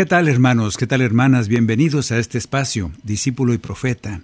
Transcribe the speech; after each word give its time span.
¿Qué 0.00 0.06
tal 0.06 0.28
hermanos? 0.28 0.78
¿Qué 0.78 0.86
tal 0.86 1.02
hermanas? 1.02 1.48
Bienvenidos 1.48 2.10
a 2.10 2.18
este 2.18 2.38
espacio, 2.38 2.90
discípulo 3.02 3.52
y 3.52 3.58
profeta. 3.58 4.22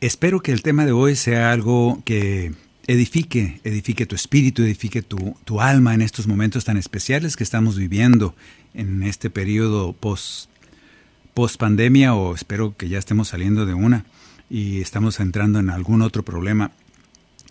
Espero 0.00 0.40
que 0.40 0.50
el 0.50 0.62
tema 0.62 0.84
de 0.84 0.90
hoy 0.90 1.14
sea 1.14 1.52
algo 1.52 2.02
que 2.04 2.54
edifique, 2.88 3.60
edifique 3.62 4.04
tu 4.04 4.16
espíritu, 4.16 4.64
edifique 4.64 5.00
tu, 5.00 5.36
tu 5.44 5.60
alma 5.60 5.94
en 5.94 6.02
estos 6.02 6.26
momentos 6.26 6.64
tan 6.64 6.76
especiales 6.76 7.36
que 7.36 7.44
estamos 7.44 7.78
viviendo 7.78 8.34
en 8.74 9.04
este 9.04 9.30
periodo 9.30 9.92
post, 9.92 10.50
post 11.34 11.56
pandemia 11.56 12.16
o 12.16 12.34
espero 12.34 12.76
que 12.76 12.88
ya 12.88 12.98
estemos 12.98 13.28
saliendo 13.28 13.66
de 13.66 13.74
una 13.74 14.04
y 14.50 14.80
estamos 14.80 15.20
entrando 15.20 15.60
en 15.60 15.70
algún 15.70 16.02
otro 16.02 16.24
problema. 16.24 16.72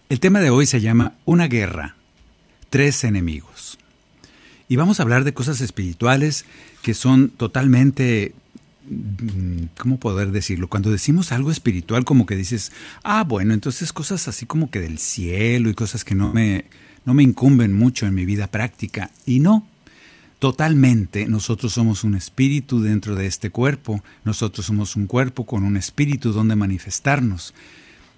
El 0.09 0.19
tema 0.19 0.41
de 0.41 0.49
hoy 0.49 0.65
se 0.65 0.81
llama 0.81 1.13
Una 1.23 1.47
guerra, 1.47 1.95
tres 2.69 3.05
enemigos. 3.05 3.79
Y 4.67 4.75
vamos 4.75 4.99
a 4.99 5.03
hablar 5.03 5.23
de 5.23 5.33
cosas 5.33 5.61
espirituales 5.61 6.45
que 6.83 6.93
son 6.93 7.29
totalmente, 7.29 8.35
mm, 8.87 9.63
¿cómo 9.79 9.99
poder 9.99 10.31
decirlo? 10.31 10.67
Cuando 10.67 10.91
decimos 10.91 11.31
algo 11.31 11.49
espiritual, 11.49 12.03
como 12.03 12.27
que 12.27 12.35
dices, 12.35 12.71
ah, 13.03 13.23
bueno, 13.23 13.53
entonces 13.53 13.93
cosas 13.93 14.27
así 14.27 14.45
como 14.45 14.69
que 14.69 14.81
del 14.81 14.99
cielo 14.99 15.69
y 15.69 15.73
cosas 15.73 16.03
que 16.03 16.13
no 16.13 16.33
me, 16.33 16.65
no 17.05 17.13
me 17.13 17.23
incumben 17.23 17.73
mucho 17.73 18.05
en 18.05 18.13
mi 18.13 18.25
vida 18.25 18.47
práctica. 18.47 19.09
Y 19.25 19.39
no, 19.39 19.65
totalmente 20.39 21.25
nosotros 21.25 21.71
somos 21.71 22.03
un 22.03 22.15
espíritu 22.15 22.81
dentro 22.81 23.15
de 23.15 23.27
este 23.27 23.49
cuerpo, 23.49 24.03
nosotros 24.25 24.65
somos 24.65 24.97
un 24.97 25.07
cuerpo 25.07 25.45
con 25.45 25.63
un 25.63 25.77
espíritu 25.77 26.33
donde 26.33 26.57
manifestarnos. 26.57 27.53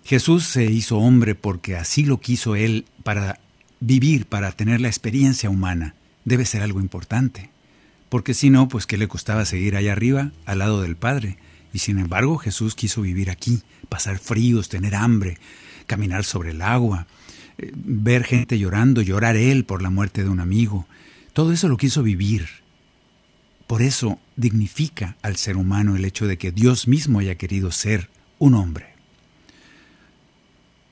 Jesús 0.04 0.44
se 0.44 0.66
hizo 0.66 0.98
hombre 0.98 1.36
porque 1.36 1.76
así 1.76 2.04
lo 2.04 2.20
quiso 2.20 2.56
Él 2.56 2.86
para 3.04 3.40
vivir, 3.80 4.26
para 4.26 4.52
tener 4.52 4.82
la 4.82 4.88
experiencia 4.88 5.52
humana. 5.52 5.94
Debe 6.26 6.46
ser 6.46 6.64
algo 6.64 6.82
importante. 6.82 7.52
Porque 8.16 8.34
si 8.34 8.50
no, 8.50 8.70
pues 8.70 8.88
¿qué 8.88 8.98
le 8.98 9.10
costaba 9.10 9.44
seguir 9.44 9.76
allá 9.76 9.92
arriba, 9.92 10.32
al 10.46 10.60
lado 10.60 10.82
del 10.82 10.96
Padre? 10.96 11.38
Y 11.74 11.80
sin 11.80 12.00
embargo 12.00 12.38
Jesús 12.38 12.74
quiso 12.74 13.02
vivir 13.02 13.30
aquí, 13.30 13.62
pasar 13.90 14.20
fríos, 14.20 14.70
tener 14.70 14.96
hambre, 14.96 15.38
caminar 15.86 16.24
sobre 16.24 16.52
el 16.52 16.62
agua, 16.62 17.08
eh, 17.58 17.74
ver 17.76 18.24
gente 18.24 18.58
llorando, 18.58 19.02
llorar 19.02 19.36
Él 19.36 19.66
por 19.66 19.82
la 19.82 19.90
muerte 19.90 20.24
de 20.24 20.30
un 20.30 20.40
amigo. 20.40 20.88
Todo 21.34 21.52
eso 21.52 21.68
lo 21.68 21.76
quiso 21.76 22.04
vivir. 22.04 22.48
Por 23.68 23.82
eso 23.82 24.18
dignifica 24.38 25.18
al 25.22 25.36
ser 25.36 25.58
humano 25.58 25.98
el 25.98 26.06
hecho 26.06 26.26
de 26.26 26.38
que 26.38 26.54
Dios 26.54 26.88
mismo 26.88 27.20
haya 27.20 27.36
querido 27.36 27.70
ser 27.70 28.10
un 28.40 28.54
hombre. 28.54 28.94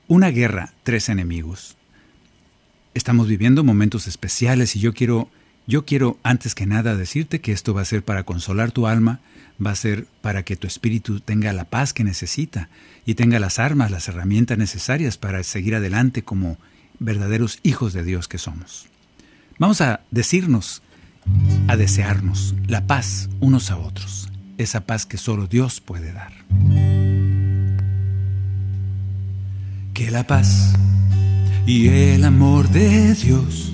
Una 0.08 0.28
guerra, 0.28 0.74
tres 0.82 1.08
enemigos. 1.08 1.78
Estamos 2.92 3.28
viviendo 3.28 3.64
momentos 3.64 4.08
especiales 4.08 4.76
y 4.76 4.80
yo 4.80 4.92
quiero, 4.92 5.30
yo 5.66 5.84
quiero 5.84 6.18
antes 6.22 6.54
que 6.54 6.66
nada 6.66 6.96
decirte 6.96 7.40
que 7.40 7.52
esto 7.52 7.72
va 7.72 7.82
a 7.82 7.86
ser 7.86 8.04
para 8.04 8.24
consolar 8.24 8.70
tu 8.70 8.86
alma, 8.86 9.20
va 9.64 9.70
a 9.70 9.76
ser 9.76 10.06
para 10.20 10.42
que 10.42 10.56
tu 10.56 10.66
espíritu 10.66 11.20
tenga 11.20 11.52
la 11.52 11.64
paz 11.64 11.92
que 11.92 12.04
necesita 12.04 12.68
y 13.06 13.14
tenga 13.14 13.38
las 13.38 13.58
armas, 13.58 13.90
las 13.90 14.08
herramientas 14.08 14.58
necesarias 14.58 15.16
para 15.16 15.42
seguir 15.42 15.74
adelante 15.74 16.22
como 16.22 16.58
verdaderos 16.98 17.60
hijos 17.62 17.92
de 17.92 18.04
Dios 18.04 18.28
que 18.28 18.38
somos. 18.38 18.86
Vamos 19.58 19.80
a 19.80 20.00
decirnos, 20.10 20.82
a 21.68 21.76
desearnos 21.76 22.54
la 22.66 22.86
paz 22.86 23.30
unos 23.40 23.70
a 23.70 23.78
otros, 23.78 24.28
esa 24.58 24.84
paz 24.84 25.06
que 25.06 25.16
solo 25.16 25.46
Dios 25.46 25.80
puede 25.80 26.12
dar. 26.12 26.32
Que 29.94 30.10
la 30.10 30.26
paz 30.26 30.74
y 31.66 31.88
el 31.88 32.24
amor 32.24 32.68
de 32.68 33.14
Dios 33.14 33.73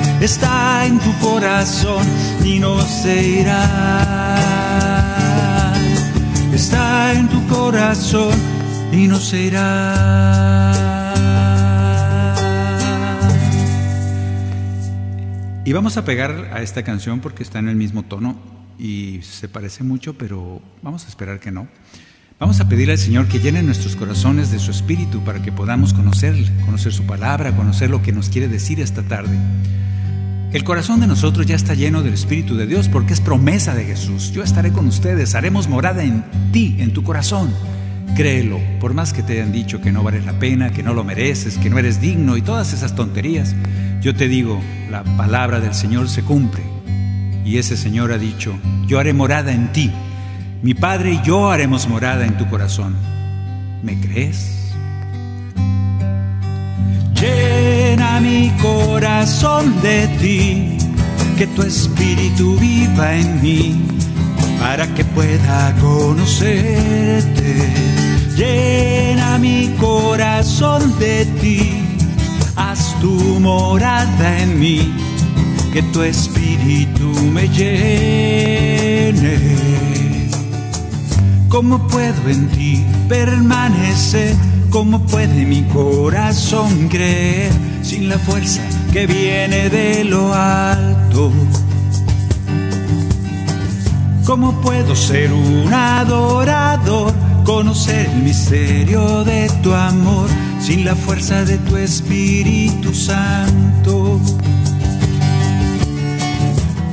Está 0.21 0.85
en 0.85 0.99
tu 0.99 1.11
corazón 1.17 2.05
y 2.45 2.59
no 2.59 2.79
se 2.81 3.39
irá. 3.39 3.65
Está 6.53 7.13
en 7.13 7.27
tu 7.27 7.47
corazón 7.47 8.35
y 8.91 9.07
no 9.07 9.17
se 9.17 9.41
irá. 9.41 10.11
Y 15.65 15.73
vamos 15.73 15.97
a 15.97 16.05
pegar 16.05 16.51
a 16.53 16.61
esta 16.61 16.83
canción 16.83 17.19
porque 17.19 17.41
está 17.41 17.57
en 17.57 17.69
el 17.69 17.75
mismo 17.75 18.03
tono 18.03 18.37
y 18.77 19.21
se 19.23 19.49
parece 19.49 19.83
mucho, 19.83 20.15
pero 20.17 20.61
vamos 20.83 21.05
a 21.05 21.07
esperar 21.07 21.39
que 21.39 21.49
no. 21.49 21.67
Vamos 22.39 22.59
a 22.59 22.69
pedirle 22.69 22.93
al 22.93 22.99
Señor 22.99 23.27
que 23.27 23.39
llene 23.39 23.63
nuestros 23.63 23.95
corazones 23.95 24.51
de 24.51 24.59
su 24.59 24.69
espíritu 24.69 25.23
para 25.23 25.41
que 25.41 25.51
podamos 25.51 25.93
conocerle, 25.95 26.47
conocer 26.63 26.93
su 26.93 27.07
palabra, 27.07 27.55
conocer 27.55 27.89
lo 27.89 28.03
que 28.03 28.11
nos 28.11 28.29
quiere 28.29 28.47
decir 28.47 28.79
esta 28.81 29.01
tarde. 29.01 29.35
El 30.53 30.65
corazón 30.65 30.99
de 30.99 31.07
nosotros 31.07 31.45
ya 31.45 31.55
está 31.55 31.75
lleno 31.75 32.01
del 32.01 32.13
Espíritu 32.13 32.57
de 32.57 32.67
Dios 32.67 32.89
porque 32.89 33.13
es 33.13 33.21
promesa 33.21 33.73
de 33.73 33.85
Jesús. 33.85 34.33
Yo 34.33 34.43
estaré 34.43 34.73
con 34.73 34.85
ustedes, 34.85 35.33
haremos 35.33 35.69
morada 35.69 36.03
en 36.03 36.25
ti, 36.51 36.75
en 36.79 36.91
tu 36.91 37.03
corazón. 37.03 37.53
Créelo, 38.17 38.59
por 38.81 38.93
más 38.93 39.13
que 39.13 39.23
te 39.23 39.33
hayan 39.33 39.53
dicho 39.53 39.79
que 39.79 39.93
no 39.93 40.03
vales 40.03 40.25
la 40.25 40.39
pena, 40.39 40.73
que 40.73 40.83
no 40.83 40.93
lo 40.93 41.05
mereces, 41.05 41.57
que 41.57 41.69
no 41.69 41.79
eres 41.79 42.01
digno 42.01 42.35
y 42.35 42.41
todas 42.41 42.73
esas 42.73 42.95
tonterías, 42.95 43.55
yo 44.01 44.13
te 44.13 44.27
digo, 44.27 44.59
la 44.89 45.03
palabra 45.15 45.61
del 45.61 45.73
Señor 45.73 46.09
se 46.09 46.21
cumple. 46.21 46.61
Y 47.45 47.57
ese 47.57 47.77
Señor 47.77 48.11
ha 48.11 48.17
dicho, 48.17 48.53
yo 48.87 48.99
haré 48.99 49.13
morada 49.13 49.53
en 49.53 49.71
ti. 49.71 49.89
Mi 50.61 50.73
Padre 50.73 51.13
y 51.13 51.21
yo 51.25 51.49
haremos 51.49 51.87
morada 51.87 52.25
en 52.25 52.37
tu 52.37 52.49
corazón. 52.49 52.97
¿Me 53.83 53.97
crees? 54.01 54.60
Mi 58.21 58.51
corazón 58.61 59.81
de 59.81 60.07
ti, 60.19 60.77
que 61.37 61.47
tu 61.47 61.63
espíritu 61.63 62.55
viva 62.57 63.15
en 63.15 63.41
mí, 63.41 63.81
para 64.59 64.87
que 64.93 65.03
pueda 65.03 65.75
conocerte. 65.81 67.55
Llena 68.35 69.37
mi 69.37 69.73
corazón 69.79 70.97
de 70.99 71.25
ti, 71.41 71.73
haz 72.55 72.95
tu 73.01 73.39
morada 73.39 74.39
en 74.39 74.59
mí, 74.59 74.93
que 75.73 75.81
tu 75.83 76.01
espíritu 76.03 77.07
me 77.33 77.47
llene. 77.49 79.37
¿Cómo 81.49 81.87
puedo 81.87 82.29
en 82.29 82.47
ti 82.49 82.85
permanecer? 83.09 84.50
¿Cómo 84.71 84.99
puede 84.99 85.45
mi 85.45 85.63
corazón 85.63 86.87
creer 86.87 87.51
sin 87.81 88.07
la 88.07 88.17
fuerza 88.17 88.61
que 88.93 89.05
viene 89.05 89.69
de 89.69 90.05
lo 90.05 90.33
alto? 90.33 91.29
¿Cómo 94.25 94.61
puedo 94.61 94.95
ser 94.95 95.33
un 95.33 95.73
adorador, 95.73 97.13
conocer 97.43 98.09
el 98.11 98.23
misterio 98.23 99.25
de 99.25 99.51
tu 99.61 99.73
amor 99.73 100.29
sin 100.61 100.85
la 100.85 100.95
fuerza 100.95 101.43
de 101.43 101.57
tu 101.57 101.75
Espíritu 101.75 102.93
Santo? 102.93 104.21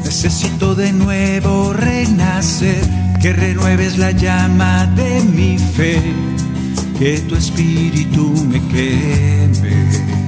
Necesito 0.03 0.75
de 0.75 0.93
nuevo 0.93 1.73
renacer, 1.75 2.83
que 3.23 3.33
renueves 3.33 3.99
la 3.99 4.11
llama 4.11 4.87
de 4.97 5.23
mi 5.23 5.59
fe, 5.59 6.03
que 6.99 7.21
tu 7.21 7.37
Espíritu 7.37 8.29
me 8.51 8.61
queme. 8.69 10.19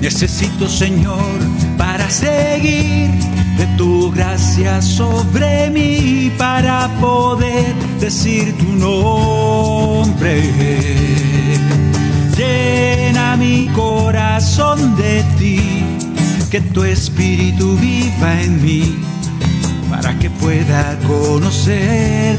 Necesito, 0.00 0.68
Señor, 0.68 1.40
para 1.76 2.08
seguir 2.08 3.10
de 3.58 3.66
tu 3.76 4.12
gracia 4.12 4.80
sobre 4.80 5.70
mí 5.70 6.30
para 6.38 6.88
poder 7.00 7.74
decir 7.98 8.56
tu 8.58 8.72
nombre. 8.76 10.40
Llena 12.36 13.36
mi 13.36 13.66
corazón 13.74 14.96
de 14.96 15.24
ti, 15.36 15.60
que 16.48 16.60
tu 16.60 16.84
espíritu 16.84 17.76
viva 17.76 18.40
en 18.40 18.62
mí 18.62 18.96
para 19.90 20.16
que 20.18 20.30
pueda 20.30 20.96
conocerte. 21.06 22.38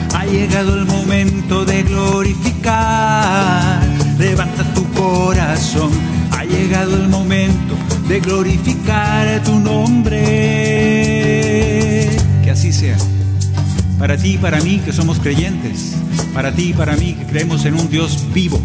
Ha 0.13 0.25
llegado 0.25 0.75
el 0.75 0.85
momento 0.85 1.65
de 1.65 1.83
glorificar. 1.83 3.81
Levanta 4.17 4.63
tu 4.73 4.83
corazón. 4.93 5.91
Ha 6.31 6.43
llegado 6.45 6.95
el 6.95 7.07
momento 7.07 7.75
de 8.07 8.19
glorificar 8.19 9.43
tu 9.43 9.59
nombre. 9.59 10.19
Que 12.43 12.51
así 12.51 12.71
sea. 12.73 12.97
Para 13.97 14.17
ti 14.17 14.33
y 14.33 14.37
para 14.37 14.59
mí 14.61 14.79
que 14.79 14.91
somos 14.91 15.19
creyentes. 15.19 15.95
Para 16.33 16.51
ti 16.51 16.69
y 16.69 16.73
para 16.73 16.95
mí 16.95 17.13
que 17.13 17.25
creemos 17.25 17.65
en 17.65 17.75
un 17.75 17.89
Dios 17.89 18.25
vivo. 18.33 18.59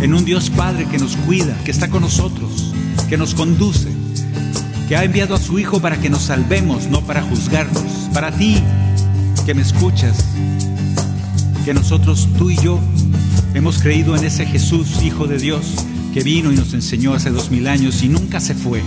En 0.00 0.14
un 0.14 0.24
Dios 0.24 0.50
Padre 0.50 0.86
que 0.86 0.98
nos 0.98 1.16
cuida, 1.16 1.56
que 1.64 1.70
está 1.70 1.88
con 1.88 2.02
nosotros, 2.02 2.72
que 3.08 3.16
nos 3.16 3.34
conduce. 3.34 3.88
Que 4.88 4.96
ha 4.96 5.04
enviado 5.04 5.34
a 5.34 5.38
su 5.38 5.58
Hijo 5.58 5.80
para 5.80 5.96
que 5.96 6.10
nos 6.10 6.22
salvemos, 6.22 6.86
no 6.86 7.00
para 7.00 7.22
juzgarnos. 7.22 7.82
Para 8.12 8.30
ti 8.30 8.62
que 9.46 9.54
me 9.54 9.62
escuchas. 9.62 10.24
Que 11.64 11.72
nosotros, 11.72 12.28
tú 12.36 12.50
y 12.50 12.56
yo, 12.56 12.80
hemos 13.54 13.78
creído 13.78 14.16
en 14.16 14.24
ese 14.24 14.44
Jesús, 14.44 15.02
Hijo 15.04 15.28
de 15.28 15.38
Dios 15.38 15.64
que 16.12 16.24
vino 16.24 16.50
y 16.52 16.56
nos 16.56 16.74
enseñó 16.74 17.14
hace 17.14 17.30
dos 17.30 17.50
mil 17.50 17.68
años 17.68 18.02
y 18.02 18.08
nunca 18.08 18.40
se 18.40 18.54
fue, 18.54 18.82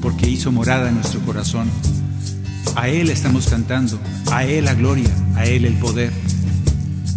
porque 0.00 0.30
hizo 0.30 0.50
morada 0.50 0.88
en 0.88 0.94
nuestro 0.94 1.20
corazón. 1.20 1.68
A 2.74 2.88
Él 2.88 3.10
estamos 3.10 3.48
cantando, 3.48 4.00
a 4.30 4.44
Él 4.44 4.64
la 4.64 4.74
gloria, 4.74 5.10
a 5.34 5.44
Él 5.44 5.66
el 5.66 5.74
poder, 5.74 6.12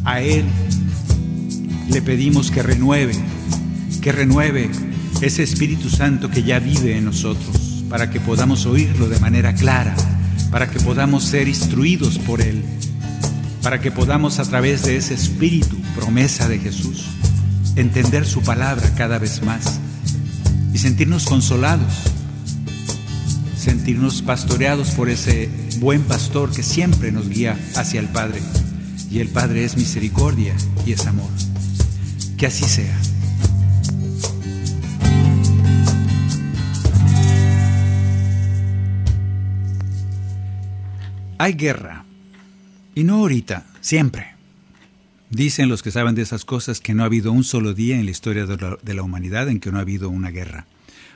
a 0.04 0.19
Él 0.19 0.44
le 1.89 2.01
pedimos 2.01 2.51
que 2.51 2.62
renueve, 2.62 3.13
que 4.01 4.12
renueve 4.12 4.69
ese 5.22 5.44
Espíritu 5.44 5.89
Santo 5.89 6.30
que 6.30 6.44
ya 6.44 6.60
vive 6.60 6.98
en 6.98 7.06
nosotros, 7.06 7.86
para 7.89 8.10
que 8.10 8.19
podamos 8.19 8.66
oírlo 8.66 9.07
de 9.07 9.19
manera 9.19 9.54
clara, 9.54 9.95
para 10.56 10.72
que 10.72 10.80
podamos 10.80 11.25
ser 11.25 11.50
instruidos 11.50 12.18
por 12.18 12.40
Él, 12.40 12.63
para 13.62 13.81
que 13.81 13.92
podamos 13.92 14.40
a 14.40 14.46
través 14.46 14.84
de 14.84 14.96
ese 14.96 15.13
Espíritu, 15.13 15.75
promesa 15.98 16.48
de 16.48 16.60
Jesús, 16.60 17.07
entender 17.75 18.25
su 18.25 18.42
palabra 18.42 18.90
cada 18.96 19.19
vez 19.19 19.44
más 19.44 19.81
y 20.74 20.78
sentirnos 20.78 21.25
consolados, 21.25 21.94
sentirnos 23.57 24.22
pastoreados 24.22 24.92
por 24.92 25.10
ese 25.10 25.50
buen 25.80 26.04
pastor 26.04 26.50
que 26.52 26.63
siempre 26.63 27.12
nos 27.12 27.28
guía 27.28 27.60
hacia 27.75 28.00
el 28.00 28.08
Padre. 28.08 28.40
Y 29.12 29.19
el 29.19 29.28
Padre 29.28 29.66
es 29.66 29.75
misericordia 29.75 30.56
y 30.86 30.94
es 30.94 31.06
amor. 31.06 31.31
Que 32.38 32.48
así 32.48 32.63
sea. 32.63 32.98
Hay 41.38 41.54
guerra. 41.54 42.06
Y 42.94 43.04
no 43.04 43.16
ahorita, 43.16 43.66
siempre. 43.82 44.36
Dicen 45.30 45.68
los 45.68 45.84
que 45.84 45.92
saben 45.92 46.16
de 46.16 46.22
esas 46.22 46.46
cosas 46.46 46.80
que 46.80 46.94
no 46.94 47.04
ha 47.04 47.08
habido 47.08 47.32
un 47.32 47.44
solo 47.44 47.74
día 47.74 47.98
en 47.98 48.06
la 48.06 48.12
historia 48.12 48.46
de 48.46 48.94
la, 48.94 49.04
humanidad 49.04 49.50
en 49.50 49.60
que 49.60 49.72
no 49.72 49.80
ha 49.80 49.82
habido 49.82 50.10
una 50.10 50.30
guerra. 50.30 50.66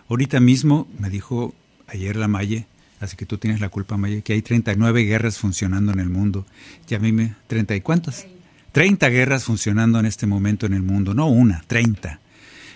Ahorita 0.10 0.40
mismo 0.40 0.88
me 1.00 1.10
dijo 1.10 1.54
ayer 1.88 2.18
la 2.18 2.28
Maye, 2.28 2.66
así 3.00 3.16
que 3.16 3.26
tú 3.26 3.38
tienes 3.38 3.62
la 3.62 3.70
culpa 3.70 3.96
Maye, 3.96 4.22
que 4.22 4.34
hay 4.34 4.42
39 4.42 5.04
guerras 5.04 5.38
funcionando 5.38 5.94
en 5.94 6.00
el 6.00 6.10
mundo. 6.10 6.46
Y 6.90 6.96
a 6.96 7.00
mí 7.00 7.14
me... 7.14 7.36
¿30 7.48 7.78
y 7.78 7.82
cuántas? 7.82 8.28
30 8.74 9.08
guerras 9.10 9.46
funcionando 9.46 10.00
en 10.00 10.06
este 10.06 10.28
momento 10.28 10.66
en 10.66 10.74
el 10.74 10.84
mundo, 10.84 11.14
no 11.14 11.28
una, 11.28 11.64
30. 11.68 12.20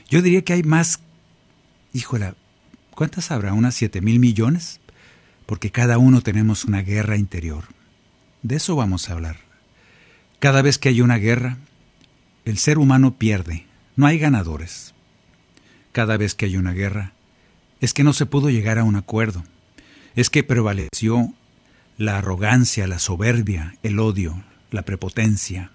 Yo 0.10 0.22
diría 0.22 0.44
que 0.44 0.54
hay 0.54 0.63
más, 0.63 1.00
híjola, 1.92 2.36
¿cuántas 2.92 3.31
habrá? 3.31 3.54
¿Unas 3.54 3.75
7 3.75 4.00
mil 4.01 4.19
millones? 4.19 4.80
Porque 5.45 5.72
cada 5.72 5.97
uno 5.97 6.21
tenemos 6.21 6.66
una 6.66 6.81
guerra 6.81 7.18
interior. 7.18 7.66
De 8.42 8.56
eso 8.56 8.76
vamos 8.76 9.09
a 9.09 9.14
hablar. 9.14 9.38
Cada 10.40 10.62
vez 10.62 10.78
que 10.78 10.90
hay 10.90 11.02
una 11.02 11.18
guerra, 11.18 11.57
el 12.45 12.57
ser 12.57 12.78
humano 12.78 13.16
pierde, 13.18 13.66
no 13.95 14.06
hay 14.06 14.19
ganadores. 14.19 14.94
Cada 15.92 16.18
vez 16.18 16.35
que 16.35 16.45
hay 16.45 16.57
una 16.57 16.73
guerra, 16.73 17.14
es 17.80 17.94
que 17.94 18.04
no 18.04 18.14
se 18.14 18.26
pudo 18.26 18.50
llegar 18.50 18.80
a 18.80 18.83
un 18.83 18.95
acuerdo, 18.95 19.44
es 20.16 20.30
que 20.30 20.44
prevaleció 20.44 21.33
la 21.97 22.18
arrogancia, 22.18 22.88
la 22.88 23.00
soberbia, 23.00 23.76
el 23.83 24.00
odio, 24.00 24.44
la 24.71 24.83
prepotencia, 24.83 25.71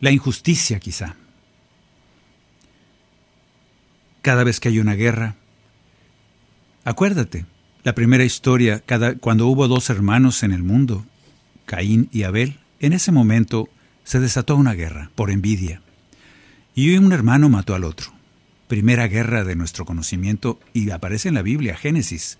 la 0.00 0.10
injusticia 0.10 0.80
quizá. 0.80 1.16
Cada 4.22 4.44
vez 4.44 4.60
que 4.60 4.68
hay 4.68 4.78
una 4.78 4.94
guerra, 4.94 5.36
acuérdate, 6.84 7.46
la 7.84 7.94
primera 7.94 8.24
historia, 8.24 8.80
cada, 8.80 9.14
cuando 9.16 9.46
hubo 9.46 9.68
dos 9.68 9.90
hermanos 9.90 10.42
en 10.42 10.52
el 10.52 10.62
mundo, 10.62 11.04
Caín 11.66 12.08
y 12.12 12.22
Abel, 12.22 12.58
en 12.80 12.94
ese 12.94 13.12
momento 13.12 13.68
se 14.04 14.20
desató 14.20 14.56
una 14.56 14.72
guerra 14.72 15.10
por 15.14 15.30
envidia, 15.30 15.82
y 16.74 16.96
un 16.96 17.12
hermano 17.12 17.48
mató 17.50 17.74
al 17.74 17.84
otro. 17.84 18.12
Primera 18.68 19.06
guerra 19.06 19.44
de 19.44 19.54
nuestro 19.54 19.84
conocimiento 19.84 20.58
y 20.72 20.90
aparece 20.90 21.28
en 21.28 21.34
la 21.34 21.42
Biblia, 21.42 21.76
Génesis. 21.76 22.38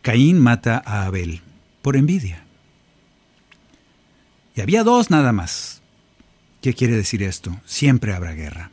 Caín 0.00 0.40
mata 0.40 0.82
a 0.84 1.04
Abel 1.04 1.42
por 1.82 1.96
envidia. 1.96 2.44
Y 4.56 4.62
había 4.62 4.82
dos 4.82 5.10
nada 5.10 5.32
más. 5.32 5.82
¿Qué 6.62 6.74
quiere 6.74 6.96
decir 6.96 7.22
esto? 7.22 7.60
Siempre 7.66 8.14
habrá 8.14 8.32
guerra. 8.32 8.70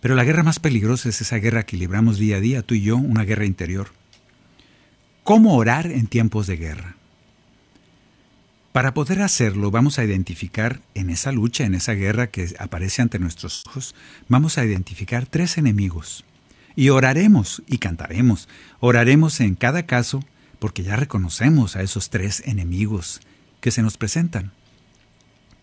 Pero 0.00 0.14
la 0.14 0.24
guerra 0.24 0.42
más 0.42 0.60
peligrosa 0.60 1.08
es 1.08 1.20
esa 1.20 1.36
guerra 1.36 1.64
que 1.64 1.76
libramos 1.76 2.18
día 2.18 2.36
a 2.36 2.40
día, 2.40 2.62
tú 2.62 2.74
y 2.74 2.82
yo, 2.82 2.96
una 2.96 3.24
guerra 3.24 3.44
interior. 3.44 3.88
¿Cómo 5.24 5.54
orar 5.54 5.86
en 5.86 6.08
tiempos 6.08 6.48
de 6.48 6.56
guerra? 6.56 6.96
Para 8.72 8.92
poder 8.92 9.22
hacerlo, 9.22 9.70
vamos 9.70 10.00
a 10.00 10.04
identificar 10.04 10.80
en 10.94 11.10
esa 11.10 11.30
lucha, 11.30 11.64
en 11.64 11.76
esa 11.76 11.92
guerra 11.92 12.26
que 12.26 12.52
aparece 12.58 13.02
ante 13.02 13.20
nuestros 13.20 13.62
ojos, 13.68 13.94
vamos 14.28 14.58
a 14.58 14.64
identificar 14.64 15.26
tres 15.26 15.58
enemigos. 15.58 16.24
Y 16.74 16.88
oraremos 16.88 17.62
y 17.68 17.78
cantaremos. 17.78 18.48
Oraremos 18.80 19.38
en 19.38 19.54
cada 19.54 19.86
caso 19.86 20.24
porque 20.58 20.82
ya 20.82 20.96
reconocemos 20.96 21.76
a 21.76 21.82
esos 21.82 22.10
tres 22.10 22.42
enemigos 22.44 23.20
que 23.60 23.70
se 23.70 23.82
nos 23.82 23.96
presentan. 23.96 24.50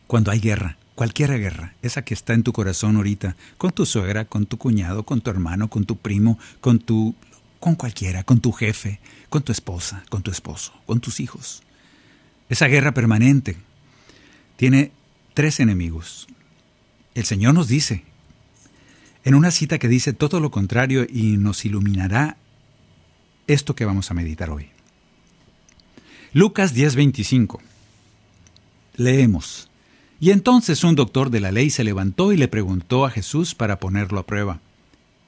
Cuando 0.07 0.31
hay 0.31 0.39
guerra, 0.39 0.77
cualquier 0.95 1.37
guerra, 1.37 1.73
esa 1.81 2.03
que 2.03 2.13
está 2.13 2.33
en 2.33 2.43
tu 2.43 2.53
corazón 2.53 2.95
ahorita, 2.95 3.35
con 3.57 3.71
tu 3.71 3.85
suegra, 3.85 4.23
con 4.23 4.45
tu 4.45 4.57
cuñado, 4.57 5.03
con 5.03 5.19
tu 5.19 5.29
hermano, 5.29 5.69
con 5.69 5.83
tu 5.83 5.97
primo, 5.97 6.39
con 6.61 6.79
tu 6.79 7.13
con 7.59 7.75
cualquiera, 7.75 8.23
con 8.23 8.39
tu 8.39 8.51
jefe, 8.51 8.99
con 9.29 9.43
tu 9.43 9.51
esposa, 9.51 10.03
con 10.09 10.23
tu 10.23 10.31
esposo, 10.31 10.73
con 10.85 10.99
tus 10.99 11.19
hijos. 11.19 11.61
Esa 12.49 12.67
guerra 12.67 12.93
permanente 12.93 13.57
tiene 14.57 14.91
tres 15.33 15.59
enemigos. 15.59 16.27
El 17.15 17.25
Señor 17.25 17.53
nos 17.53 17.67
dice, 17.67 18.03
en 19.23 19.35
una 19.35 19.51
cita 19.51 19.77
que 19.77 19.87
dice 19.87 20.13
todo 20.13 20.39
lo 20.39 20.51
contrario 20.51 21.05
y 21.07 21.37
nos 21.37 21.65
iluminará 21.65 22.37
esto 23.47 23.75
que 23.75 23.85
vamos 23.85 24.11
a 24.11 24.13
meditar 24.13 24.49
hoy. 24.49 24.69
Lucas 26.33 26.75
10:25. 26.75 27.59
Leemos. 28.95 29.69
Y 30.19 30.31
entonces 30.31 30.83
un 30.83 30.95
doctor 30.95 31.29
de 31.29 31.39
la 31.39 31.51
ley 31.51 31.69
se 31.69 31.83
levantó 31.83 32.33
y 32.33 32.37
le 32.37 32.47
preguntó 32.47 33.05
a 33.05 33.09
Jesús 33.11 33.55
para 33.55 33.79
ponerlo 33.79 34.19
a 34.19 34.25
prueba. 34.25 34.59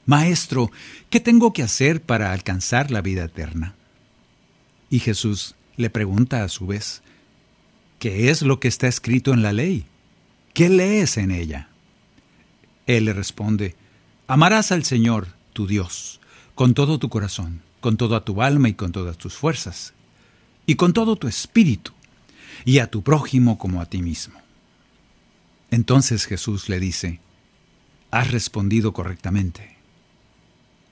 Maestro, 0.06 0.72
¿qué 1.10 1.20
tengo 1.20 1.54
que 1.54 1.64
hacer 1.64 2.02
para 2.02 2.34
alcanzar 2.34 2.92
la 2.92 3.02
vida 3.02 3.24
eterna? 3.24 3.76
Y 4.92 5.00
Jesús 5.00 5.56
le 5.78 5.90
pregunta 5.90 6.44
a 6.44 6.50
su 6.50 6.68
vez, 6.68 7.02
¿qué 7.98 8.30
es 8.30 8.44
lo 8.44 8.60
que 8.60 8.68
está 8.68 8.88
escrito 8.88 9.34
en 9.34 9.42
la 9.42 9.54
ley? 9.54 9.86
¿Qué 10.54 10.70
lees 10.70 11.18
en 11.18 11.32
ella? 11.32 11.70
Él 12.86 13.06
le 13.06 13.14
responde, 13.14 13.76
amarás 14.28 14.74
al 14.74 14.84
Señor, 14.84 15.30
tu 15.54 15.66
Dios, 15.66 16.20
con 16.56 16.74
todo 16.74 17.00
tu 17.00 17.08
corazón, 17.10 17.62
con 17.80 17.96
toda 17.96 18.26
tu 18.26 18.42
alma 18.42 18.68
y 18.68 18.74
con 18.74 18.92
todas 18.92 19.18
tus 19.18 19.34
fuerzas, 19.34 19.94
y 20.66 20.76
con 20.76 20.92
todo 20.92 21.16
tu 21.16 21.30
espíritu, 21.30 21.94
y 22.66 22.80
a 22.80 22.92
tu 22.92 23.02
prójimo 23.02 23.58
como 23.58 23.82
a 23.82 23.86
ti 23.86 24.02
mismo. 24.02 24.40
Entonces 25.72 26.26
Jesús 26.26 26.68
le 26.68 26.82
dice, 26.82 27.22
has 28.12 28.30
respondido 28.30 28.92
correctamente. 28.92 29.78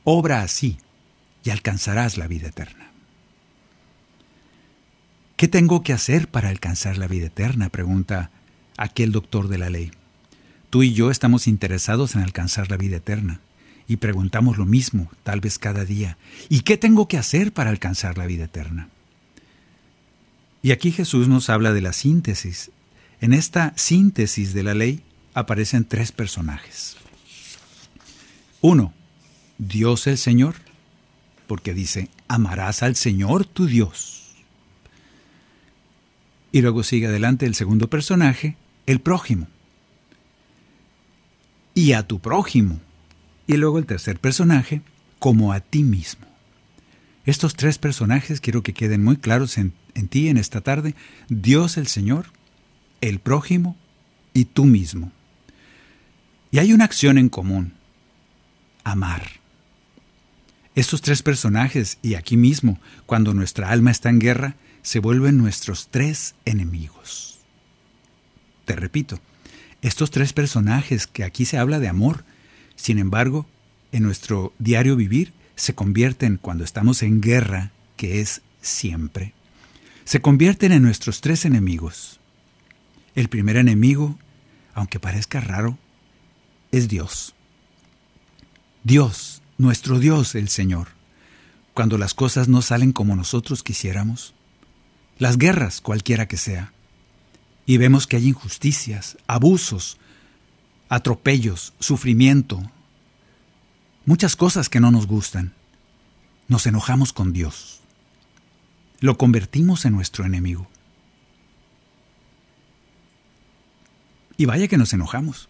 Obra 0.05 0.41
así 0.41 0.77
y 1.43 1.49
alcanzarás 1.49 2.17
la 2.17 2.27
vida 2.27 2.47
eterna. 2.47 2.88
¿Qué 5.39 5.47
tengo 5.47 5.83
que 5.83 5.93
hacer 5.93 6.27
para 6.27 6.49
alcanzar 6.49 6.97
la 6.97 7.07
vida 7.07 7.27
eterna? 7.27 7.69
pregunta 7.69 8.29
aquel 8.75 9.13
doctor 9.13 9.47
de 9.47 9.57
la 9.57 9.69
ley. 9.69 9.91
Tú 10.69 10.83
y 10.83 10.91
yo 10.91 11.11
estamos 11.11 11.47
interesados 11.47 12.13
en 12.13 12.23
alcanzar 12.23 12.69
la 12.69 12.75
vida 12.75 12.97
eterna 12.97 13.39
y 13.87 13.95
preguntamos 13.95 14.57
lo 14.57 14.65
mismo, 14.65 15.09
tal 15.23 15.39
vez 15.39 15.57
cada 15.57 15.85
día. 15.85 16.17
¿Y 16.49 16.63
qué 16.63 16.75
tengo 16.75 17.07
que 17.07 17.17
hacer 17.17 17.53
para 17.53 17.69
alcanzar 17.69 18.17
la 18.17 18.25
vida 18.25 18.43
eterna? 18.43 18.89
Y 20.61 20.71
aquí 20.71 20.91
Jesús 20.91 21.29
nos 21.29 21.49
habla 21.49 21.71
de 21.71 21.83
la 21.83 21.93
síntesis. 21.93 22.71
En 23.21 23.31
esta 23.31 23.71
síntesis 23.77 24.53
de 24.53 24.63
la 24.63 24.73
ley 24.73 25.05
aparecen 25.33 25.85
tres 25.85 26.11
personajes. 26.11 26.97
Uno, 28.59 28.91
Dios 29.57 30.05
el 30.07 30.17
Señor, 30.17 30.55
porque 31.47 31.73
dice, 31.73 32.09
amarás 32.27 32.83
al 32.83 32.97
Señor 32.97 33.45
tu 33.45 33.67
Dios. 33.67 34.18
Y 36.51 36.61
luego 36.61 36.83
sigue 36.83 37.07
adelante 37.07 37.45
el 37.45 37.55
segundo 37.55 37.89
personaje, 37.89 38.55
el 38.85 38.99
prójimo. 39.01 39.47
Y 41.73 41.93
a 41.93 42.03
tu 42.03 42.19
prójimo. 42.19 42.79
Y 43.47 43.57
luego 43.57 43.77
el 43.79 43.85
tercer 43.85 44.19
personaje, 44.19 44.81
como 45.19 45.53
a 45.53 45.59
ti 45.59 45.83
mismo. 45.83 46.25
Estos 47.25 47.55
tres 47.55 47.77
personajes 47.77 48.41
quiero 48.41 48.63
que 48.63 48.73
queden 48.73 49.03
muy 49.03 49.17
claros 49.17 49.57
en, 49.57 49.73
en 49.93 50.07
ti 50.07 50.29
en 50.29 50.37
esta 50.37 50.61
tarde. 50.61 50.95
Dios 51.27 51.77
el 51.77 51.87
Señor, 51.87 52.27
el 53.01 53.19
prójimo 53.19 53.77
y 54.33 54.45
tú 54.45 54.65
mismo. 54.65 55.11
Y 56.51 56.57
hay 56.57 56.73
una 56.73 56.85
acción 56.85 57.17
en 57.17 57.29
común, 57.29 57.73
amar. 58.83 59.23
Estos 60.75 61.01
tres 61.01 61.21
personajes, 61.21 61.97
y 62.01 62.15
aquí 62.15 62.37
mismo, 62.37 62.79
cuando 63.05 63.33
nuestra 63.33 63.69
alma 63.69 63.91
está 63.91 64.09
en 64.09 64.19
guerra, 64.19 64.55
se 64.81 64.99
vuelven 64.99 65.37
nuestros 65.37 65.89
tres 65.89 66.35
enemigos. 66.45 67.39
Te 68.65 68.75
repito, 68.75 69.19
estos 69.81 70.11
tres 70.11 70.33
personajes 70.33 71.07
que 71.07 71.23
aquí 71.23 71.45
se 71.45 71.57
habla 71.57 71.79
de 71.79 71.87
amor, 71.87 72.25
sin 72.75 72.99
embargo, 72.99 73.47
en 73.91 74.03
nuestro 74.03 74.53
diario 74.59 74.95
vivir 74.95 75.33
se 75.55 75.73
convierten 75.73 76.37
cuando 76.37 76.63
estamos 76.63 77.03
en 77.03 77.21
guerra, 77.21 77.71
que 77.97 78.21
es 78.21 78.41
siempre, 78.61 79.33
se 80.05 80.21
convierten 80.21 80.71
en 80.71 80.83
nuestros 80.83 81.21
tres 81.21 81.45
enemigos. 81.45 82.19
El 83.15 83.27
primer 83.29 83.57
enemigo, 83.57 84.17
aunque 84.73 84.99
parezca 84.99 85.41
raro, 85.41 85.77
es 86.71 86.87
Dios. 86.87 87.35
Dios 88.83 89.41
nuestro 89.59 89.99
Dios 89.99 90.35
el 90.35 90.47
Señor, 90.47 90.87
cuando 91.73 91.97
las 91.97 92.13
cosas 92.13 92.47
no 92.47 92.61
salen 92.61 92.93
como 92.93 93.17
nosotros 93.17 93.61
quisiéramos, 93.61 94.33
las 95.19 95.37
guerras 95.37 95.81
cualquiera 95.81 96.27
que 96.27 96.37
sea, 96.37 96.73
y 97.65 97.77
vemos 97.77 98.07
que 98.07 98.15
hay 98.15 98.29
injusticias, 98.29 99.17
abusos, 99.27 99.99
atropellos, 100.87 101.73
sufrimiento, 101.79 102.59
muchas 104.05 104.35
cosas 104.35 104.69
que 104.69 104.79
no 104.79 104.89
nos 104.89 105.05
gustan, 105.05 105.53
nos 106.47 106.65
enojamos 106.65 107.13
con 107.13 107.31
Dios, 107.31 107.81
lo 109.01 109.17
convertimos 109.17 109.85
en 109.85 109.93
nuestro 109.93 110.25
enemigo. 110.25 110.67
Y 114.37 114.45
vaya 114.45 114.69
que 114.69 114.77
nos 114.77 114.93
enojamos. 114.93 115.49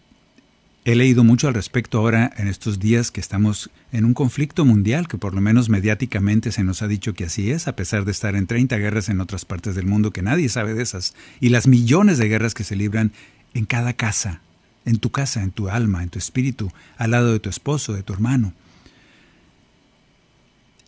He 0.86 0.94
leído 0.94 1.24
mucho 1.24 1.46
al 1.46 1.52
respecto 1.52 1.98
ahora 1.98 2.32
en 2.38 2.48
estos 2.48 2.78
días 2.78 3.10
que 3.10 3.20
estamos 3.20 3.70
en 3.92 4.06
un 4.06 4.14
conflicto 4.14 4.64
mundial 4.64 5.08
que 5.08 5.18
por 5.18 5.34
lo 5.34 5.42
menos 5.42 5.68
mediáticamente 5.68 6.52
se 6.52 6.64
nos 6.64 6.80
ha 6.80 6.88
dicho 6.88 7.12
que 7.12 7.24
así 7.24 7.50
es, 7.50 7.68
a 7.68 7.76
pesar 7.76 8.06
de 8.06 8.12
estar 8.12 8.34
en 8.34 8.46
30 8.46 8.78
guerras 8.78 9.10
en 9.10 9.20
otras 9.20 9.44
partes 9.44 9.74
del 9.74 9.84
mundo 9.84 10.10
que 10.10 10.22
nadie 10.22 10.48
sabe 10.48 10.72
de 10.72 10.82
esas, 10.82 11.14
y 11.38 11.50
las 11.50 11.66
millones 11.66 12.16
de 12.16 12.28
guerras 12.28 12.54
que 12.54 12.64
se 12.64 12.76
libran 12.76 13.12
en 13.52 13.66
cada 13.66 13.92
casa, 13.92 14.40
en 14.86 14.98
tu 14.98 15.10
casa, 15.10 15.42
en 15.42 15.50
tu 15.50 15.68
alma, 15.68 16.02
en 16.02 16.08
tu 16.08 16.18
espíritu, 16.18 16.72
al 16.96 17.10
lado 17.10 17.30
de 17.30 17.40
tu 17.40 17.50
esposo, 17.50 17.92
de 17.92 18.02
tu 18.02 18.14
hermano. 18.14 18.54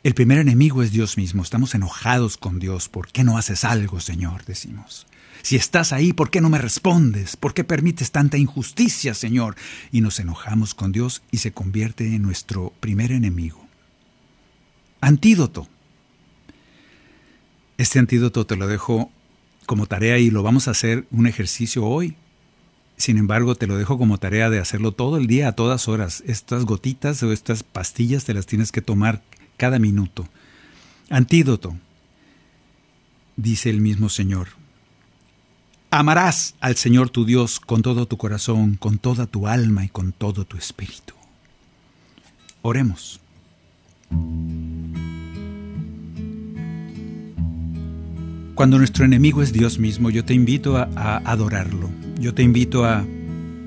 El 0.05 0.15
primer 0.15 0.39
enemigo 0.39 0.83
es 0.83 0.91
Dios 0.91 1.19
mismo. 1.19 1.43
Estamos 1.43 1.75
enojados 1.75 2.39
con 2.39 2.59
Dios. 2.59 2.89
¿Por 2.89 3.13
qué 3.13 3.23
no 3.23 3.39
haces 3.39 3.63
algo, 3.63 4.01
Señor? 4.01 4.45
Decimos. 4.47 5.07
Si 5.43 5.57
estás 5.57 5.93
ahí, 5.93 6.13
¿por 6.13 6.31
qué 6.31 6.41
no 6.41 6.49
me 6.49 6.59
respondes? 6.59 7.37
¿Por 7.37 7.53
qué 7.53 7.65
permites 7.65 8.13
tanta 8.13 8.39
injusticia, 8.39 9.13
Señor? 9.13 9.57
Y 9.91 10.01
nos 10.01 10.21
enojamos 10.21 10.75
con 10.75 10.93
Dios 10.93 11.23
y 11.33 11.39
se 11.39 11.53
convierte 11.53 12.07
en 12.07 12.23
nuestro 12.23 12.73
primer 12.79 13.11
enemigo. 13.11 13.67
Antídoto. 15.01 15.67
Este 17.77 17.99
antídoto 17.99 18.47
te 18.47 18.55
lo 18.55 18.69
dejo 18.69 19.11
como 19.67 19.87
tarea 19.87 20.19
y 20.19 20.31
lo 20.31 20.45
vamos 20.45 20.69
a 20.69 20.73
hacer 20.73 21.07
un 21.11 21.27
ejercicio 21.27 21.85
hoy. 21.85 22.15
Sin 22.97 23.19
embargo, 23.19 23.57
te 23.57 23.67
lo 23.67 23.77
dejo 23.77 23.99
como 23.99 24.19
tarea 24.19 24.49
de 24.49 24.61
hacerlo 24.61 24.93
todo 24.93 25.17
el 25.17 25.27
día, 25.27 25.49
a 25.49 25.53
todas 25.57 25.89
horas. 25.89 26.23
Estas 26.25 26.65
gotitas 26.65 27.21
o 27.25 27.33
estas 27.33 27.65
pastillas 27.65 28.25
te 28.25 28.35
las 28.35 28.47
tienes 28.47 28.71
que 28.71 28.81
tomar 28.81 29.23
cada 29.57 29.81
minuto. 29.81 30.29
Antídoto, 31.11 31.77
dice 33.37 33.71
el 33.71 33.81
mismo 33.81 34.09
Señor. 34.09 34.62
Amarás 35.95 36.55
al 36.61 36.77
Señor 36.77 37.11
tu 37.11 37.27
Dios 37.27 37.61
con 37.61 37.83
todo 37.83 38.07
tu 38.07 38.17
corazón, 38.17 38.77
con 38.77 38.97
toda 38.97 39.27
tu 39.27 39.47
alma 39.47 39.85
y 39.85 39.91
con 39.91 40.13
todo 40.13 40.47
tu 40.47 40.57
espíritu. 40.57 41.13
Oremos. 42.63 43.21
Cuando 48.55 48.79
nuestro 48.79 49.05
enemigo 49.05 49.43
es 49.43 49.53
Dios 49.53 49.79
mismo, 49.79 50.09
yo 50.09 50.25
te 50.25 50.33
invito 50.33 50.79
a, 50.79 51.19
adorarlo, 51.27 51.91
yo 52.19 52.33
te 52.33 52.43
invito 52.43 52.87
a 52.87 53.05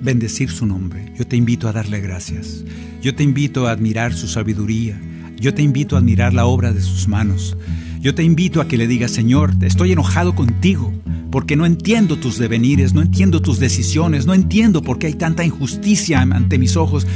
bendecir 0.01 0.49
su 0.49 0.65
nombre, 0.65 1.13
yo 1.15 1.27
te 1.27 1.35
invito 1.35 1.69
a 1.69 1.73
darle 1.73 2.01
gracias, 2.01 2.63
yo 3.03 3.13
te 3.13 3.21
invito 3.21 3.67
a 3.67 3.71
admirar 3.71 4.15
su 4.15 4.27
sabiduría, 4.27 4.99
yo 5.39 5.53
te 5.53 5.61
invito 5.61 5.95
a 5.95 5.99
admirar 5.99 6.33
la 6.33 6.45
obra 6.45 6.73
de 6.73 6.81
sus 6.81 7.07
manos, 7.07 7.57
yo 8.01 8.13
te 8.13 8.23
invito 8.23 8.61
a 8.61 8.67
que 8.67 8.77
le 8.77 8.87
digas, 8.87 9.11
Señor, 9.11 9.53
estoy 9.61 9.91
enojado 9.91 10.35
contigo, 10.35 10.93
porque 11.31 11.55
no 11.55 11.65
entiendo 11.65 12.17
tus 12.17 12.37
devenires, 12.37 12.93
no 12.93 13.01
entiendo 13.01 13.41
tus 13.41 13.59
decisiones, 13.59 14.25
no 14.25 14.33
entiendo 14.33 14.81
por 14.81 14.99
qué 14.99 15.07
hay 15.07 15.15
tanta 15.15 15.43
injusticia 15.43 16.21
ante 16.21 16.59
mis 16.59 16.77
ojos. 16.77 17.07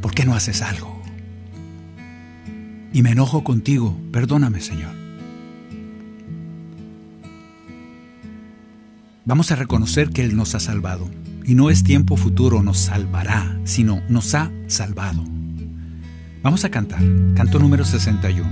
¿Por 0.00 0.12
qué 0.14 0.24
no 0.24 0.34
haces 0.34 0.62
algo? 0.62 1.00
Y 2.92 3.02
me 3.02 3.10
enojo 3.10 3.44
contigo, 3.44 3.96
perdóname 4.10 4.60
Señor. 4.60 5.06
Vamos 9.26 9.50
a 9.50 9.56
reconocer 9.56 10.10
que 10.10 10.24
Él 10.24 10.36
nos 10.36 10.54
ha 10.54 10.60
salvado. 10.60 11.10
Y 11.44 11.54
no 11.54 11.70
es 11.70 11.84
tiempo 11.84 12.16
futuro 12.16 12.62
nos 12.62 12.78
salvará, 12.78 13.60
sino 13.64 14.00
nos 14.08 14.34
ha 14.34 14.50
salvado. 14.66 15.35
Vamos 16.46 16.64
a 16.64 16.68
cantar, 16.68 17.02
canto 17.34 17.58
número 17.58 17.84
61. 17.84 18.48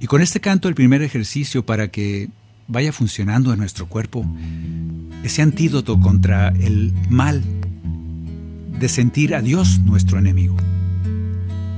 Y 0.00 0.06
con 0.06 0.22
este 0.22 0.40
canto, 0.40 0.66
el 0.66 0.74
primer 0.74 1.02
ejercicio 1.02 1.62
para 1.66 1.88
que 1.88 2.30
vaya 2.68 2.90
funcionando 2.90 3.52
en 3.52 3.58
nuestro 3.58 3.86
cuerpo, 3.86 4.24
ese 5.22 5.42
antídoto 5.42 6.00
contra 6.00 6.48
el 6.48 6.94
mal 7.10 7.44
de 8.80 8.88
sentir 8.88 9.34
a 9.34 9.42
Dios 9.42 9.78
nuestro 9.80 10.18
enemigo. 10.18 10.56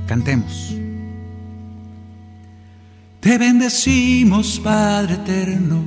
Cantemos. 0.07 0.73
Te 3.19 3.37
bendecimos, 3.37 4.57
Padre 4.63 5.15
eterno, 5.15 5.83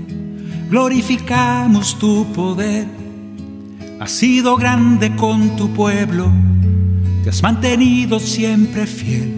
glorificamos 0.68 1.98
tu 1.98 2.30
poder. 2.34 2.86
Has 3.98 4.10
sido 4.10 4.56
grande 4.56 5.16
con 5.16 5.56
tu 5.56 5.72
pueblo, 5.72 6.30
te 7.24 7.30
has 7.30 7.42
mantenido 7.42 8.20
siempre 8.20 8.86
fiel. 8.86 9.32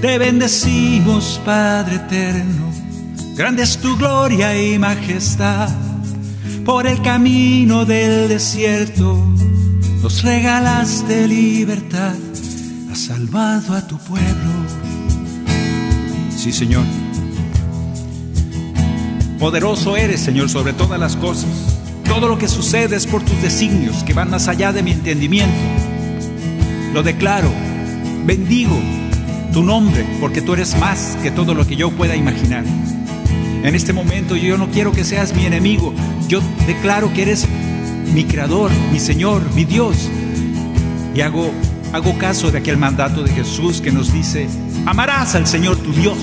Te 0.00 0.16
bendecimos, 0.16 1.40
Padre 1.44 1.96
eterno, 1.96 2.70
grande 3.34 3.64
es 3.64 3.78
tu 3.78 3.96
gloria 3.96 4.56
y 4.56 4.78
majestad. 4.78 5.70
Por 6.64 6.86
el 6.86 7.02
camino 7.02 7.84
del 7.84 8.28
desierto 8.28 9.26
nos 10.02 10.22
regalaste 10.22 11.26
libertad, 11.26 12.14
has 12.92 12.98
salvado 12.98 13.74
a 13.74 13.84
tu 13.84 13.98
pueblo. 13.98 14.52
Sí, 16.36 16.52
Señor. 16.52 16.84
Poderoso 19.40 19.96
eres, 19.96 20.20
Señor, 20.20 20.48
sobre 20.48 20.74
todas 20.74 21.00
las 21.00 21.16
cosas. 21.16 21.50
Todo 22.04 22.28
lo 22.28 22.38
que 22.38 22.46
sucede 22.46 22.94
es 22.94 23.06
por 23.06 23.24
tus 23.24 23.42
designios 23.42 24.04
que 24.04 24.14
van 24.14 24.30
más 24.30 24.46
allá 24.46 24.72
de 24.72 24.84
mi 24.84 24.92
entendimiento. 24.92 25.77
Lo 26.98 27.04
declaro, 27.04 27.48
bendigo 28.26 28.76
tu 29.52 29.62
nombre, 29.62 30.04
porque 30.20 30.42
tú 30.42 30.54
eres 30.54 30.76
más 30.80 31.16
que 31.22 31.30
todo 31.30 31.54
lo 31.54 31.64
que 31.64 31.76
yo 31.76 31.92
pueda 31.92 32.16
imaginar. 32.16 32.64
En 33.62 33.76
este 33.76 33.92
momento 33.92 34.34
yo 34.34 34.58
no 34.58 34.68
quiero 34.72 34.90
que 34.90 35.04
seas 35.04 35.32
mi 35.32 35.46
enemigo, 35.46 35.94
yo 36.26 36.40
declaro 36.66 37.12
que 37.12 37.22
eres 37.22 37.46
mi 38.12 38.24
creador, 38.24 38.72
mi 38.90 38.98
Señor, 38.98 39.42
mi 39.54 39.64
Dios. 39.64 40.10
Y 41.14 41.20
hago, 41.20 41.52
hago 41.92 42.18
caso 42.18 42.50
de 42.50 42.58
aquel 42.58 42.78
mandato 42.78 43.22
de 43.22 43.30
Jesús 43.30 43.80
que 43.80 43.92
nos 43.92 44.12
dice, 44.12 44.48
amarás 44.84 45.36
al 45.36 45.46
Señor 45.46 45.76
tu 45.76 45.92
Dios 45.92 46.18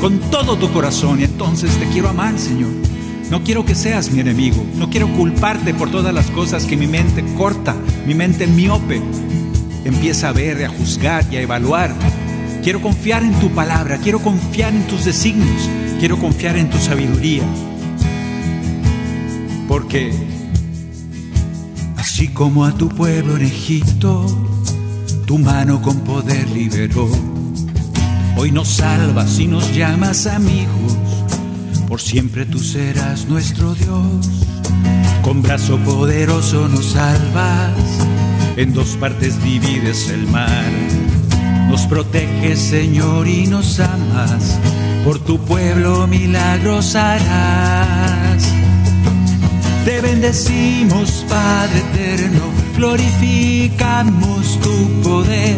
con 0.00 0.18
todo 0.32 0.56
tu 0.56 0.68
corazón 0.72 1.20
y 1.20 1.24
entonces 1.26 1.70
te 1.78 1.86
quiero 1.90 2.08
amar, 2.08 2.36
Señor. 2.40 2.70
No 3.30 3.44
quiero 3.44 3.64
que 3.64 3.76
seas 3.76 4.10
mi 4.10 4.18
enemigo, 4.18 4.66
no 4.74 4.90
quiero 4.90 5.06
culparte 5.12 5.72
por 5.74 5.92
todas 5.92 6.12
las 6.12 6.26
cosas 6.32 6.64
que 6.64 6.76
mi 6.76 6.88
mente 6.88 7.24
corta, 7.36 7.76
mi 8.04 8.14
mente 8.14 8.48
miope 8.48 9.00
empieza 9.84 10.28
a 10.28 10.32
ver, 10.32 10.64
a 10.64 10.68
juzgar 10.68 11.24
y 11.30 11.36
a 11.36 11.40
evaluar 11.40 11.94
Quiero 12.62 12.80
confiar 12.80 13.24
en 13.24 13.34
tu 13.40 13.50
palabra, 13.50 13.98
quiero 13.98 14.20
confiar 14.20 14.72
en 14.72 14.86
tus 14.86 15.04
designios, 15.04 15.68
quiero 15.98 16.16
confiar 16.16 16.56
en 16.56 16.70
tu 16.70 16.78
sabiduría. 16.78 17.42
Porque 19.66 20.12
así 21.96 22.28
como 22.28 22.64
a 22.64 22.72
tu 22.72 22.88
pueblo 22.88 23.36
en 23.36 23.46
Egipto, 23.46 24.26
tu 25.26 25.38
mano 25.38 25.82
con 25.82 25.98
poder 26.02 26.48
liberó. 26.50 27.10
Hoy 28.36 28.52
nos 28.52 28.68
salvas 28.68 29.40
y 29.40 29.48
nos 29.48 29.74
llamas 29.74 30.28
amigos, 30.28 30.96
por 31.88 32.00
siempre 32.00 32.46
tú 32.46 32.60
serás 32.60 33.26
nuestro 33.26 33.74
Dios. 33.74 34.30
Con 35.22 35.42
brazo 35.42 35.78
poderoso 35.78 36.68
nos 36.68 36.92
salvas, 36.92 37.72
en 38.56 38.72
dos 38.74 38.96
partes 38.96 39.42
divides 39.42 40.10
el 40.10 40.26
mar 40.28 40.72
nos 41.72 41.86
proteges, 41.86 42.58
Señor, 42.58 43.26
y 43.26 43.46
nos 43.46 43.80
amas. 43.80 44.58
Por 45.06 45.18
tu 45.18 45.38
pueblo 45.38 46.06
milagros 46.06 46.94
harás. 46.94 48.42
Te 49.86 50.02
bendecimos, 50.02 51.24
Padre 51.30 51.78
eterno, 51.78 52.42
glorificamos 52.76 54.60
tu 54.60 55.00
poder. 55.02 55.56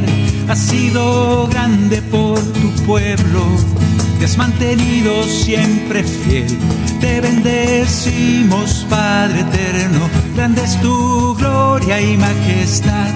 Has 0.48 0.60
sido 0.60 1.48
grande 1.48 2.00
por 2.00 2.38
tu 2.38 2.70
pueblo, 2.86 3.44
te 4.24 4.30
has 4.30 4.38
mantenido 4.38 5.22
siempre 5.24 6.02
fiel. 6.02 6.46
Te 6.98 7.20
bendecimos, 7.20 8.86
Padre 8.88 9.40
eterno, 9.40 10.08
grande 10.34 10.62
es 10.62 10.80
tu 10.80 11.34
gloria 11.34 12.00
y 12.00 12.16
majestad 12.16 13.10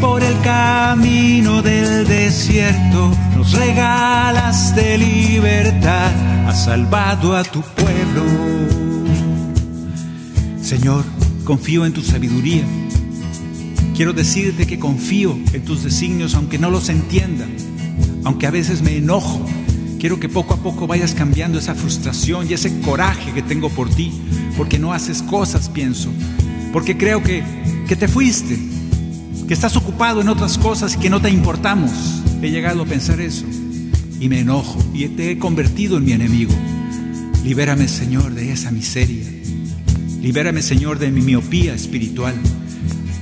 por 0.00 0.22
el 0.22 0.40
camino 0.42 1.62
del 1.62 2.06
desierto, 2.06 3.10
nos 3.36 3.52
regalaste 3.54 4.98
libertad, 4.98 6.12
has 6.46 6.64
salvado 6.64 7.36
a 7.36 7.42
tu 7.42 7.60
pueblo. 7.62 8.22
Señor, 10.62 11.04
confío 11.42 11.86
en 11.86 11.92
tu 11.92 12.02
sabiduría. 12.02 12.62
Quiero 13.96 14.12
decirte 14.12 14.68
que 14.68 14.78
confío 14.78 15.36
en 15.52 15.64
tus 15.64 15.82
designios 15.82 16.36
aunque 16.36 16.58
no 16.60 16.70
los 16.70 16.88
entienda, 16.88 17.46
aunque 18.22 18.46
a 18.46 18.52
veces 18.52 18.80
me 18.80 18.98
enojo. 18.98 19.44
Quiero 20.02 20.18
que 20.18 20.28
poco 20.28 20.54
a 20.54 20.56
poco 20.56 20.88
vayas 20.88 21.14
cambiando 21.14 21.60
esa 21.60 21.76
frustración 21.76 22.50
y 22.50 22.54
ese 22.54 22.80
coraje 22.80 23.30
que 23.30 23.40
tengo 23.40 23.68
por 23.70 23.88
ti, 23.88 24.10
porque 24.56 24.76
no 24.76 24.92
haces 24.92 25.22
cosas, 25.22 25.68
pienso, 25.68 26.10
porque 26.72 26.96
creo 26.96 27.22
que, 27.22 27.44
que 27.86 27.94
te 27.94 28.08
fuiste, 28.08 28.58
que 29.46 29.54
estás 29.54 29.76
ocupado 29.76 30.20
en 30.20 30.28
otras 30.28 30.58
cosas 30.58 30.96
y 30.96 30.98
que 30.98 31.08
no 31.08 31.22
te 31.22 31.30
importamos. 31.30 31.92
He 32.42 32.50
llegado 32.50 32.82
a 32.82 32.86
pensar 32.86 33.20
eso 33.20 33.44
y 34.18 34.28
me 34.28 34.40
enojo 34.40 34.76
y 34.92 35.06
te 35.06 35.30
he 35.30 35.38
convertido 35.38 35.98
en 35.98 36.04
mi 36.04 36.10
enemigo. 36.10 36.52
Libérame, 37.44 37.86
Señor, 37.86 38.34
de 38.34 38.50
esa 38.50 38.72
miseria. 38.72 39.24
Libérame, 40.20 40.62
Señor, 40.62 40.98
de 40.98 41.12
mi 41.12 41.20
miopía 41.20 41.74
espiritual. 41.74 42.34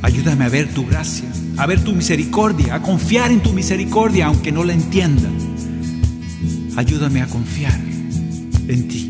Ayúdame 0.01 0.47
a 0.47 0.49
ver 0.49 0.73
tu 0.73 0.87
gracia, 0.87 1.29
a 1.59 1.67
ver 1.67 1.85
tu 1.85 1.93
misericordia, 1.93 2.77
a 2.77 2.81
confiar 2.81 3.33
en 3.33 3.43
tu 3.43 3.53
misericordia 3.53 4.29
aunque 4.29 4.51
no 4.51 4.65
la 4.65 4.73
entienda. 4.73 5.29
Ayúdame 6.81 7.21
a 7.21 7.27
confiar 7.27 7.79
en 8.67 8.89
ti. 8.89 9.03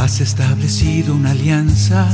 Has 0.00 0.20
establecido 0.20 1.14
una 1.14 1.30
alianza 1.30 2.08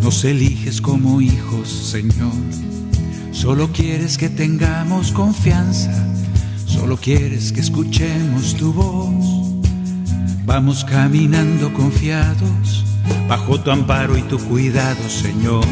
nos 0.00 0.24
eliges 0.24 0.80
como 0.80 1.20
hijos, 1.20 1.68
Señor. 1.68 2.32
Solo 3.32 3.72
quieres 3.72 4.18
que 4.18 4.28
tengamos 4.28 5.10
confianza, 5.10 5.92
solo 6.64 6.96
quieres 6.96 7.50
que 7.52 7.58
escuchemos 7.58 8.54
tu 8.54 8.72
voz. 8.72 9.64
Vamos 10.46 10.84
caminando 10.84 11.74
confiados, 11.74 12.84
bajo 13.28 13.58
tu 13.58 13.72
amparo 13.72 14.16
y 14.16 14.22
tu 14.22 14.38
cuidado, 14.38 15.08
Señor. 15.08 15.64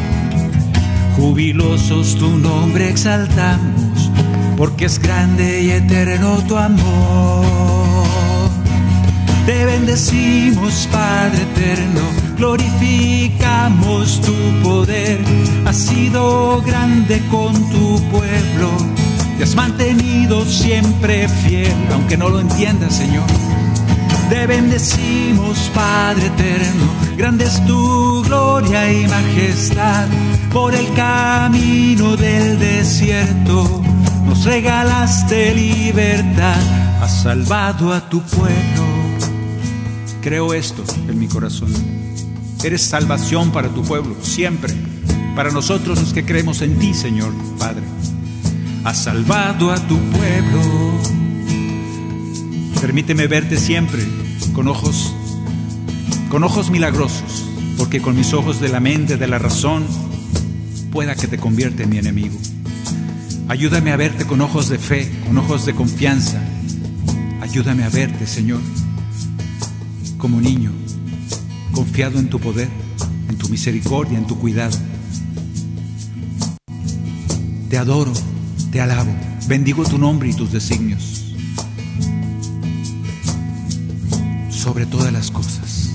Jubilosos 1.16 2.16
tu 2.16 2.37
nombre 2.37 2.88
exaltamos, 2.88 3.88
porque 4.59 4.87
es 4.87 4.99
grande 4.99 5.62
y 5.62 5.71
eterno 5.71 6.42
tu 6.49 6.57
amor. 6.57 7.47
Te 9.47 9.64
bendecimos, 9.64 10.88
Padre 10.90 11.42
eterno, 11.42 12.01
glorificamos 12.37 14.21
tu 14.21 14.35
poder. 14.62 15.21
Has 15.64 15.77
sido 15.77 16.61
grande 16.62 17.23
con 17.31 17.55
tu 17.71 18.03
pueblo, 18.11 18.71
te 19.38 19.44
has 19.44 19.55
mantenido 19.55 20.44
siempre 20.44 21.29
fiel, 21.29 21.73
aunque 21.92 22.16
no 22.16 22.29
lo 22.29 22.40
entiendas, 22.40 22.97
Señor. 22.97 23.27
Te 24.29 24.47
bendecimos, 24.47 25.71
Padre 25.73 26.27
eterno, 26.27 26.85
grande 27.16 27.44
es 27.44 27.64
tu 27.64 28.23
gloria 28.25 28.92
y 28.92 29.07
majestad. 29.07 30.07
Por 30.53 30.75
el 30.75 30.92
camino 30.94 32.16
del 32.16 32.59
desierto 32.59 33.83
nos 34.29 34.45
regalaste 34.45 35.55
libertad, 35.55 37.03
has 37.03 37.23
salvado 37.23 37.93
a 37.93 38.09
tu 38.09 38.21
pueblo 38.23 38.88
Creo 40.21 40.53
esto 40.53 40.85
en 41.09 41.19
mi 41.19 41.29
corazón. 41.29 41.73
Eres 42.62 42.83
salvación 42.83 43.53
para 43.53 43.69
tu 43.69 43.83
pueblo, 43.83 44.17
siempre. 44.21 44.75
Para 45.37 45.51
nosotros 45.51 46.01
los 46.01 46.12
que 46.12 46.25
creemos 46.25 46.61
en 46.61 46.79
ti, 46.79 46.93
Señor 46.93 47.33
Padre. 47.59 47.85
Has 48.85 49.05
salvado 49.05 49.71
a 49.71 49.77
tu 49.77 49.97
pueblo. 49.97 50.61
Permíteme 52.81 53.27
verte 53.27 53.57
siempre 53.57 54.03
con 54.53 54.69
ojos 54.69 55.14
con 56.29 56.45
ojos 56.45 56.71
milagrosos, 56.71 57.47
porque 57.79 58.03
con 58.03 58.14
mis 58.14 58.35
ojos 58.35 58.61
de 58.61 58.69
la 58.69 58.81
mente, 58.81 59.17
de 59.17 59.29
la 59.29 59.38
razón, 59.38 59.87
pueda 60.93 61.14
que 61.14 61.27
te 61.27 61.38
convierta 61.38 61.85
en 61.85 61.88
mi 61.88 61.97
enemigo. 61.97 62.37
Ayúdame 63.48 63.92
a 63.92 63.96
verte 63.96 64.26
con 64.26 64.42
ojos 64.42 64.68
de 64.68 64.78
fe, 64.78 65.11
con 65.26 65.38
ojos 65.38 65.64
de 65.64 65.74
confianza. 65.74 66.38
Ayúdame 67.40 67.82
a 67.82 67.88
verte, 67.88 68.26
Señor, 68.26 68.61
como 70.18 70.38
niño, 70.38 70.70
confiado 71.72 72.18
en 72.18 72.28
tu 72.28 72.38
poder, 72.38 72.68
en 73.30 73.38
tu 73.38 73.48
misericordia, 73.48 74.18
en 74.18 74.26
tu 74.26 74.38
cuidado. 74.38 74.76
Te 77.70 77.78
adoro, 77.78 78.12
te 78.70 78.82
alabo, 78.82 79.14
bendigo 79.48 79.82
tu 79.84 79.96
nombre 79.96 80.28
y 80.28 80.34
tus 80.34 80.52
designios 80.52 81.34
sobre 84.50 84.84
todas 84.84 85.11
las 85.11 85.30
cosas. 85.30 85.88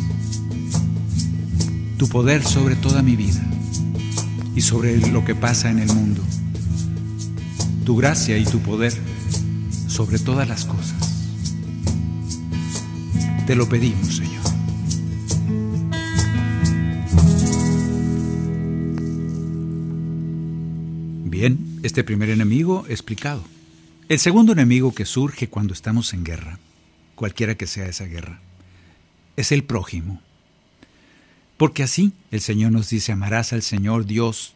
Tu 1.99 2.09
poder 2.09 2.43
sobre 2.43 2.75
toda 2.75 3.03
mi 3.03 3.15
vida 3.15 3.45
y 4.55 4.61
sobre 4.61 4.97
lo 5.11 5.23
que 5.23 5.35
pasa 5.35 5.69
en 5.69 5.77
el 5.77 5.93
mundo. 5.93 6.23
Tu 7.83 7.97
gracia 7.97 8.37
y 8.37 8.45
tu 8.45 8.59
poder 8.59 8.93
sobre 9.87 10.19
todas 10.19 10.47
las 10.47 10.65
cosas. 10.65 10.95
Te 13.45 13.55
lo 13.55 13.67
pedimos, 13.67 14.15
Señor. 14.15 14.41
Bien, 21.25 21.79
este 21.83 22.03
primer 22.03 22.29
enemigo 22.29 22.85
explicado. 22.87 23.43
El 24.07 24.19
segundo 24.19 24.53
enemigo 24.53 24.93
que 24.93 25.05
surge 25.05 25.49
cuando 25.49 25.73
estamos 25.73 26.13
en 26.13 26.23
guerra, 26.23 26.59
cualquiera 27.15 27.55
que 27.55 27.67
sea 27.67 27.87
esa 27.87 28.05
guerra, 28.05 28.39
es 29.35 29.51
el 29.51 29.63
prójimo. 29.63 30.21
Porque 31.57 31.83
así 31.83 32.13
el 32.31 32.39
Señor 32.39 32.71
nos 32.71 32.89
dice, 32.89 33.11
amarás 33.11 33.51
al 33.51 33.61
Señor 33.61 34.05
Dios 34.05 34.53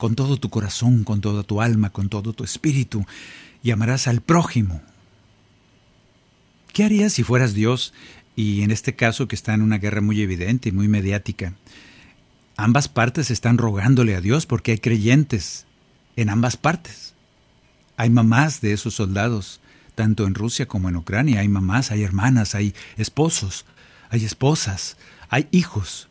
con 0.00 0.14
todo 0.14 0.38
tu 0.38 0.48
corazón, 0.48 1.04
con 1.04 1.20
toda 1.20 1.42
tu 1.42 1.60
alma, 1.60 1.90
con 1.90 2.08
todo 2.08 2.32
tu 2.32 2.42
espíritu, 2.42 3.04
y 3.62 3.70
amarás 3.70 4.08
al 4.08 4.22
prójimo. 4.22 4.80
¿Qué 6.72 6.84
harías 6.84 7.12
si 7.12 7.22
fueras 7.22 7.52
Dios 7.52 7.92
y 8.34 8.62
en 8.62 8.70
este 8.70 8.96
caso 8.96 9.28
que 9.28 9.36
está 9.36 9.52
en 9.52 9.60
una 9.60 9.76
guerra 9.76 10.00
muy 10.00 10.22
evidente 10.22 10.70
y 10.70 10.72
muy 10.72 10.88
mediática? 10.88 11.52
Ambas 12.56 12.88
partes 12.88 13.30
están 13.30 13.58
rogándole 13.58 14.16
a 14.16 14.22
Dios 14.22 14.46
porque 14.46 14.72
hay 14.72 14.78
creyentes 14.78 15.66
en 16.16 16.30
ambas 16.30 16.56
partes. 16.56 17.12
Hay 17.98 18.08
mamás 18.08 18.62
de 18.62 18.72
esos 18.72 18.94
soldados, 18.94 19.60
tanto 19.96 20.26
en 20.26 20.34
Rusia 20.34 20.66
como 20.66 20.88
en 20.88 20.96
Ucrania. 20.96 21.40
Hay 21.40 21.48
mamás, 21.48 21.90
hay 21.90 22.04
hermanas, 22.04 22.54
hay 22.54 22.74
esposos, 22.96 23.66
hay 24.08 24.24
esposas, 24.24 24.96
hay 25.28 25.46
hijos, 25.50 26.08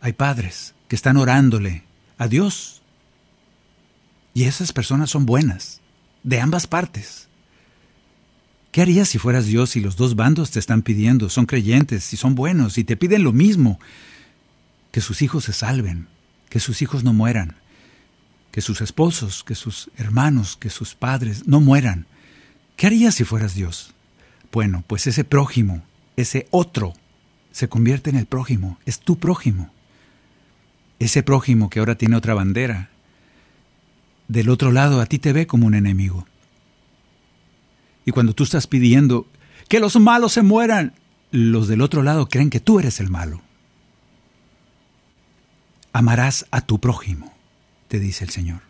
hay 0.00 0.12
padres 0.12 0.74
que 0.86 0.94
están 0.94 1.16
orándole 1.16 1.82
a 2.16 2.28
Dios 2.28 2.77
y 4.38 4.44
esas 4.44 4.72
personas 4.72 5.10
son 5.10 5.26
buenas, 5.26 5.80
de 6.22 6.40
ambas 6.40 6.68
partes. 6.68 7.26
¿Qué 8.70 8.82
harías 8.82 9.08
si 9.08 9.18
fueras 9.18 9.46
Dios 9.46 9.74
y 9.74 9.80
los 9.80 9.96
dos 9.96 10.14
bandos 10.14 10.52
te 10.52 10.60
están 10.60 10.82
pidiendo, 10.82 11.28
son 11.28 11.44
creyentes 11.44 12.12
y 12.12 12.16
son 12.16 12.36
buenos 12.36 12.78
y 12.78 12.84
te 12.84 12.96
piden 12.96 13.24
lo 13.24 13.32
mismo? 13.32 13.80
Que 14.92 15.00
sus 15.00 15.22
hijos 15.22 15.42
se 15.42 15.52
salven, 15.52 16.06
que 16.50 16.60
sus 16.60 16.82
hijos 16.82 17.02
no 17.02 17.12
mueran, 17.12 17.56
que 18.52 18.60
sus 18.60 18.80
esposos, 18.80 19.42
que 19.42 19.56
sus 19.56 19.90
hermanos, 19.96 20.56
que 20.56 20.70
sus 20.70 20.94
padres 20.94 21.48
no 21.48 21.60
mueran. 21.60 22.06
¿Qué 22.76 22.86
harías 22.86 23.16
si 23.16 23.24
fueras 23.24 23.56
Dios? 23.56 23.92
Bueno, 24.52 24.84
pues 24.86 25.08
ese 25.08 25.24
prójimo, 25.24 25.82
ese 26.14 26.46
otro, 26.52 26.94
se 27.50 27.68
convierte 27.68 28.08
en 28.08 28.16
el 28.16 28.26
prójimo, 28.26 28.78
es 28.86 29.00
tu 29.00 29.18
prójimo. 29.18 29.72
Ese 31.00 31.24
prójimo 31.24 31.70
que 31.70 31.80
ahora 31.80 31.96
tiene 31.96 32.14
otra 32.14 32.34
bandera, 32.34 32.90
del 34.28 34.50
otro 34.50 34.70
lado 34.70 35.00
a 35.00 35.06
ti 35.06 35.18
te 35.18 35.32
ve 35.32 35.46
como 35.46 35.66
un 35.66 35.74
enemigo. 35.74 36.26
Y 38.04 38.12
cuando 38.12 38.34
tú 38.34 38.44
estás 38.44 38.66
pidiendo 38.66 39.26
que 39.68 39.80
los 39.80 39.96
malos 39.96 40.34
se 40.34 40.42
mueran, 40.42 40.94
los 41.30 41.68
del 41.68 41.82
otro 41.82 42.02
lado 42.02 42.28
creen 42.28 42.50
que 42.50 42.60
tú 42.60 42.78
eres 42.78 43.00
el 43.00 43.10
malo. 43.10 43.42
Amarás 45.92 46.46
a 46.50 46.60
tu 46.60 46.78
prójimo, 46.78 47.34
te 47.88 47.98
dice 47.98 48.24
el 48.24 48.30
Señor. 48.30 48.60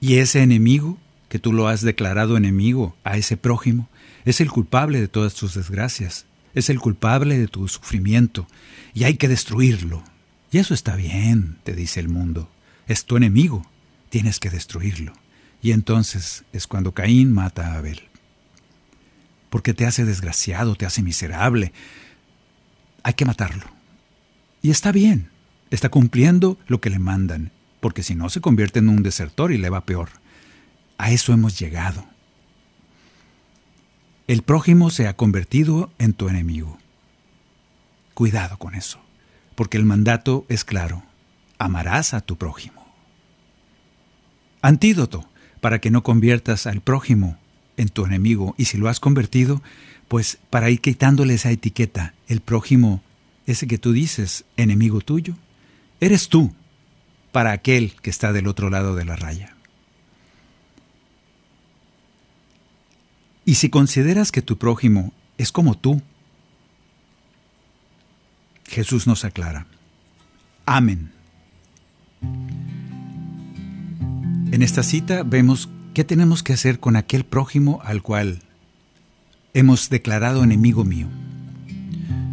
Y 0.00 0.16
ese 0.16 0.42
enemigo, 0.42 0.98
que 1.28 1.38
tú 1.38 1.52
lo 1.52 1.68
has 1.68 1.82
declarado 1.82 2.36
enemigo 2.36 2.96
a 3.04 3.16
ese 3.16 3.36
prójimo, 3.36 3.88
es 4.24 4.40
el 4.40 4.50
culpable 4.50 5.00
de 5.00 5.08
todas 5.08 5.34
tus 5.34 5.54
desgracias, 5.54 6.26
es 6.54 6.70
el 6.70 6.78
culpable 6.78 7.38
de 7.38 7.48
tu 7.48 7.66
sufrimiento, 7.68 8.46
y 8.94 9.04
hay 9.04 9.16
que 9.16 9.28
destruirlo. 9.28 10.02
Y 10.50 10.58
eso 10.58 10.74
está 10.74 10.96
bien, 10.96 11.58
te 11.64 11.74
dice 11.74 12.00
el 12.00 12.08
mundo, 12.08 12.48
es 12.86 13.04
tu 13.04 13.16
enemigo 13.16 13.66
tienes 14.14 14.38
que 14.38 14.48
destruirlo. 14.48 15.12
Y 15.60 15.72
entonces 15.72 16.44
es 16.52 16.68
cuando 16.68 16.94
Caín 16.94 17.32
mata 17.32 17.72
a 17.72 17.78
Abel. 17.78 18.00
Porque 19.50 19.74
te 19.74 19.86
hace 19.86 20.04
desgraciado, 20.04 20.76
te 20.76 20.86
hace 20.86 21.02
miserable. 21.02 21.72
Hay 23.02 23.14
que 23.14 23.24
matarlo. 23.24 23.64
Y 24.62 24.70
está 24.70 24.92
bien, 24.92 25.30
está 25.72 25.88
cumpliendo 25.88 26.60
lo 26.68 26.80
que 26.80 26.90
le 26.90 27.00
mandan, 27.00 27.50
porque 27.80 28.04
si 28.04 28.14
no 28.14 28.30
se 28.30 28.40
convierte 28.40 28.78
en 28.78 28.88
un 28.88 29.02
desertor 29.02 29.50
y 29.50 29.58
le 29.58 29.68
va 29.68 29.84
peor. 29.84 30.10
A 30.96 31.10
eso 31.10 31.32
hemos 31.32 31.58
llegado. 31.58 32.06
El 34.28 34.42
prójimo 34.42 34.90
se 34.90 35.08
ha 35.08 35.16
convertido 35.16 35.92
en 35.98 36.12
tu 36.12 36.28
enemigo. 36.28 36.78
Cuidado 38.14 38.58
con 38.58 38.76
eso, 38.76 39.00
porque 39.56 39.76
el 39.76 39.84
mandato 39.84 40.46
es 40.48 40.62
claro. 40.62 41.02
Amarás 41.58 42.14
a 42.14 42.20
tu 42.20 42.38
prójimo. 42.38 42.83
Antídoto 44.64 45.28
para 45.60 45.78
que 45.78 45.90
no 45.90 46.02
conviertas 46.02 46.66
al 46.66 46.80
prójimo 46.80 47.36
en 47.76 47.90
tu 47.90 48.06
enemigo 48.06 48.54
y 48.56 48.64
si 48.64 48.78
lo 48.78 48.88
has 48.88 48.98
convertido, 48.98 49.60
pues 50.08 50.38
para 50.48 50.70
ir 50.70 50.80
quitándole 50.80 51.34
esa 51.34 51.50
etiqueta, 51.50 52.14
el 52.28 52.40
prójimo, 52.40 53.02
ese 53.46 53.66
que 53.66 53.76
tú 53.76 53.92
dices, 53.92 54.46
enemigo 54.56 55.02
tuyo, 55.02 55.36
eres 56.00 56.30
tú 56.30 56.54
para 57.30 57.52
aquel 57.52 57.92
que 58.00 58.08
está 58.08 58.32
del 58.32 58.46
otro 58.46 58.70
lado 58.70 58.94
de 58.94 59.04
la 59.04 59.16
raya. 59.16 59.54
Y 63.44 63.56
si 63.56 63.68
consideras 63.68 64.32
que 64.32 64.40
tu 64.40 64.56
prójimo 64.56 65.12
es 65.36 65.52
como 65.52 65.76
tú, 65.76 66.00
Jesús 68.64 69.06
nos 69.06 69.26
aclara, 69.26 69.66
amén. 70.64 71.12
En 74.54 74.62
esta 74.62 74.84
cita 74.84 75.24
vemos 75.24 75.68
qué 75.94 76.04
tenemos 76.04 76.44
que 76.44 76.52
hacer 76.52 76.78
con 76.78 76.94
aquel 76.94 77.24
prójimo 77.24 77.80
al 77.82 78.02
cual 78.02 78.38
hemos 79.52 79.90
declarado 79.90 80.44
enemigo 80.44 80.84
mío. 80.84 81.08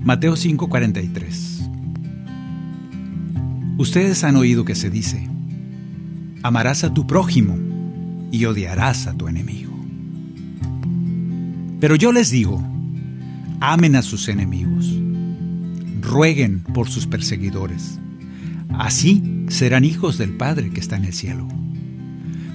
Mateo 0.03 0.36
5:43 0.36 1.67
Ustedes 3.79 4.23
han 4.23 4.36
oído 4.36 4.65
que 4.65 4.75
se 4.75 4.91
dice, 4.91 5.27
amarás 6.43 6.84
a 6.84 6.93
tu 6.93 7.07
prójimo 7.07 7.57
y 8.31 8.45
odiarás 8.45 9.07
a 9.07 9.15
tu 9.15 9.27
enemigo. 9.27 9.73
Pero 11.79 11.95
yo 11.95 12.12
les 12.12 12.29
digo, 12.29 12.63
amen 13.62 13.95
a 13.95 14.03
sus 14.03 14.29
enemigos, 14.29 14.93
rueguen 16.01 16.60
por 16.60 16.88
sus 16.88 17.07
perseguidores, 17.07 17.97
así 18.77 19.23
serán 19.47 19.86
hijos 19.86 20.19
del 20.19 20.38
Padre 20.38 20.69
que 20.69 20.81
está 20.81 20.97
en 20.97 21.05
el 21.05 21.13
cielo 21.13 21.47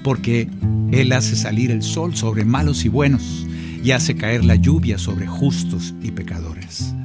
porque 0.07 0.49
Él 0.93 1.11
hace 1.11 1.35
salir 1.35 1.69
el 1.69 1.83
sol 1.83 2.15
sobre 2.15 2.45
malos 2.45 2.85
y 2.85 2.87
buenos 2.87 3.45
y 3.83 3.91
hace 3.91 4.15
caer 4.15 4.45
la 4.45 4.55
lluvia 4.55 4.97
sobre 4.97 5.27
justos 5.27 5.93
y 6.01 6.11
pecadores. 6.11 6.95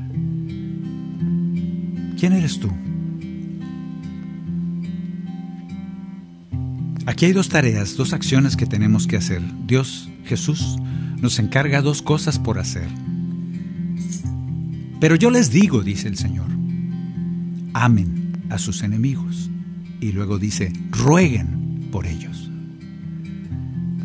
¿Quién 2.16 2.32
eres 2.32 2.60
tú? 2.60 2.70
Aquí 7.04 7.24
hay 7.24 7.32
dos 7.32 7.48
tareas, 7.48 7.96
dos 7.96 8.12
acciones 8.12 8.56
que 8.56 8.66
tenemos 8.66 9.08
que 9.08 9.16
hacer. 9.16 9.42
Dios, 9.66 10.08
Jesús, 10.24 10.76
nos 11.20 11.40
encarga 11.40 11.82
dos 11.82 12.02
cosas 12.02 12.38
por 12.38 12.60
hacer. 12.60 12.86
Pero 15.00 15.16
yo 15.16 15.32
les 15.32 15.50
digo, 15.50 15.82
dice 15.82 16.06
el 16.06 16.16
Señor, 16.16 16.50
amen 17.74 18.44
a 18.48 18.58
sus 18.58 18.84
enemigos. 18.84 19.50
Y 20.00 20.12
luego 20.12 20.38
dice, 20.38 20.72
rueguen 20.92 21.88
por 21.90 22.06
ellos. 22.06 22.41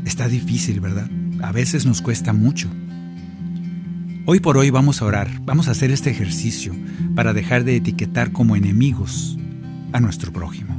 Está 0.07 0.29
difícil, 0.29 0.79
¿verdad? 0.79 1.09
A 1.43 1.51
veces 1.51 1.85
nos 1.85 2.01
cuesta 2.01 2.31
mucho. 2.31 2.69
Hoy 4.25 4.39
por 4.39 4.57
hoy 4.57 4.69
vamos 4.69 5.01
a 5.01 5.05
orar, 5.05 5.29
vamos 5.43 5.67
a 5.67 5.71
hacer 5.71 5.91
este 5.91 6.09
ejercicio 6.09 6.73
para 7.13 7.33
dejar 7.33 7.65
de 7.65 7.75
etiquetar 7.75 8.31
como 8.31 8.55
enemigos 8.55 9.37
a 9.91 9.99
nuestro 9.99 10.31
prójimo. 10.31 10.73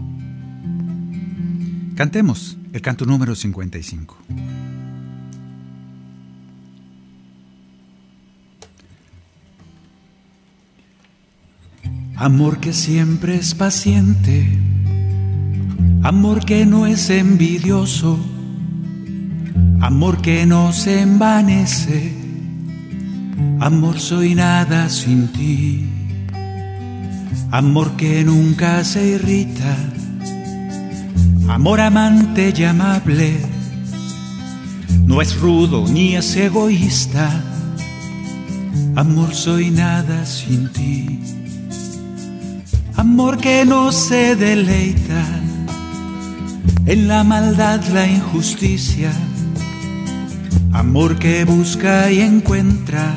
Cantemos 1.95 2.57
el 2.73 2.81
canto 2.81 3.05
número 3.05 3.35
55. 3.35 4.17
Amor 12.17 12.61
que 12.61 12.73
siempre 12.73 13.37
es 13.37 13.55
paciente, 13.55 14.59
amor 16.03 16.47
que 16.47 16.65
no 16.65 16.87
es 16.87 17.11
envidioso 17.11 18.19
amor 19.81 20.21
que 20.21 20.45
no 20.47 20.73
se 20.73 21.01
envanece, 21.01 22.13
amor 23.61 23.99
soy 24.01 24.35
nada 24.35 24.89
sin 24.89 25.29
ti, 25.29 25.89
amor 27.51 27.97
que 27.97 28.25
nunca 28.25 28.85
se 28.85 29.07
irrita, 29.07 29.77
amor 31.49 31.81
amante 31.81 32.53
y 32.57 32.65
amable, 32.65 33.41
no 35.07 35.23
es 35.23 35.39
rudo 35.39 35.87
ni 35.89 36.17
es 36.17 36.37
egoísta, 36.37 37.31
amor 38.97 39.35
soy 39.35 39.71
nada 39.71 40.27
sin 40.27 40.69
ti, 40.73 41.21
amor 42.97 43.39
que 43.39 43.65
no 43.65 43.93
se 43.93 44.35
deleita. 44.35 45.25
En 46.87 47.07
la 47.07 47.23
maldad 47.23 47.85
la 47.93 48.07
injusticia, 48.07 49.13
amor 50.79 51.19
que 51.19 51.45
busca 51.45 52.11
y 52.11 52.21
encuentra, 52.21 53.13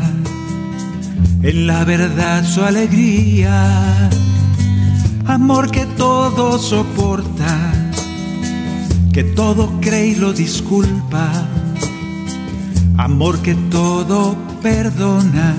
en 1.44 1.68
la 1.68 1.86
verdad 1.86 2.44
su 2.44 2.64
alegría, 2.64 4.10
amor 5.28 5.70
que 5.70 5.86
todo 5.86 6.58
soporta, 6.58 7.72
que 9.14 9.24
todo 9.24 9.80
cree 9.80 10.08
y 10.08 10.16
lo 10.16 10.34
disculpa, 10.34 11.32
amor 12.98 13.40
que 13.44 13.54
todo 13.70 14.36
perdona, 14.64 15.56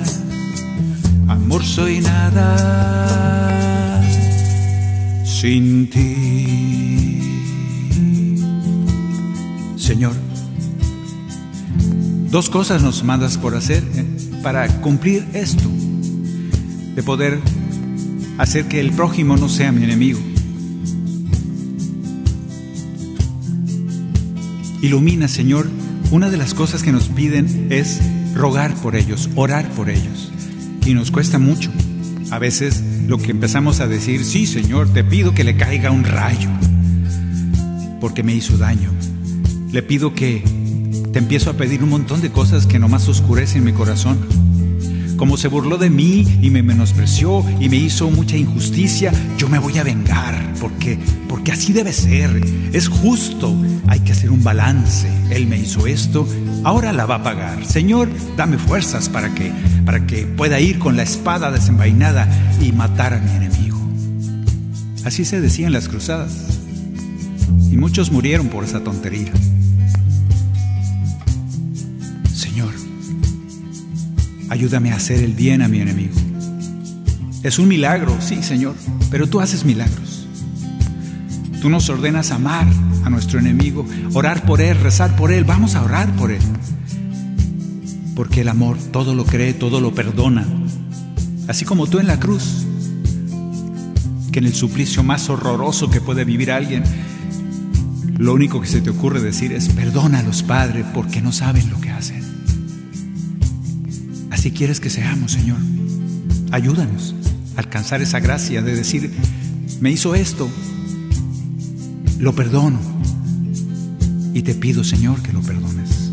amor 1.29 1.63
soy 1.63 2.01
nada 2.01 4.03
sin 5.25 5.89
ti. 5.89 7.21
Señor, 9.77 10.15
dos 12.33 12.49
cosas 12.49 12.83
nos 12.83 13.05
mandas 13.05 13.37
por 13.37 13.55
hacer 13.55 13.85
¿eh? 13.95 14.07
para 14.43 14.67
cumplir 14.81 15.23
esto, 15.35 15.69
de 16.95 17.03
poder 17.03 17.39
hacer 18.39 18.65
que 18.69 18.81
el 18.81 18.91
prójimo 18.93 19.37
no 19.37 19.51
sea 19.51 19.71
mi 19.71 19.85
enemigo. 19.85 20.19
Ilumina, 24.81 25.29
Señor, 25.29 25.69
una 26.11 26.31
de 26.31 26.39
las 26.39 26.55
cosas 26.55 26.83
que 26.83 26.91
nos 26.91 27.09
piden 27.09 27.67
es 27.69 28.01
rogar 28.35 28.75
por 28.77 28.97
ellos, 28.97 29.29
orar 29.37 29.69
por 29.73 29.91
ellos. 29.91 30.33
Y 30.87 30.95
nos 30.95 31.11
cuesta 31.11 31.39
mucho. 31.39 31.71
A 32.31 32.39
veces 32.39 32.83
lo 33.07 33.19
que 33.19 33.31
empezamos 33.31 33.81
a 33.81 33.87
decir, 33.87 34.25
sí, 34.25 34.47
Señor, 34.47 34.89
te 34.89 35.05
pido 35.05 35.35
que 35.35 35.45
le 35.45 35.59
caiga 35.59 35.91
un 35.91 36.05
rayo, 36.05 36.49
porque 38.01 38.23
me 38.23 38.35
hizo 38.35 38.57
daño. 38.57 38.91
Le 39.71 39.83
pido 39.83 40.15
que 40.15 40.62
te 41.13 41.19
empiezo 41.19 41.51
a 41.51 41.55
pedir 41.55 41.83
un 41.85 41.91
montón 41.91 42.23
de 42.23 42.31
cosas 42.31 42.67
que 42.67 42.79
nomás 42.79 43.07
oscurecen 43.07 43.65
mi 43.65 43.73
corazón. 43.73 44.19
Como 45.17 45.37
se 45.37 45.49
burló 45.49 45.77
de 45.77 45.91
mí 45.91 46.27
y 46.41 46.51
me 46.51 46.63
menospreció 46.63 47.45
y 47.61 47.69
me 47.69 47.77
hizo 47.77 48.11
mucha 48.11 48.37
injusticia, 48.37 49.13
yo 49.37 49.49
me 49.49 49.59
voy 49.59 49.77
a 49.79 49.85
vengar, 49.85 50.55
porque, 50.59 50.99
porque 51.29 51.53
así 51.53 51.73
debe 51.73 51.93
ser. 51.93 52.43
Es 52.73 52.89
justo, 52.89 53.55
hay 53.87 54.01
que 54.01 54.13
hacer 54.13 54.31
un 54.31 54.43
balance. 54.43 55.07
Él 55.31 55.47
me 55.47 55.59
hizo 55.59 55.87
esto, 55.87 56.27
ahora 56.65 56.93
la 56.93 57.05
va 57.05 57.17
a 57.17 57.23
pagar. 57.23 57.65
Señor, 57.67 58.09
dame 58.37 58.57
fuerzas 58.57 59.11
para 59.11 59.35
que, 59.35 59.53
para 59.85 60.07
que 60.07 60.27
pueda 60.27 60.61
ir 60.61 60.79
con 60.79 60.97
la 60.97 61.03
espada 61.03 61.53
desenvainada 61.53 62.27
y 62.61 62.73
matar 62.73 63.13
a 63.13 63.19
mi 63.19 63.31
enemigo. 63.33 63.79
Así 65.05 65.27
se 65.27 65.43
decía 65.43 65.67
en 65.67 65.75
las 65.75 65.89
cruzadas. 65.89 66.59
Y 67.71 67.77
muchos 67.77 68.11
murieron 68.11 68.49
por 68.49 68.65
esa 68.65 68.83
tontería. 68.83 69.33
Ayúdame 74.53 74.93
a 74.93 74.97
hacer 74.97 75.23
el 75.23 75.33
bien 75.33 75.63
a 75.63 75.69
mi 75.69 75.81
enemigo. 75.81 76.15
Es 77.43 77.59
un 77.59 77.69
milagro, 77.69 78.15
sí, 78.21 78.43
Señor, 78.43 78.75
pero 79.11 79.27
tú 79.27 79.41
haces 79.41 79.65
milagros. 79.65 80.27
Tú 81.63 81.71
nos 81.71 81.89
ordenas 81.89 82.33
amar 82.33 82.67
a 83.03 83.09
nuestro 83.09 83.39
enemigo, 83.39 83.87
orar 84.13 84.45
por 84.45 84.61
él, 84.61 84.79
rezar 84.79 85.17
por 85.17 85.33
él. 85.33 85.45
Vamos 85.45 85.75
a 85.75 85.83
orar 85.83 86.15
por 86.17 86.31
él. 86.31 86.43
Porque 88.15 88.43
el 88.43 88.49
amor 88.51 88.77
todo 88.93 89.15
lo 89.15 89.25
cree, 89.25 89.55
todo 89.55 89.81
lo 89.81 89.95
perdona. 89.95 90.47
Así 91.49 91.65
como 91.65 91.87
tú 91.87 91.99
en 91.99 92.07
la 92.07 92.21
cruz, 92.21 92.67
que 94.33 94.41
en 94.41 94.45
el 94.45 94.55
suplicio 94.55 95.03
más 95.03 95.31
horroroso 95.31 95.89
que 95.89 96.03
puede 96.03 96.27
vivir 96.27 96.53
alguien, 96.53 96.85
lo 98.19 98.35
único 98.35 98.61
que 98.61 98.69
se 98.69 98.83
te 98.83 98.91
ocurre 98.91 99.23
decir 99.23 99.53
es, 99.53 99.71
perdónalos, 99.71 100.43
Padre, 100.43 100.85
porque 100.93 101.23
no 101.23 101.33
saben 101.33 101.71
lo 101.71 101.81
que 101.81 101.91
hacen. 101.91 102.22
Así 104.43 104.51
quieres 104.51 104.81
que 104.81 104.91
seamos, 104.91 105.31
Señor. 105.31 105.59
Ayúdanos 106.51 107.15
a 107.55 107.61
alcanzar 107.61 108.03
esa 108.03 108.19
gracia 108.19 108.61
de 108.61 108.75
decir, 108.75 109.15
me 109.81 109.93
hizo 109.93 110.17
esto, 110.17 110.51
lo 112.19 112.35
perdono. 112.35 112.81
Y 114.35 114.43
te 114.43 114.57
pido, 114.57 114.83
Señor, 114.83 115.23
que 115.23 115.33
lo 115.33 115.43
perdones. 115.43 116.11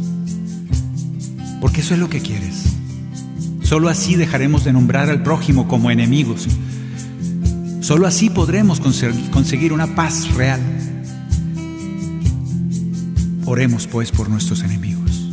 Porque 1.60 1.82
eso 1.82 1.96
es 1.96 2.00
lo 2.00 2.08
que 2.08 2.22
quieres. 2.22 2.66
Solo 3.64 3.90
así 3.90 4.16
dejaremos 4.16 4.64
de 4.64 4.74
nombrar 4.74 5.10
al 5.10 5.24
prójimo 5.24 5.68
como 5.68 5.90
enemigos. 5.90 6.48
Solo 7.82 8.06
así 8.06 8.30
podremos 8.30 8.80
conseguir 8.80 9.74
una 9.74 9.96
paz 9.96 10.32
real. 10.36 10.62
Oremos 13.48 13.88
pues 13.88 14.12
por 14.12 14.30
nuestros 14.30 14.62
enemigos, 14.62 15.32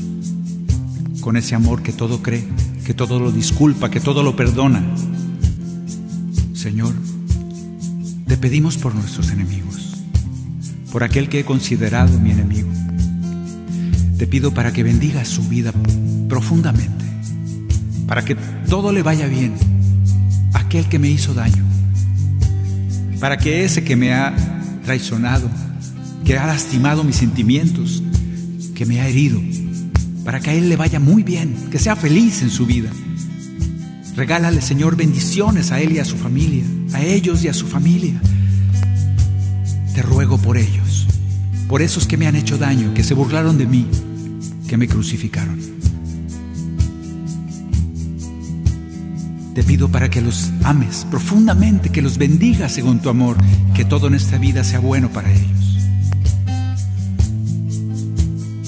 con 1.20 1.36
ese 1.36 1.54
amor 1.54 1.82
que 1.82 1.92
todo 1.92 2.22
cree, 2.22 2.48
que 2.86 2.94
todo 2.94 3.18
lo 3.18 3.32
disculpa, 3.32 3.90
que 3.90 3.98
todo 3.98 4.22
lo 4.22 4.36
perdona. 4.36 4.80
Señor, 6.54 6.94
te 8.28 8.36
pedimos 8.36 8.76
por 8.76 8.94
nuestros 8.94 9.32
enemigos, 9.32 10.04
por 10.92 11.02
aquel 11.02 11.28
que 11.28 11.40
he 11.40 11.44
considerado 11.44 12.16
mi 12.20 12.30
enemigo. 12.30 12.68
Te 14.18 14.28
pido 14.28 14.54
para 14.54 14.72
que 14.72 14.84
bendiga 14.84 15.24
su 15.24 15.42
vida 15.48 15.72
profundamente, 16.28 17.04
para 18.06 18.24
que 18.24 18.36
todo 18.68 18.92
le 18.92 19.02
vaya 19.02 19.26
bien, 19.26 19.54
aquel 20.52 20.88
que 20.88 21.00
me 21.00 21.10
hizo 21.10 21.34
daño, 21.34 21.64
para 23.18 23.36
que 23.36 23.64
ese 23.64 23.82
que 23.82 23.96
me 23.96 24.14
ha 24.14 24.32
traicionado, 24.84 25.50
que 26.24 26.38
ha 26.38 26.46
lastimado 26.46 27.02
mis 27.02 27.16
sentimientos, 27.16 28.00
que 28.76 28.86
me 28.86 29.00
ha 29.00 29.08
herido, 29.08 29.40
para 30.26 30.40
que 30.40 30.50
a 30.50 30.54
Él 30.54 30.68
le 30.68 30.74
vaya 30.74 30.98
muy 30.98 31.22
bien, 31.22 31.54
que 31.70 31.78
sea 31.78 31.94
feliz 31.94 32.42
en 32.42 32.50
su 32.50 32.66
vida. 32.66 32.90
Regálale, 34.16 34.60
Señor, 34.60 34.96
bendiciones 34.96 35.70
a 35.70 35.80
Él 35.80 35.92
y 35.92 36.00
a 36.00 36.04
su 36.04 36.16
familia, 36.16 36.64
a 36.94 37.00
ellos 37.00 37.44
y 37.44 37.48
a 37.48 37.54
su 37.54 37.68
familia. 37.68 38.20
Te 39.94 40.02
ruego 40.02 40.36
por 40.36 40.58
ellos, 40.58 41.06
por 41.68 41.80
esos 41.80 42.08
que 42.08 42.16
me 42.16 42.26
han 42.26 42.34
hecho 42.34 42.58
daño, 42.58 42.92
que 42.92 43.04
se 43.04 43.14
burlaron 43.14 43.56
de 43.56 43.66
mí, 43.66 43.86
que 44.66 44.76
me 44.76 44.88
crucificaron. 44.88 45.60
Te 49.54 49.62
pido 49.62 49.88
para 49.88 50.10
que 50.10 50.22
los 50.22 50.50
ames 50.64 51.06
profundamente, 51.08 51.90
que 51.90 52.02
los 52.02 52.18
bendigas 52.18 52.72
según 52.72 52.98
tu 52.98 53.10
amor, 53.10 53.36
que 53.76 53.84
todo 53.84 54.08
en 54.08 54.16
esta 54.16 54.38
vida 54.38 54.64
sea 54.64 54.80
bueno 54.80 55.08
para 55.08 55.32
ellos. 55.32 55.55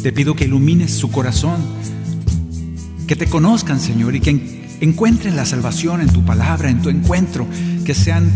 Te 0.03 0.13
pido 0.13 0.37
que 0.37 0.45
ilumines 0.45 0.93
su 0.93 1.11
corazón, 1.11 1.57
que 3.07 3.17
te 3.17 3.27
conozcan, 3.27 3.81
Señor, 3.81 4.15
y 4.15 4.21
que 4.21 4.77
encuentren 4.81 5.35
la 5.35 5.45
salvación 5.45 6.01
en 6.01 6.09
tu 6.09 6.25
palabra, 6.25 6.71
en 6.71 6.81
tu 6.81 6.89
encuentro, 6.89 7.47
que 7.85 7.95
sean 7.95 8.31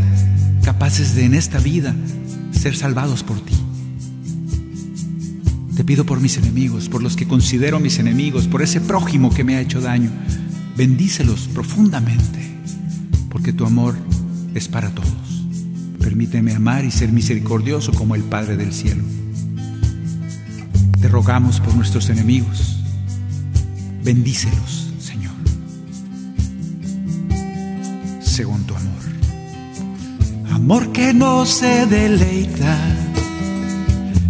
capaces 0.64 1.14
de 1.14 1.24
en 1.24 1.34
esta 1.34 1.58
vida 1.58 1.94
ser 2.50 2.76
salvados 2.76 3.22
por 3.22 3.40
ti. 3.40 3.54
Te 5.76 5.84
pido 5.84 6.04
por 6.04 6.20
mis 6.20 6.36
enemigos, 6.36 6.88
por 6.88 7.02
los 7.02 7.16
que 7.16 7.26
considero 7.26 7.80
mis 7.80 7.98
enemigos, 7.98 8.46
por 8.46 8.62
ese 8.62 8.80
prójimo 8.80 9.32
que 9.32 9.44
me 9.44 9.56
ha 9.56 9.60
hecho 9.60 9.80
daño. 9.80 10.10
Bendícelos 10.76 11.48
profundamente, 11.54 12.40
porque 13.30 13.52
tu 13.52 13.64
amor 13.64 13.96
es 14.54 14.68
para 14.68 14.90
todos. 14.90 15.08
Permíteme 16.00 16.54
amar 16.54 16.84
y 16.84 16.90
ser 16.90 17.12
misericordioso 17.12 17.92
como 17.92 18.14
el 18.14 18.22
Padre 18.22 18.56
del 18.56 18.72
cielo. 18.72 19.02
Te 21.02 21.08
rogamos 21.08 21.58
por 21.58 21.74
nuestros 21.74 22.08
enemigos. 22.10 22.76
Bendícelos, 24.04 24.92
Señor, 25.00 25.34
según 28.20 28.62
tu 28.66 28.76
amor. 28.76 29.02
Amor 30.52 30.92
que 30.92 31.12
no 31.12 31.44
se 31.44 31.86
deleita 31.86 32.78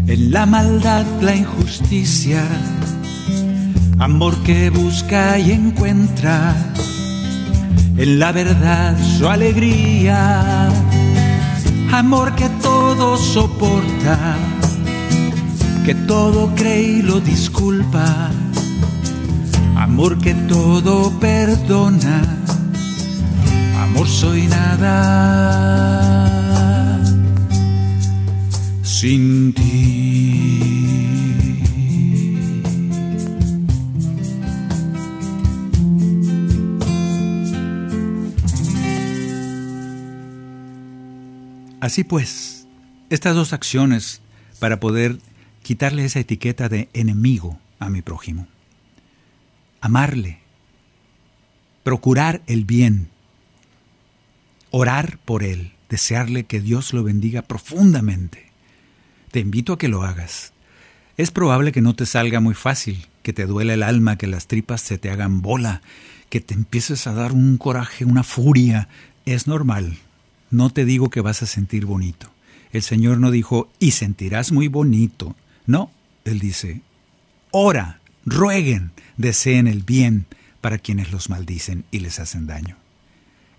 en 0.06 0.32
la 0.32 0.46
maldad, 0.46 1.04
la 1.20 1.37
injusticia. 1.37 2.42
Amor 3.98 4.35
que 4.42 4.70
busca 4.70 5.38
y 5.38 5.52
encuentra 5.52 6.56
en 7.98 8.18
la 8.18 8.32
verdad 8.32 8.96
su 9.18 9.28
alegría. 9.28 10.70
Amor 11.92 12.35
que 12.35 12.48
todo 12.62 13.18
soporta 13.18 14.52
que 15.85 15.95
todo 15.95 16.55
cree 16.55 16.99
y 16.99 17.03
lo 17.03 17.21
disculpa, 17.21 18.31
amor 19.77 20.18
que 20.18 20.33
todo 20.35 21.18
perdona, 21.18 22.23
amor 23.81 24.07
soy 24.07 24.47
nada. 24.47 25.40
Sin 28.83 29.53
ti. 29.53 30.12
Así 41.81 42.05
pues, 42.05 42.68
estas 43.11 43.35
dos 43.35 43.53
acciones 43.53 44.21
para 44.61 44.79
poder 44.79 45.18
quitarle 45.62 46.05
esa 46.05 46.20
etiqueta 46.20 46.68
de 46.68 46.88
enemigo 46.92 47.59
a 47.79 47.88
mi 47.88 48.03
prójimo. 48.03 48.46
Amarle, 49.81 50.38
procurar 51.83 52.42
el 52.46 52.64
bien, 52.64 53.09
orar 54.70 55.18
por 55.25 55.42
él, 55.42 55.72
desearle 55.88 56.44
que 56.44 56.61
Dios 56.61 56.92
lo 56.92 57.03
bendiga 57.03 57.42
profundamente. 57.42 58.46
Te 59.31 59.40
invito 59.40 59.75
a 59.75 59.79
que 59.79 59.88
lo 59.88 60.03
hagas. 60.03 60.53
Es 61.16 61.31
probable 61.31 61.72
que 61.72 61.83
no 61.83 61.94
te 61.94 62.07
salga 62.07 62.40
muy 62.40 62.55
fácil, 62.55 63.07
que 63.22 63.33
te 63.33 63.46
duele 63.46 63.75
el 63.75 63.83
alma, 63.83 64.16
que 64.16 64.27
las 64.27 64.46
tripas 64.46 64.81
se 64.81 64.98
te 64.98 65.11
hagan 65.11 65.42
bola, 65.42 65.83
que 66.31 66.40
te 66.40 66.55
empieces 66.55 67.07
a 67.07 67.12
dar 67.12 67.33
un 67.33 67.59
coraje, 67.59 68.05
una 68.05 68.22
furia. 68.22 68.88
Es 69.27 69.46
normal. 69.46 69.98
No 70.51 70.70
te 70.70 70.85
digo 70.85 71.11
que 71.11 71.20
vas 71.20 71.42
a 71.42 71.46
sentir 71.46 71.85
bonito. 71.85 72.31
El 72.72 72.83
Señor 72.83 73.18
no 73.18 73.31
dijo, 73.31 73.70
y 73.79 73.90
sentirás 73.90 74.51
muy 74.53 74.68
bonito. 74.68 75.37
No, 75.66 75.90
Él 76.25 76.38
dice, 76.38 76.81
ora, 77.51 78.01
rueguen, 78.25 78.92
deseen 79.16 79.66
el 79.66 79.83
bien 79.83 80.27
para 80.61 80.79
quienes 80.79 81.12
los 81.12 81.29
maldicen 81.29 81.85
y 81.90 82.01
les 82.01 82.18
hacen 82.18 82.46
daño. 82.46 82.77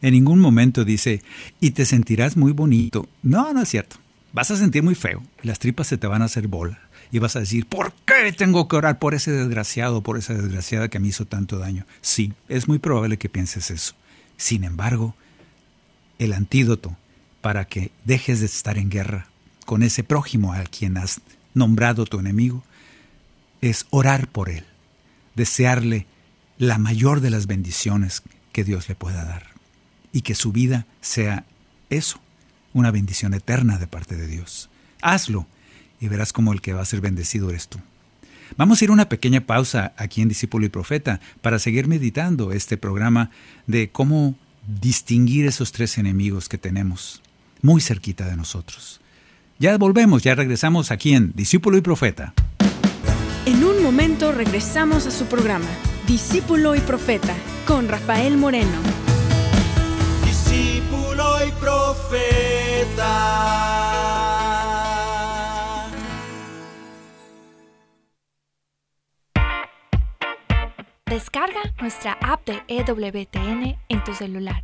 En 0.02 0.14
ningún 0.14 0.40
momento 0.40 0.84
dice, 0.84 1.22
y 1.62 1.72
te 1.72 1.86
sentirás 1.86 2.36
muy 2.36 2.52
bonito. 2.52 3.08
No, 3.22 3.54
no 3.54 3.62
es 3.62 3.70
cierto. 3.70 3.98
Vas 4.34 4.52
a 4.52 4.58
sentir 4.58 4.84
muy 4.84 4.96
feo. 4.96 5.24
Las 5.44 5.60
tripas 5.60 5.88
se 5.88 5.98
te 5.98 6.08
van 6.08 6.22
a 6.22 6.26
hacer 6.26 6.48
bola. 6.48 6.80
Y 7.12 7.20
vas 7.20 7.36
a 7.36 7.40
decir, 7.40 7.68
¿por 7.68 7.94
qué 8.06 8.34
tengo 8.34 8.68
que 8.68 8.76
orar 8.76 9.00
por 9.00 9.14
ese 9.14 9.32
desgraciado, 9.32 10.02
por 10.02 10.18
esa 10.18 10.34
desgraciada 10.34 10.90
que 10.90 11.00
me 11.00 11.08
hizo 11.08 11.26
tanto 11.26 11.60
daño? 11.60 11.86
Sí, 12.02 12.34
es 12.50 12.68
muy 12.68 12.80
probable 12.80 13.18
que 13.18 13.30
pienses 13.30 13.70
eso. 13.72 13.94
Sin 14.36 14.64
embargo, 14.64 15.16
el 16.20 16.34
antídoto 16.34 16.98
para 17.42 17.66
que 17.66 17.92
dejes 18.04 18.40
de 18.40 18.48
estar 18.48 18.78
en 18.78 18.90
guerra 18.90 19.28
con 19.66 19.84
ese 19.84 20.04
prójimo 20.04 20.54
al 20.54 20.70
quien 20.70 20.98
has 20.98 21.22
nombrado 21.54 22.06
tu 22.06 22.20
enemigo 22.20 22.64
es 23.62 23.86
orar 23.90 24.28
por 24.28 24.50
él, 24.50 24.66
desearle 25.36 26.06
la 26.58 26.78
mayor 26.78 27.22
de 27.22 27.30
las 27.30 27.48
bendiciones 27.48 28.24
que 28.52 28.64
Dios 28.64 28.90
le 28.90 28.96
pueda 28.96 29.24
dar 29.26 29.48
y 30.12 30.22
que 30.22 30.36
su 30.36 30.52
vida 30.52 30.86
sea 31.02 31.46
eso, 31.90 32.20
una 32.74 32.92
bendición 32.92 33.34
eterna 33.34 33.78
de 33.78 33.88
parte 33.88 34.16
de 34.16 34.28
Dios. 34.28 34.70
Hazlo 35.02 35.48
y 36.00 36.08
verás 36.08 36.34
como 36.34 36.54
el 36.54 36.62
que 36.62 36.74
va 36.74 36.82
a 36.82 36.86
ser 36.86 37.02
bendecido 37.02 37.50
eres 37.50 37.68
tú. 37.68 37.80
Vamos 38.58 38.82
a 38.82 38.84
ir 38.86 38.90
a 38.92 38.94
una 38.94 39.10
pequeña 39.10 39.42
pausa 39.42 39.94
aquí 39.98 40.22
en 40.22 40.30
Discípulo 40.30 40.66
y 40.66 40.70
Profeta 40.70 41.20
para 41.42 41.60
seguir 41.60 41.88
meditando 41.88 42.52
este 42.52 42.78
programa 42.78 43.32
de 43.66 43.90
cómo 43.90 44.36
distinguir 44.68 45.46
esos 45.46 45.72
tres 45.72 45.98
enemigos 45.98 46.50
que 46.50 46.58
tenemos 46.58 47.22
muy 47.62 47.82
cerquita 47.82 48.28
de 48.28 48.36
nosotros. 48.36 49.02
Ya 49.60 49.78
volvemos, 49.78 50.24
ya 50.24 50.36
regresamos 50.36 50.92
aquí 50.92 51.14
en 51.14 51.32
Discípulo 51.34 51.78
y 51.78 51.82
Profeta. 51.82 52.34
En 53.46 53.64
un 53.64 53.84
momento 53.84 54.32
regresamos 54.32 55.06
a 55.06 55.12
su 55.12 55.26
programa, 55.26 55.70
Discípulo 56.08 56.76
y 56.76 56.80
Profeta, 56.80 57.36
con 57.68 57.88
Rafael 57.88 58.38
Moreno. 58.38 58.80
Discípulo 60.26 61.46
y 61.48 61.52
Profeta. 61.52 61.94
Descarga 71.06 71.62
nuestra 71.80 72.14
app 72.22 72.46
de 72.48 72.64
EWTN 72.68 73.78
en 73.88 74.04
tu 74.04 74.14
celular 74.16 74.64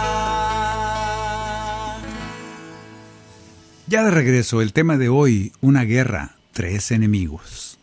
Ya 3.91 4.05
de 4.05 4.11
regreso, 4.11 4.61
el 4.61 4.71
tema 4.71 4.97
de 4.97 5.09
hoy, 5.09 5.51
una 5.59 5.83
guerra, 5.83 6.37
tres 6.53 6.91
enemigos. 6.91 7.77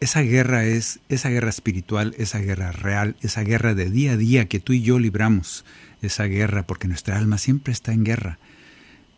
Esa 0.00 0.22
guerra 0.22 0.64
es 0.64 1.00
esa 1.10 1.28
guerra 1.28 1.50
espiritual, 1.50 2.14
esa 2.16 2.38
guerra 2.38 2.72
real, 2.72 3.14
esa 3.20 3.42
guerra 3.42 3.74
de 3.74 3.90
día 3.90 4.12
a 4.12 4.16
día 4.16 4.48
que 4.48 4.58
tú 4.58 4.72
y 4.72 4.80
yo 4.80 4.98
libramos, 4.98 5.66
esa 6.00 6.24
guerra 6.24 6.62
porque 6.62 6.88
nuestra 6.88 7.18
alma 7.18 7.36
siempre 7.36 7.74
está 7.74 7.92
en 7.92 8.04
guerra, 8.04 8.38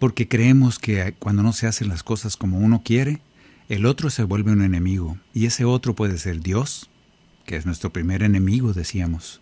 porque 0.00 0.26
creemos 0.26 0.80
que 0.80 1.14
cuando 1.20 1.44
no 1.44 1.52
se 1.52 1.68
hacen 1.68 1.90
las 1.90 2.02
cosas 2.02 2.36
como 2.36 2.58
uno 2.58 2.82
quiere, 2.84 3.20
el 3.68 3.86
otro 3.86 4.10
se 4.10 4.24
vuelve 4.24 4.50
un 4.50 4.64
enemigo, 4.64 5.16
y 5.32 5.46
ese 5.46 5.64
otro 5.64 5.94
puede 5.94 6.18
ser 6.18 6.40
Dios, 6.40 6.90
que 7.46 7.54
es 7.54 7.66
nuestro 7.66 7.90
primer 7.90 8.24
enemigo, 8.24 8.72
decíamos. 8.72 9.40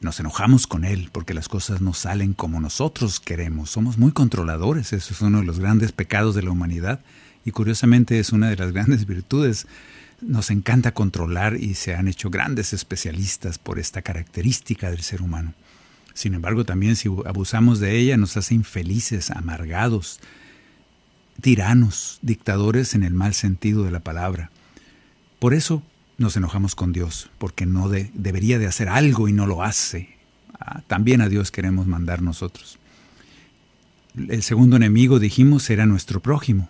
Nos 0.00 0.20
enojamos 0.20 0.68
con 0.68 0.84
Él 0.84 1.10
porque 1.12 1.34
las 1.34 1.48
cosas 1.48 1.80
no 1.80 1.92
salen 1.92 2.32
como 2.32 2.60
nosotros 2.60 3.18
queremos. 3.18 3.70
Somos 3.70 3.98
muy 3.98 4.12
controladores, 4.12 4.92
eso 4.92 5.12
es 5.12 5.20
uno 5.20 5.40
de 5.40 5.44
los 5.44 5.58
grandes 5.58 5.90
pecados 5.90 6.36
de 6.36 6.42
la 6.42 6.50
humanidad 6.50 7.00
y 7.44 7.50
curiosamente 7.50 8.20
es 8.20 8.30
una 8.32 8.48
de 8.48 8.56
las 8.56 8.72
grandes 8.72 9.06
virtudes. 9.06 9.66
Nos 10.20 10.50
encanta 10.50 10.94
controlar 10.94 11.56
y 11.56 11.74
se 11.74 11.96
han 11.96 12.06
hecho 12.06 12.30
grandes 12.30 12.72
especialistas 12.72 13.58
por 13.58 13.80
esta 13.80 14.02
característica 14.02 14.88
del 14.90 15.02
ser 15.02 15.20
humano. 15.20 15.54
Sin 16.14 16.34
embargo, 16.34 16.64
también 16.64 16.94
si 16.94 17.08
abusamos 17.26 17.80
de 17.80 17.96
ella 17.96 18.16
nos 18.16 18.36
hace 18.36 18.54
infelices, 18.54 19.32
amargados, 19.32 20.20
tiranos, 21.40 22.18
dictadores 22.22 22.94
en 22.94 23.02
el 23.02 23.14
mal 23.14 23.34
sentido 23.34 23.82
de 23.82 23.90
la 23.90 24.00
palabra. 24.00 24.50
Por 25.38 25.54
eso 25.54 25.82
nos 26.18 26.36
enojamos 26.36 26.74
con 26.74 26.92
Dios, 26.92 27.30
porque 27.38 27.64
no 27.64 27.88
de- 27.88 28.10
debería 28.12 28.58
de 28.58 28.66
hacer 28.66 28.88
algo 28.88 29.28
y 29.28 29.32
no 29.32 29.46
lo 29.46 29.62
hace. 29.62 30.10
Ah, 30.60 30.82
también 30.86 31.20
a 31.20 31.28
Dios 31.28 31.50
queremos 31.50 31.86
mandar 31.86 32.20
nosotros. 32.22 32.78
El 34.16 34.42
segundo 34.42 34.76
enemigo, 34.76 35.20
dijimos, 35.20 35.70
era 35.70 35.86
nuestro 35.86 36.20
prójimo. 36.20 36.68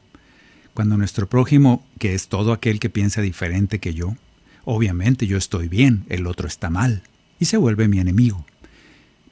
Cuando 0.74 0.96
nuestro 0.98 1.28
prójimo, 1.28 1.84
que 1.98 2.14
es 2.14 2.28
todo 2.28 2.52
aquel 2.52 2.78
que 2.78 2.90
piensa 2.90 3.22
diferente 3.22 3.78
que 3.80 3.94
yo, 3.94 4.16
obviamente 4.64 5.26
yo 5.26 5.38
estoy 5.38 5.68
bien, 5.68 6.04
el 6.08 6.26
otro 6.26 6.46
está 6.46 6.68
mal, 6.68 7.02
y 7.40 7.46
se 7.46 7.56
vuelve 7.56 7.88
mi 7.88 7.98
enemigo. 8.00 8.44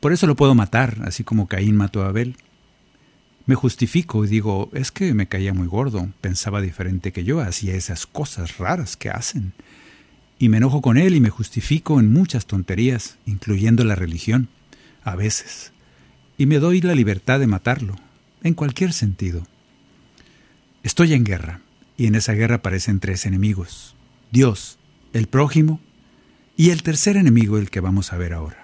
Por 0.01 0.13
eso 0.13 0.27
lo 0.27 0.35
puedo 0.35 0.55
matar, 0.55 0.99
así 1.05 1.25
como 1.25 1.47
Caín 1.47 1.77
mató 1.77 2.03
a 2.03 2.09
Abel. 2.09 2.37
Me 3.45 3.55
justifico 3.55 4.25
y 4.25 4.29
digo, 4.29 4.71
es 4.73 4.91
que 4.91 5.15
me 5.15 5.29
caía 5.29 5.53
muy 5.53 5.69
gordo, 5.69 6.09
pensaba 6.21 6.61
diferente 6.61 7.13
que 7.13 7.23
yo, 7.23 7.41
hacía 7.41 7.75
esas 7.75 8.07
cosas 8.07 8.59
raras 8.59 8.97
que 8.97 9.11
hacen. 9.11 9.53
Y 10.39 10.49
me 10.49 10.59
enojo 10.59 10.83
con 10.83 10.99
él 10.99 11.15
y 11.15 11.21
me 11.21 11.31
justifico 11.31 11.99
en 11.99 12.13
muchas 12.13 12.47
tonterías, 12.47 13.17
incluyendo 13.27 13.85
la 13.85 13.95
religión, 13.95 14.49
a 15.03 15.17
veces. 15.17 15.73
Y 16.37 16.47
me 16.47 16.59
doy 16.59 16.81
la 16.81 16.95
libertad 16.95 17.41
de 17.41 17.47
matarlo, 17.47 17.97
en 18.43 18.55
cualquier 18.55 18.93
sentido. 18.93 19.47
Estoy 20.83 21.15
en 21.15 21.25
guerra, 21.25 21.61
y 21.97 22.07
en 22.07 22.15
esa 22.15 22.35
guerra 22.35 22.57
aparecen 22.57 23.01
tres 23.01 23.25
enemigos. 23.25 23.95
Dios, 24.31 24.79
el 25.13 25.27
prójimo 25.27 25.81
y 26.57 26.71
el 26.71 26.83
tercer 26.83 27.17
enemigo, 27.17 27.59
el 27.59 27.71
que 27.71 27.81
vamos 27.81 28.13
a 28.13 28.19
ver 28.19 28.35
ahora. 28.35 28.63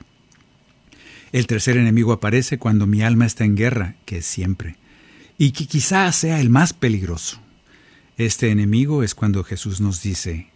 El 1.33 1.47
tercer 1.47 1.79
enemigo 1.79 2.13
aparece 2.13 2.59
cuando 2.59 2.87
mi 2.87 3.03
alma 3.03 3.25
está 3.25 3.45
en 3.45 3.57
guerra, 3.57 3.97
que 4.05 4.19
es 4.19 4.27
siempre, 4.27 4.77
y 5.39 5.53
que 5.53 5.67
quizás 5.67 6.15
sea 6.15 6.41
el 6.41 6.51
más 6.51 6.75
peligroso. 6.75 7.41
Este 8.19 8.51
enemigo 8.51 9.03
es 9.03 9.15
cuando 9.15 9.43
Jesús 9.43 9.81
nos 9.81 10.03
dice, 10.03 10.52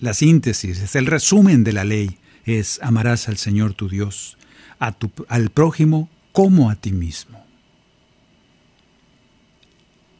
la 0.00 0.14
síntesis, 0.14 0.80
es 0.80 0.96
el 0.96 1.06
resumen 1.06 1.62
de 1.62 1.72
la 1.72 1.84
ley, 1.84 2.18
es 2.44 2.80
amarás 2.82 3.28
al 3.28 3.36
Señor 3.36 3.74
tu 3.74 3.88
Dios, 3.88 4.36
al 4.78 5.50
prójimo 5.50 6.08
como 6.32 6.70
a 6.70 6.76
ti 6.76 6.92
mismo. 6.92 7.44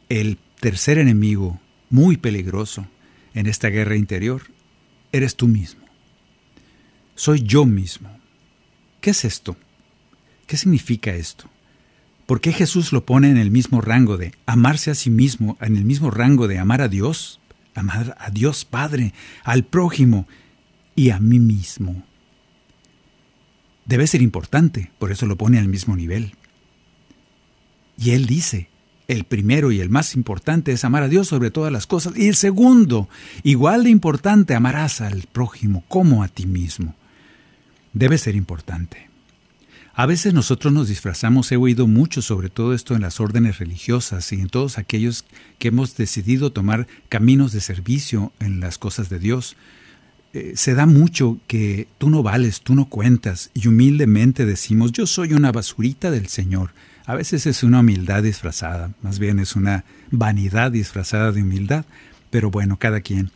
El 0.07 0.37
tercer 0.59 0.99
enemigo, 0.99 1.59
muy 1.89 2.17
peligroso 2.17 2.85
en 3.33 3.47
esta 3.47 3.69
guerra 3.69 3.95
interior, 3.95 4.43
eres 5.11 5.35
tú 5.35 5.47
mismo. 5.47 5.85
Soy 7.15 7.41
yo 7.41 7.65
mismo. 7.65 8.09
¿Qué 8.99 9.11
es 9.11 9.25
esto? 9.25 9.57
¿Qué 10.47 10.57
significa 10.57 11.13
esto? 11.13 11.49
¿Por 12.25 12.39
qué 12.39 12.53
Jesús 12.53 12.93
lo 12.93 13.05
pone 13.05 13.29
en 13.29 13.37
el 13.37 13.51
mismo 13.51 13.81
rango 13.81 14.17
de 14.17 14.33
amarse 14.45 14.91
a 14.91 14.95
sí 14.95 15.09
mismo, 15.09 15.57
en 15.59 15.75
el 15.75 15.85
mismo 15.85 16.11
rango 16.11 16.47
de 16.47 16.59
amar 16.59 16.81
a 16.81 16.87
Dios, 16.87 17.40
amar 17.75 18.15
a 18.19 18.29
Dios 18.29 18.65
Padre, 18.65 19.13
al 19.43 19.63
prójimo 19.63 20.27
y 20.95 21.09
a 21.09 21.19
mí 21.19 21.39
mismo? 21.39 22.03
Debe 23.85 24.07
ser 24.07 24.21
importante, 24.21 24.91
por 24.99 25.11
eso 25.11 25.25
lo 25.25 25.35
pone 25.35 25.59
al 25.59 25.67
mismo 25.67 25.95
nivel. 25.95 26.35
Y 27.97 28.11
él 28.11 28.25
dice, 28.25 28.69
el 29.07 29.25
primero 29.25 29.71
y 29.71 29.81
el 29.81 29.89
más 29.89 30.15
importante 30.15 30.71
es 30.71 30.85
amar 30.85 31.03
a 31.03 31.09
Dios 31.09 31.27
sobre 31.27 31.51
todas 31.51 31.71
las 31.71 31.85
cosas. 31.85 32.13
Y 32.15 32.27
el 32.27 32.35
segundo, 32.35 33.09
igual 33.43 33.83
de 33.83 33.89
importante, 33.89 34.55
amarás 34.55 35.01
al 35.01 35.23
prójimo 35.31 35.83
como 35.87 36.23
a 36.23 36.29
ti 36.29 36.45
mismo. 36.45 36.95
Debe 37.93 38.17
ser 38.17 38.35
importante. 38.35 39.10
A 39.93 40.05
veces 40.05 40.33
nosotros 40.33 40.71
nos 40.71 40.87
disfrazamos, 40.87 41.51
he 41.51 41.57
oído 41.57 41.85
mucho 41.85 42.21
sobre 42.21 42.49
todo 42.49 42.73
esto 42.73 42.95
en 42.95 43.01
las 43.01 43.19
órdenes 43.19 43.59
religiosas 43.59 44.31
y 44.31 44.35
en 44.35 44.47
todos 44.47 44.77
aquellos 44.77 45.25
que 45.59 45.67
hemos 45.67 45.97
decidido 45.97 46.51
tomar 46.51 46.87
caminos 47.09 47.51
de 47.51 47.59
servicio 47.59 48.31
en 48.39 48.61
las 48.61 48.77
cosas 48.77 49.09
de 49.09 49.19
Dios. 49.19 49.57
Eh, 50.33 50.53
se 50.55 50.75
da 50.75 50.85
mucho 50.85 51.39
que 51.45 51.89
tú 51.97 52.09
no 52.09 52.23
vales, 52.23 52.61
tú 52.61 52.73
no 52.73 52.85
cuentas 52.85 53.51
y 53.53 53.67
humildemente 53.67 54.45
decimos 54.45 54.93
yo 54.93 55.05
soy 55.05 55.33
una 55.33 55.51
basurita 55.51 56.09
del 56.09 56.27
Señor. 56.27 56.71
A 57.05 57.15
veces 57.15 57.45
es 57.45 57.61
una 57.63 57.81
humildad 57.81 58.23
disfrazada, 58.23 58.91
más 59.01 59.19
bien 59.19 59.39
es 59.39 59.57
una 59.57 59.83
vanidad 60.09 60.71
disfrazada 60.71 61.33
de 61.33 61.41
humildad, 61.41 61.83
pero 62.29 62.49
bueno, 62.49 62.77
cada 62.77 63.01
quien. 63.01 63.29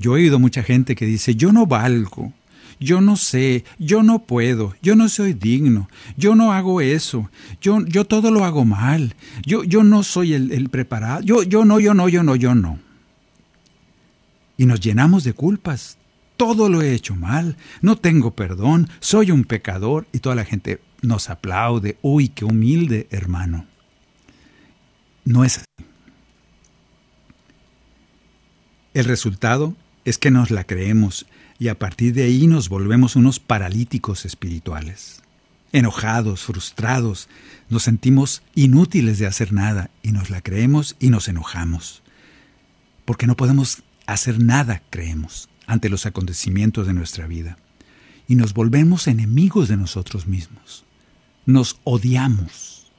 Yo 0.00 0.16
he 0.16 0.22
oído 0.22 0.40
mucha 0.40 0.64
gente 0.64 0.96
que 0.96 1.06
dice 1.06 1.36
yo 1.36 1.52
no 1.52 1.66
valgo, 1.66 2.32
yo 2.78 3.00
no 3.00 3.16
sé, 3.16 3.64
yo 3.78 4.02
no 4.02 4.20
puedo, 4.20 4.74
yo 4.82 4.96
no 4.96 5.08
soy 5.08 5.32
digno, 5.32 5.88
yo 6.16 6.34
no 6.34 6.52
hago 6.52 6.80
eso, 6.80 7.30
yo, 7.60 7.84
yo 7.86 8.04
todo 8.04 8.30
lo 8.30 8.44
hago 8.44 8.64
mal, 8.64 9.14
yo, 9.44 9.64
yo 9.64 9.82
no 9.82 10.02
soy 10.02 10.34
el, 10.34 10.52
el 10.52 10.68
preparado, 10.68 11.22
yo, 11.22 11.42
yo 11.42 11.64
no, 11.64 11.80
yo 11.80 11.94
no, 11.94 12.08
yo 12.08 12.22
no, 12.22 12.36
yo 12.36 12.54
no. 12.54 12.78
Y 14.58 14.66
nos 14.66 14.80
llenamos 14.80 15.24
de 15.24 15.34
culpas. 15.34 15.98
Todo 16.36 16.68
lo 16.68 16.82
he 16.82 16.92
hecho 16.92 17.14
mal, 17.14 17.56
no 17.80 17.96
tengo 17.96 18.32
perdón, 18.32 18.90
soy 19.00 19.30
un 19.30 19.44
pecador 19.44 20.06
y 20.12 20.18
toda 20.18 20.34
la 20.34 20.44
gente 20.44 20.80
nos 21.00 21.30
aplaude. 21.30 21.96
Uy, 22.02 22.28
qué 22.28 22.44
humilde 22.44 23.06
hermano. 23.10 23.64
No 25.24 25.44
es 25.44 25.58
así. 25.58 25.66
El 28.92 29.04
resultado 29.06 29.74
es 30.04 30.18
que 30.18 30.30
nos 30.30 30.50
la 30.50 30.64
creemos 30.64 31.26
y 31.58 31.68
a 31.68 31.78
partir 31.78 32.12
de 32.12 32.24
ahí 32.24 32.46
nos 32.46 32.68
volvemos 32.68 33.16
unos 33.16 33.40
paralíticos 33.40 34.24
espirituales. 34.24 35.22
Enojados, 35.72 36.42
frustrados, 36.42 37.28
nos 37.68 37.84
sentimos 37.84 38.42
inútiles 38.54 39.18
de 39.18 39.26
hacer 39.26 39.52
nada 39.52 39.90
y 40.02 40.12
nos 40.12 40.30
la 40.30 40.40
creemos 40.40 40.96
y 41.00 41.10
nos 41.10 41.28
enojamos. 41.28 42.02
Porque 43.04 43.26
no 43.26 43.36
podemos 43.36 43.82
hacer 44.06 44.42
nada, 44.42 44.82
creemos, 44.90 45.48
ante 45.66 45.88
los 45.88 46.06
acontecimientos 46.06 46.86
de 46.86 46.92
nuestra 46.92 47.26
vida. 47.26 47.58
Y 48.28 48.34
nos 48.34 48.54
volvemos 48.54 49.06
enemigos 49.06 49.68
de 49.68 49.76
nosotros 49.76 50.26
mismos. 50.26 50.84
Nos 51.46 51.78
odiamos. 51.84 52.90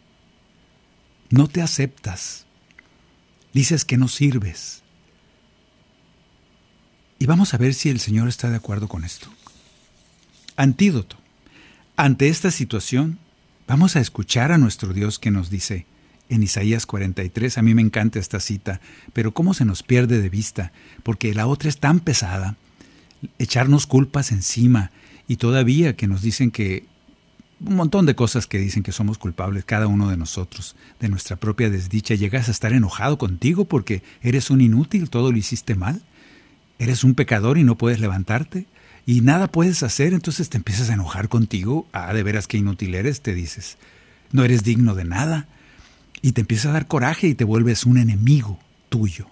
No 1.30 1.48
te 1.48 1.62
aceptas. 1.62 2.46
Dices 3.54 3.86
que 3.86 3.98
no 3.98 4.08
sirves. 4.08 4.84
Y 7.20 7.26
vamos 7.26 7.54
a 7.54 7.58
ver 7.58 7.74
si 7.74 7.90
el 7.90 8.00
Señor 8.00 8.28
está 8.28 8.50
de 8.50 8.58
acuerdo 8.58 8.88
con 8.88 9.04
esto. 9.04 9.28
Antídoto. 10.56 11.18
Ante 11.96 12.30
esta 12.30 12.52
situación, 12.52 13.18
vamos 13.68 13.96
a 13.96 14.00
escuchar 14.00 14.52
a 14.52 14.60
nuestro 14.60 14.94
Dios 14.94 15.18
que 15.18 15.32
nos 15.32 15.50
dice 15.50 15.88
en 16.30 16.44
Isaías 16.44 16.86
43, 16.86 17.58
a 17.58 17.62
mí 17.62 17.74
me 17.74 17.82
encanta 17.82 18.20
esta 18.20 18.40
cita, 18.40 18.82
pero 19.14 19.34
cómo 19.34 19.54
se 19.54 19.66
nos 19.66 19.82
pierde 19.82 20.22
de 20.22 20.30
vista, 20.30 20.74
porque 21.04 21.34
la 21.34 21.48
otra 21.48 21.70
es 21.70 21.78
tan 21.78 22.02
pesada, 22.02 22.58
echarnos 23.40 23.88
culpas 23.88 24.34
encima 24.34 24.92
y 25.28 25.38
todavía 25.38 25.96
que 25.96 26.08
nos 26.08 26.22
dicen 26.22 26.52
que 26.52 26.86
un 27.62 27.76
montón 27.76 28.06
de 28.06 28.14
cosas 28.14 28.46
que 28.46 28.60
dicen 28.60 28.84
que 28.84 28.92
somos 28.92 29.18
culpables, 29.18 29.64
cada 29.64 29.88
uno 29.88 30.10
de 30.10 30.18
nosotros, 30.18 30.76
de 31.00 31.10
nuestra 31.10 31.38
propia 31.38 31.70
desdicha, 31.70 32.14
llegas 32.14 32.50
a 32.50 32.52
estar 32.52 32.74
enojado 32.74 33.18
contigo 33.18 33.66
porque 33.66 34.04
eres 34.22 34.52
un 34.52 34.62
inútil, 34.62 35.10
todo 35.10 35.32
lo 35.32 35.38
hiciste 35.38 35.76
mal 35.76 36.02
eres 36.80 37.04
un 37.04 37.16
pecador 37.16 37.58
y 37.58 37.64
no 37.64 37.78
puedes 37.78 38.00
levantarte 38.00 38.68
y 39.06 39.22
nada 39.22 39.48
puedes 39.48 39.84
hacer, 39.84 40.14
entonces 40.14 40.50
te 40.50 40.58
empiezas 40.58 40.90
a 40.90 40.94
enojar 40.94 41.30
contigo, 41.30 41.88
ah, 41.94 42.14
de 42.14 42.24
veras 42.24 42.46
que 42.46 42.58
inútil 42.58 42.94
eres, 42.94 43.22
te 43.22 43.34
dices, 43.34 43.78
no 44.34 44.44
eres 44.44 44.64
digno 44.64 44.96
de 44.96 45.06
nada, 45.06 45.48
y 46.22 46.34
te 46.34 46.42
empieza 46.42 46.70
a 46.70 46.74
dar 46.74 46.88
coraje 46.88 47.28
y 47.28 47.34
te 47.34 47.46
vuelves 47.46 47.86
un 47.86 47.98
enemigo 47.98 48.60
tuyo. 48.90 49.28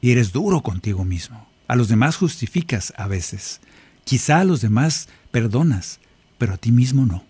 Y 0.00 0.10
eres 0.10 0.32
duro 0.32 0.62
contigo 0.62 1.04
mismo. 1.04 1.46
A 1.68 1.76
los 1.76 1.88
demás 1.88 2.16
justificas 2.16 2.92
a 2.96 3.06
veces, 3.06 3.60
quizá 4.04 4.40
a 4.40 4.44
los 4.44 4.62
demás 4.62 5.08
perdonas, 5.30 6.00
pero 6.38 6.54
a 6.54 6.56
ti 6.56 6.72
mismo 6.72 7.06
no. 7.06 7.24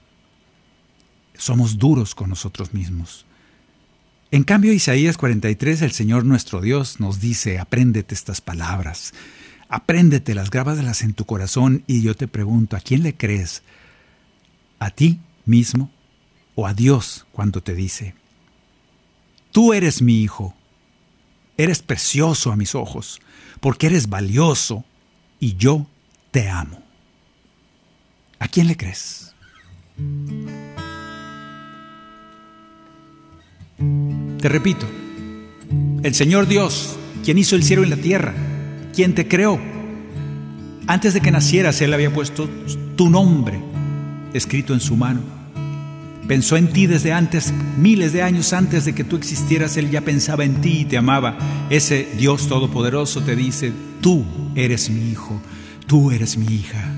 Somos 1.34 1.76
duros 1.76 2.14
con 2.14 2.30
nosotros 2.30 2.72
mismos. 2.72 3.26
En 4.30 4.44
cambio, 4.44 4.74
Isaías 4.74 5.16
43, 5.16 5.80
el 5.80 5.92
Señor 5.92 6.26
nuestro 6.26 6.60
Dios 6.60 7.00
nos 7.00 7.18
dice, 7.18 7.58
apréndete 7.58 8.14
estas 8.14 8.42
palabras, 8.42 9.14
apréndetelas, 9.70 10.50
grábadelas 10.50 11.02
en 11.02 11.14
tu 11.14 11.24
corazón 11.24 11.82
y 11.86 12.02
yo 12.02 12.14
te 12.14 12.28
pregunto, 12.28 12.76
¿a 12.76 12.80
quién 12.80 13.02
le 13.02 13.16
crees? 13.16 13.62
¿A 14.78 14.90
ti 14.90 15.20
mismo 15.46 15.90
o 16.54 16.66
a 16.66 16.74
Dios 16.74 17.26
cuando 17.32 17.62
te 17.62 17.74
dice, 17.74 18.14
tú 19.50 19.72
eres 19.72 20.02
mi 20.02 20.20
hijo, 20.22 20.54
eres 21.56 21.80
precioso 21.80 22.52
a 22.52 22.56
mis 22.56 22.74
ojos, 22.74 23.22
porque 23.60 23.86
eres 23.86 24.10
valioso 24.10 24.84
y 25.40 25.56
yo 25.56 25.86
te 26.32 26.50
amo? 26.50 26.82
¿A 28.38 28.46
quién 28.46 28.66
le 28.66 28.76
crees? 28.76 29.34
Te 34.40 34.48
repito, 34.48 34.86
el 36.02 36.14
Señor 36.14 36.46
Dios, 36.46 36.96
quien 37.24 37.38
hizo 37.38 37.56
el 37.56 37.64
cielo 37.64 37.84
y 37.84 37.88
la 37.88 37.96
tierra, 37.96 38.34
quien 38.94 39.14
te 39.14 39.26
creó, 39.26 39.58
antes 40.86 41.12
de 41.12 41.20
que 41.20 41.32
nacieras, 41.32 41.80
Él 41.80 41.92
había 41.92 42.12
puesto 42.12 42.48
tu 42.94 43.10
nombre 43.10 43.60
escrito 44.32 44.74
en 44.74 44.80
su 44.80 44.96
mano. 44.96 45.20
Pensó 46.28 46.56
en 46.56 46.72
ti 46.72 46.86
desde 46.86 47.12
antes, 47.12 47.52
miles 47.78 48.12
de 48.12 48.22
años 48.22 48.52
antes 48.52 48.84
de 48.84 48.94
que 48.94 49.02
tú 49.02 49.16
existieras, 49.16 49.76
Él 49.76 49.90
ya 49.90 50.02
pensaba 50.02 50.44
en 50.44 50.60
ti 50.60 50.80
y 50.80 50.84
te 50.84 50.98
amaba. 50.98 51.36
Ese 51.68 52.08
Dios 52.16 52.48
Todopoderoso 52.48 53.22
te 53.22 53.34
dice, 53.34 53.72
tú 54.00 54.24
eres 54.54 54.88
mi 54.88 55.10
hijo, 55.10 55.40
tú 55.86 56.12
eres 56.12 56.36
mi 56.36 56.46
hija, 56.54 56.94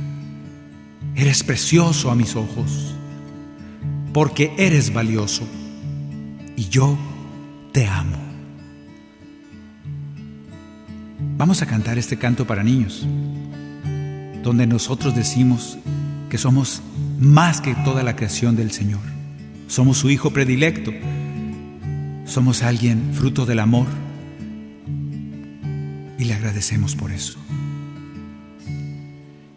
eres 1.15 1.43
precioso 1.43 2.11
a 2.11 2.15
mis 2.15 2.37
ojos, 2.37 2.95
porque 4.13 4.53
eres 4.59 4.93
valioso 4.93 5.47
y 6.57 6.69
yo 6.69 6.99
te 7.73 7.87
amo. 7.87 8.17
Vamos 11.37 11.63
a 11.63 11.67
cantar 11.67 11.99
este 11.99 12.19
canto 12.19 12.47
para 12.47 12.63
niños, 12.63 13.07
donde 14.43 14.67
nosotros 14.67 15.15
decimos 15.15 15.79
que 16.29 16.39
somos 16.39 16.83
más 17.19 17.61
que 17.61 17.75
toda 17.77 18.03
la 18.03 18.17
creación 18.17 18.57
del 18.57 18.71
Señor. 18.71 19.01
Somos 19.69 19.99
su 19.99 20.11
Hijo 20.11 20.31
predilecto. 20.31 20.93
Somos 22.25 22.63
alguien 22.63 23.11
fruto 23.13 23.47
del 23.47 23.61
amor. 23.61 23.87
Y 26.19 26.25
le 26.25 26.35
agradecemos 26.35 26.95
por 26.95 27.13
eso. 27.13 27.39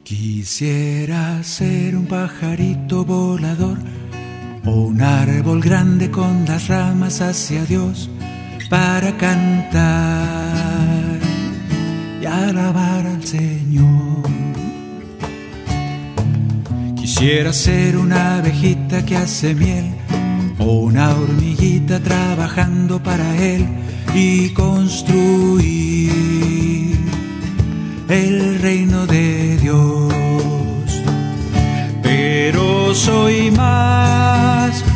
Quisiera 0.03 1.41
ser 1.43 1.95
un 1.95 2.05
pajarito 2.05 3.03
volador 3.03 3.78
o 4.66 4.72
un 4.72 5.01
árbol 5.01 5.61
grande 5.61 6.09
con 6.09 6.45
las 6.45 6.68
ramas 6.68 7.22
hacia 7.22 7.66
Dios 7.66 8.09
para 8.70 9.16
cantar 9.18 11.20
y 12.22 12.26
alabar 12.26 13.05
al 13.05 13.24
Señor. 13.24 14.24
Quisiera 16.95 17.53
ser 17.53 17.97
una 17.97 18.38
abejita 18.38 19.05
que 19.05 19.18
hace 19.18 19.53
miel 19.53 19.93
o 20.59 20.84
una 20.84 21.16
hormiguita 21.16 21.99
trabajando 21.99 23.01
para 23.01 23.36
Él 23.38 23.66
y 24.16 24.49
construir 24.49 26.03
el 28.09 28.59
reino 28.59 29.07
de 29.07 29.57
Dios. 29.57 30.14
Pero 32.01 32.93
soy 32.93 33.51
más, 33.51 34.42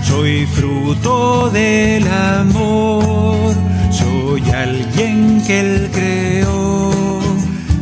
soy 0.07 0.45
fruto 0.45 1.49
del 1.49 2.07
amor, 2.07 3.53
soy 3.91 4.41
alguien 4.51 5.41
que 5.45 5.59
Él 5.59 5.89
creó 5.91 7.19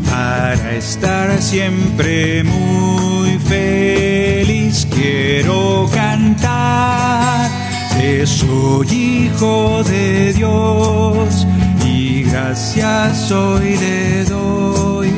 para 0.09 0.75
estar 0.75 1.41
siempre 1.41 2.43
muy 2.43 3.37
feliz. 3.39 4.87
Quiero 4.89 5.87
cantar 5.93 7.49
que 7.97 8.25
soy 8.25 8.87
hijo 8.91 9.83
de 9.83 10.33
Dios 10.33 11.47
y 11.85 12.23
gracias 12.23 13.31
hoy 13.31 13.77
le 13.77 14.25
doy 14.25 15.11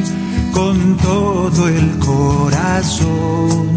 con 0.52 0.98
todo 0.98 1.68
el 1.70 1.90
corazón. 2.00 3.68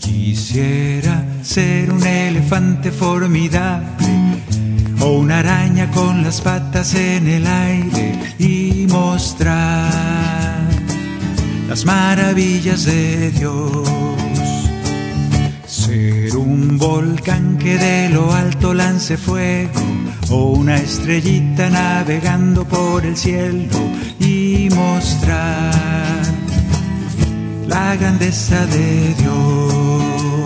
Quisiera 0.00 1.25
ser 1.56 1.90
un 1.90 2.06
elefante 2.06 2.92
formidable 2.92 3.86
o 5.00 5.20
una 5.20 5.38
araña 5.38 5.90
con 5.90 6.22
las 6.22 6.42
patas 6.42 6.94
en 6.94 7.26
el 7.28 7.46
aire 7.46 8.34
y 8.38 8.86
mostrar 8.90 9.90
las 11.66 11.86
maravillas 11.86 12.84
de 12.84 13.30
Dios. 13.30 13.88
Ser 15.66 16.36
un 16.36 16.76
volcán 16.76 17.56
que 17.56 17.78
de 17.78 18.10
lo 18.10 18.34
alto 18.34 18.74
lance 18.74 19.16
fuego 19.16 19.80
o 20.28 20.50
una 20.50 20.76
estrellita 20.76 21.70
navegando 21.70 22.66
por 22.66 23.06
el 23.06 23.16
cielo 23.16 23.78
y 24.20 24.68
mostrar 24.74 26.22
la 27.66 27.96
grandeza 27.96 28.66
de 28.66 29.14
Dios. 29.14 30.45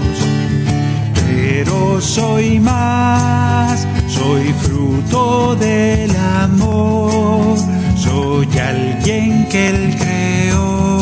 Pero 1.63 2.01
soy 2.01 2.59
más, 2.59 3.87
soy 4.09 4.45
fruto 4.63 5.55
del 5.57 6.11
amor, 6.17 7.59
soy 7.97 8.49
alguien 8.59 9.47
que 9.51 9.69
Él 9.69 9.95
creó 9.99 11.01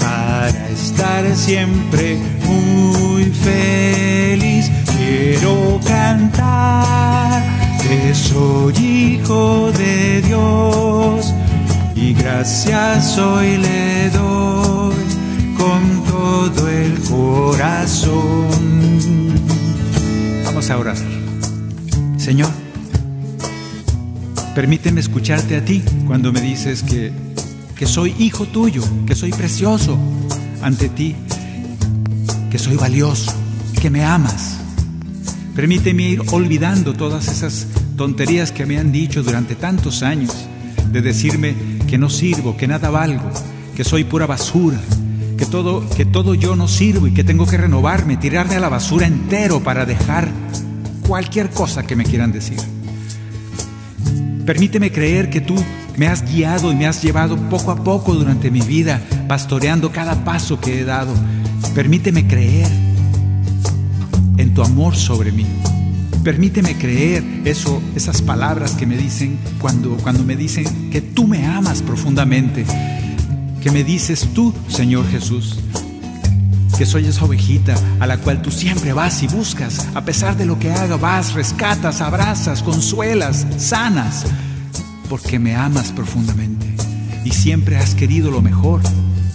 para 0.00 0.68
estar 0.68 1.36
siempre 1.36 2.18
muy 2.44 3.26
feliz. 3.26 4.68
Quiero 4.96 5.78
cantar 5.86 7.40
que 7.84 8.12
soy 8.16 8.74
hijo 8.76 9.70
de 9.78 10.22
Dios 10.22 11.32
y 11.94 12.14
gracias 12.14 13.16
hoy 13.16 13.58
le 13.58 14.10
doy 14.10 15.04
con 15.56 16.02
todo 16.04 16.68
el 16.68 17.00
corazón. 17.08 18.61
Vamos. 20.68 21.02
Señor, 22.18 22.48
permíteme 24.54 25.00
escucharte 25.00 25.56
a 25.56 25.64
ti 25.64 25.82
cuando 26.06 26.32
me 26.32 26.40
dices 26.40 26.84
que, 26.84 27.12
que 27.74 27.86
soy 27.86 28.14
hijo 28.18 28.46
tuyo, 28.46 28.82
que 29.04 29.16
soy 29.16 29.32
precioso 29.32 29.98
ante 30.62 30.88
ti, 30.88 31.16
que 32.48 32.58
soy 32.58 32.76
valioso, 32.76 33.32
que 33.80 33.90
me 33.90 34.04
amas. 34.04 34.58
Permíteme 35.56 36.04
ir 36.04 36.22
olvidando 36.30 36.94
todas 36.94 37.26
esas 37.26 37.66
tonterías 37.96 38.52
que 38.52 38.64
me 38.64 38.78
han 38.78 38.92
dicho 38.92 39.24
durante 39.24 39.56
tantos 39.56 40.04
años, 40.04 40.46
de 40.92 41.02
decirme 41.02 41.54
que 41.88 41.98
no 41.98 42.08
sirvo, 42.08 42.56
que 42.56 42.68
nada 42.68 42.88
valgo, 42.88 43.28
que 43.74 43.82
soy 43.82 44.04
pura 44.04 44.26
basura, 44.26 44.78
que 45.36 45.44
todo, 45.44 45.86
que 45.90 46.04
todo 46.04 46.34
yo 46.34 46.54
no 46.54 46.68
sirvo 46.68 47.08
y 47.08 47.12
que 47.12 47.24
tengo 47.24 47.46
que 47.46 47.56
renovarme, 47.56 48.16
tirarme 48.16 48.54
a 48.54 48.60
la 48.60 48.68
basura 48.68 49.08
entero 49.08 49.60
para 49.60 49.84
dejar 49.84 50.41
cualquier 51.06 51.50
cosa 51.50 51.82
que 51.84 51.96
me 51.96 52.04
quieran 52.04 52.32
decir. 52.32 52.58
Permíteme 54.46 54.90
creer 54.90 55.30
que 55.30 55.40
tú 55.40 55.54
me 55.96 56.08
has 56.08 56.24
guiado 56.24 56.72
y 56.72 56.76
me 56.76 56.86
has 56.86 57.02
llevado 57.02 57.36
poco 57.48 57.70
a 57.70 57.84
poco 57.84 58.14
durante 58.14 58.50
mi 58.50 58.60
vida, 58.60 59.00
pastoreando 59.28 59.92
cada 59.92 60.24
paso 60.24 60.58
que 60.60 60.80
he 60.80 60.84
dado. 60.84 61.14
Permíteme 61.74 62.26
creer 62.26 62.68
en 64.36 64.54
tu 64.54 64.62
amor 64.62 64.96
sobre 64.96 65.32
mí. 65.32 65.46
Permíteme 66.24 66.76
creer 66.76 67.24
eso, 67.44 67.82
esas 67.96 68.22
palabras 68.22 68.72
que 68.72 68.86
me 68.86 68.96
dicen 68.96 69.38
cuando, 69.60 69.96
cuando 69.96 70.22
me 70.22 70.36
dicen 70.36 70.90
que 70.90 71.00
tú 71.00 71.26
me 71.26 71.46
amas 71.46 71.82
profundamente, 71.82 72.64
que 73.60 73.70
me 73.70 73.82
dices 73.82 74.28
tú, 74.32 74.54
Señor 74.68 75.08
Jesús, 75.08 75.58
que 76.82 76.86
soy 76.86 77.06
esa 77.06 77.26
ovejita 77.26 77.76
a 78.00 78.08
la 78.08 78.18
cual 78.18 78.42
tú 78.42 78.50
siempre 78.50 78.92
vas 78.92 79.22
y 79.22 79.28
buscas, 79.28 79.86
a 79.94 80.04
pesar 80.04 80.36
de 80.36 80.46
lo 80.46 80.58
que 80.58 80.72
haga, 80.72 80.96
vas, 80.96 81.32
rescatas, 81.32 82.00
abrazas, 82.00 82.60
consuelas, 82.60 83.46
sanas, 83.56 84.24
porque 85.08 85.38
me 85.38 85.54
amas 85.54 85.92
profundamente 85.92 86.74
y 87.24 87.30
siempre 87.30 87.76
has 87.76 87.94
querido 87.94 88.32
lo 88.32 88.42
mejor 88.42 88.80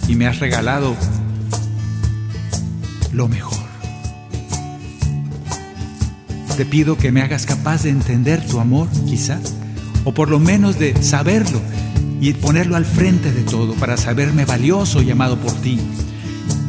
y 0.08 0.14
me 0.14 0.26
has 0.26 0.40
regalado 0.40 0.94
lo 3.14 3.28
mejor. 3.28 3.66
Te 6.54 6.66
pido 6.66 6.98
que 6.98 7.12
me 7.12 7.22
hagas 7.22 7.46
capaz 7.46 7.84
de 7.84 7.88
entender 7.88 8.46
tu 8.46 8.60
amor, 8.60 8.88
quizás, 9.06 9.54
o 10.04 10.12
por 10.12 10.28
lo 10.28 10.38
menos 10.38 10.78
de 10.78 11.02
saberlo 11.02 11.62
y 12.20 12.34
ponerlo 12.34 12.76
al 12.76 12.84
frente 12.84 13.32
de 13.32 13.40
todo 13.40 13.72
para 13.72 13.96
saberme 13.96 14.44
valioso 14.44 15.00
y 15.00 15.10
amado 15.10 15.38
por 15.38 15.54
ti. 15.62 15.80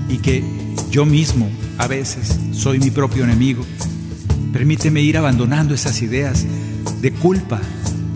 Y 0.07 0.19
que 0.19 0.58
yo 0.91 1.05
mismo 1.05 1.49
a 1.77 1.87
veces 1.87 2.35
soy 2.51 2.79
mi 2.79 2.89
propio 2.91 3.23
enemigo. 3.23 3.63
Permíteme 4.51 5.01
ir 5.01 5.17
abandonando 5.17 5.73
esas 5.73 6.01
ideas 6.01 6.45
de 7.01 7.11
culpa, 7.11 7.61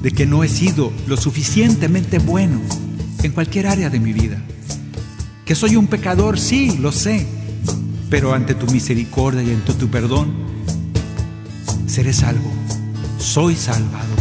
de 0.02 0.12
que 0.12 0.26
no 0.26 0.44
he 0.44 0.50
sido 0.50 0.92
lo 1.08 1.16
suficientemente 1.16 2.20
bueno 2.20 2.60
en 3.22 3.32
cualquier 3.32 3.68
área 3.68 3.90
de 3.90 4.00
mi 4.00 4.12
vida. 4.12 4.42
Que 5.46 5.56
soy 5.56 5.76
un 5.76 5.88
pecador, 5.88 6.40
sí, 6.40 6.78
lo 6.80 6.92
sé, 6.92 7.26
pero 8.10 8.34
ante 8.34 8.56
tu 8.56 8.66
misericordia 8.68 9.44
y 9.44 9.52
ante 9.52 9.74
tu 9.74 9.90
perdón, 9.90 10.34
seré 11.86 12.12
salvo, 12.12 12.52
soy 13.20 13.56
salvado. 13.56 14.13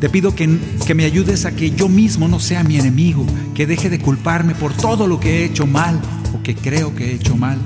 Te 0.00 0.08
pido 0.08 0.34
que, 0.34 0.58
que, 0.86 0.94
me 0.94 1.04
ayudes 1.04 1.44
a 1.44 1.52
que 1.52 1.70
yo 1.72 1.88
mismo 1.88 2.26
no 2.26 2.40
sea 2.40 2.64
mi 2.64 2.78
enemigo, 2.78 3.26
que 3.54 3.66
deje 3.66 3.90
de 3.90 3.98
culparme 3.98 4.54
por 4.54 4.72
todo 4.72 5.06
lo 5.06 5.20
que 5.20 5.40
he 5.40 5.44
hecho 5.44 5.66
mal 5.66 6.00
o 6.34 6.42
que 6.42 6.54
creo 6.54 6.94
que 6.94 7.10
he 7.10 7.14
hecho 7.14 7.36
mal, 7.36 7.58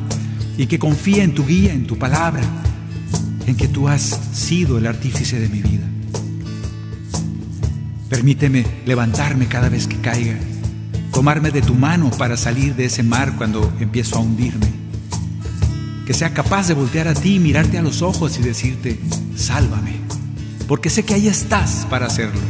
y 0.59 0.67
que 0.67 0.79
confíe 0.79 1.23
en 1.23 1.35
tu 1.35 1.47
guía, 1.47 1.73
en 1.73 1.87
tu 1.87 1.97
palabra, 1.97 2.43
en 3.47 3.57
que 3.57 3.69
tú 3.69 3.89
has 3.89 4.21
sido 4.33 4.79
el 4.79 4.87
artífice 4.87 5.39
de 5.39 5.49
mi 5.49 5.63
vida. 5.63 5.89
Permíteme 8.09 8.65
levantarme 8.85 9.47
cada 9.47 9.69
vez 9.69 9.87
que 9.87 9.97
caiga, 9.97 10.39
tomarme 11.13 11.51
de 11.51 11.63
tu 11.63 11.75
mano 11.75 12.11
para 12.11 12.37
salir 12.37 12.75
de 12.75 12.87
ese 12.87 13.03
mar 13.03 13.35
cuando 13.37 13.73
empiezo 13.81 14.17
a 14.17 14.21
hundirme 14.21 14.85
que 16.05 16.15
sea 16.15 16.35
capaz 16.35 16.69
de 16.69 16.75
voltear 16.75 17.09
a 17.09 17.15
ti, 17.15 17.39
mirarte 17.39 17.79
a 17.79 17.83
los 17.83 18.03
ojos 18.03 18.39
y 18.39 18.43
decirte, 18.43 18.99
sálvame, 19.37 19.93
porque 20.69 20.91
sé 20.91 21.05
que 21.05 21.15
ahí 21.15 21.29
estás 21.29 21.87
para 21.91 22.07
hacerlo. 22.07 22.41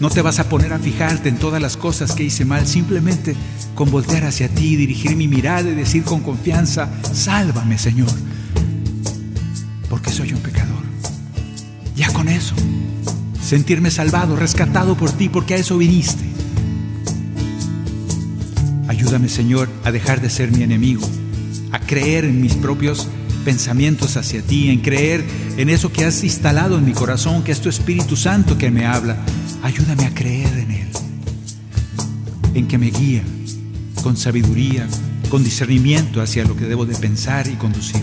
No 0.00 0.10
te 0.10 0.20
vas 0.20 0.40
a 0.40 0.48
poner 0.48 0.72
a 0.72 0.78
fijarte 0.78 1.28
en 1.28 1.36
todas 1.36 1.62
las 1.62 1.76
cosas 1.76 2.12
que 2.12 2.24
hice 2.24 2.44
mal, 2.44 2.66
simplemente 2.66 3.36
con 3.74 3.90
voltear 3.90 4.24
hacia 4.24 4.48
ti, 4.48 4.74
dirigir 4.76 5.14
mi 5.16 5.28
mirada 5.28 5.70
y 5.70 5.74
decir 5.74 6.02
con 6.02 6.20
confianza, 6.20 6.88
sálvame 7.12 7.78
Señor, 7.78 8.10
porque 9.88 10.10
soy 10.10 10.32
un 10.32 10.40
pecador. 10.40 10.82
Ya 11.94 12.12
con 12.12 12.28
eso, 12.28 12.54
sentirme 13.40 13.90
salvado, 13.90 14.34
rescatado 14.34 14.96
por 14.96 15.12
ti, 15.12 15.28
porque 15.28 15.54
a 15.54 15.58
eso 15.58 15.78
viniste. 15.78 16.24
Ayúdame 18.88 19.28
Señor 19.28 19.68
a 19.84 19.92
dejar 19.92 20.20
de 20.20 20.30
ser 20.30 20.50
mi 20.50 20.64
enemigo, 20.64 21.08
a 21.70 21.78
creer 21.78 22.24
en 22.24 22.40
mis 22.40 22.54
propios 22.54 23.08
pensamientos 23.44 24.16
hacia 24.16 24.42
ti, 24.42 24.70
en 24.70 24.80
creer 24.80 25.24
en 25.56 25.68
eso 25.68 25.92
que 25.92 26.04
has 26.04 26.22
instalado 26.24 26.78
en 26.78 26.84
mi 26.84 26.92
corazón, 26.92 27.42
que 27.42 27.52
es 27.52 27.60
tu 27.60 27.68
Espíritu 27.68 28.16
Santo 28.16 28.56
que 28.56 28.70
me 28.70 28.86
habla. 28.86 29.16
Ayúdame 29.62 30.06
a 30.06 30.14
creer 30.14 30.58
en 30.58 30.70
Él, 30.70 30.88
en 32.54 32.68
que 32.68 32.78
me 32.78 32.90
guía 32.90 33.22
con 34.02 34.16
sabiduría, 34.16 34.88
con 35.28 35.44
discernimiento 35.44 36.20
hacia 36.20 36.44
lo 36.44 36.56
que 36.56 36.64
debo 36.64 36.86
de 36.86 36.96
pensar 36.96 37.46
y 37.48 37.54
conducir. 37.54 38.02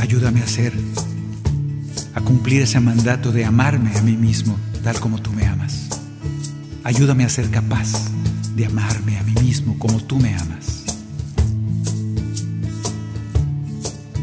Ayúdame 0.00 0.40
a 0.40 0.44
hacer, 0.44 0.72
a 2.14 2.20
cumplir 2.20 2.62
ese 2.62 2.80
mandato 2.80 3.32
de 3.32 3.44
amarme 3.44 3.96
a 3.96 4.02
mí 4.02 4.16
mismo 4.16 4.56
tal 4.84 5.00
como 5.00 5.18
tú 5.18 5.32
me 5.32 5.46
amas. 5.46 5.88
Ayúdame 6.84 7.24
a 7.24 7.28
ser 7.30 7.50
capaz 7.50 7.90
de 8.54 8.66
amarme 8.66 9.18
a 9.18 9.22
mí 9.22 9.32
mismo 9.40 9.78
como 9.78 9.98
tú 9.98 10.18
me 10.18 10.34
amas. 10.36 10.73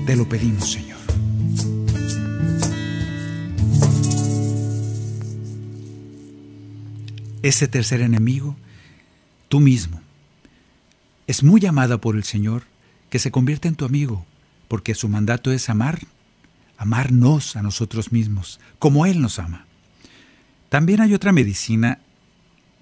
Te 0.05 0.15
lo 0.15 0.27
pedimos, 0.27 0.71
Señor. 0.71 0.97
Ese 7.43 7.67
tercer 7.67 8.01
enemigo, 8.01 8.55
tú 9.47 9.59
mismo, 9.59 10.01
es 11.27 11.43
muy 11.43 11.65
amada 11.65 11.99
por 11.99 12.15
el 12.15 12.23
Señor 12.23 12.63
que 13.09 13.19
se 13.19 13.31
convierte 13.31 13.67
en 13.67 13.75
tu 13.75 13.85
amigo, 13.85 14.25
porque 14.67 14.95
su 14.95 15.07
mandato 15.07 15.51
es 15.51 15.69
amar, 15.69 15.99
amarnos 16.77 17.55
a 17.55 17.61
nosotros 17.61 18.11
mismos, 18.11 18.59
como 18.79 19.05
Él 19.05 19.21
nos 19.21 19.37
ama. 19.37 19.65
También 20.69 21.01
hay 21.01 21.13
otra 21.13 21.31
medicina, 21.31 21.99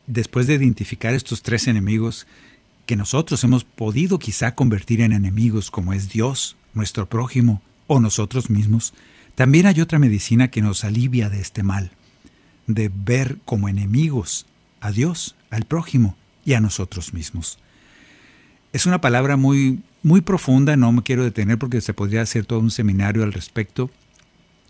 después 0.07 0.47
de 0.47 0.55
identificar 0.55 1.13
estos 1.13 1.41
tres 1.41 1.67
enemigos, 1.67 2.27
que 2.85 2.95
nosotros 2.95 3.43
hemos 3.43 3.63
podido 3.63 4.19
quizá 4.19 4.55
convertir 4.55 5.01
en 5.01 5.13
enemigos, 5.13 5.69
como 5.69 5.93
es 5.93 6.09
Dios, 6.09 6.55
nuestro 6.73 7.07
prójimo 7.07 7.61
o 7.87 7.99
nosotros 7.99 8.49
mismos, 8.49 8.93
también 9.35 9.65
hay 9.65 9.81
otra 9.81 9.99
medicina 9.99 10.49
que 10.49 10.61
nos 10.61 10.83
alivia 10.83 11.29
de 11.29 11.39
este 11.39 11.63
mal, 11.63 11.91
de 12.67 12.91
ver 12.93 13.37
como 13.45 13.69
enemigos 13.69 14.45
a 14.81 14.91
Dios, 14.91 15.35
al 15.49 15.65
prójimo 15.65 16.15
y 16.45 16.53
a 16.53 16.61
nosotros 16.61 17.13
mismos. 17.13 17.59
Es 18.73 18.85
una 18.85 19.01
palabra 19.01 19.37
muy, 19.37 19.81
muy 20.03 20.21
profunda, 20.21 20.75
no 20.75 20.91
me 20.91 21.03
quiero 21.03 21.23
detener 21.23 21.57
porque 21.57 21.81
se 21.81 21.93
podría 21.93 22.21
hacer 22.21 22.45
todo 22.45 22.59
un 22.59 22.71
seminario 22.71 23.23
al 23.23 23.33
respecto. 23.33 23.89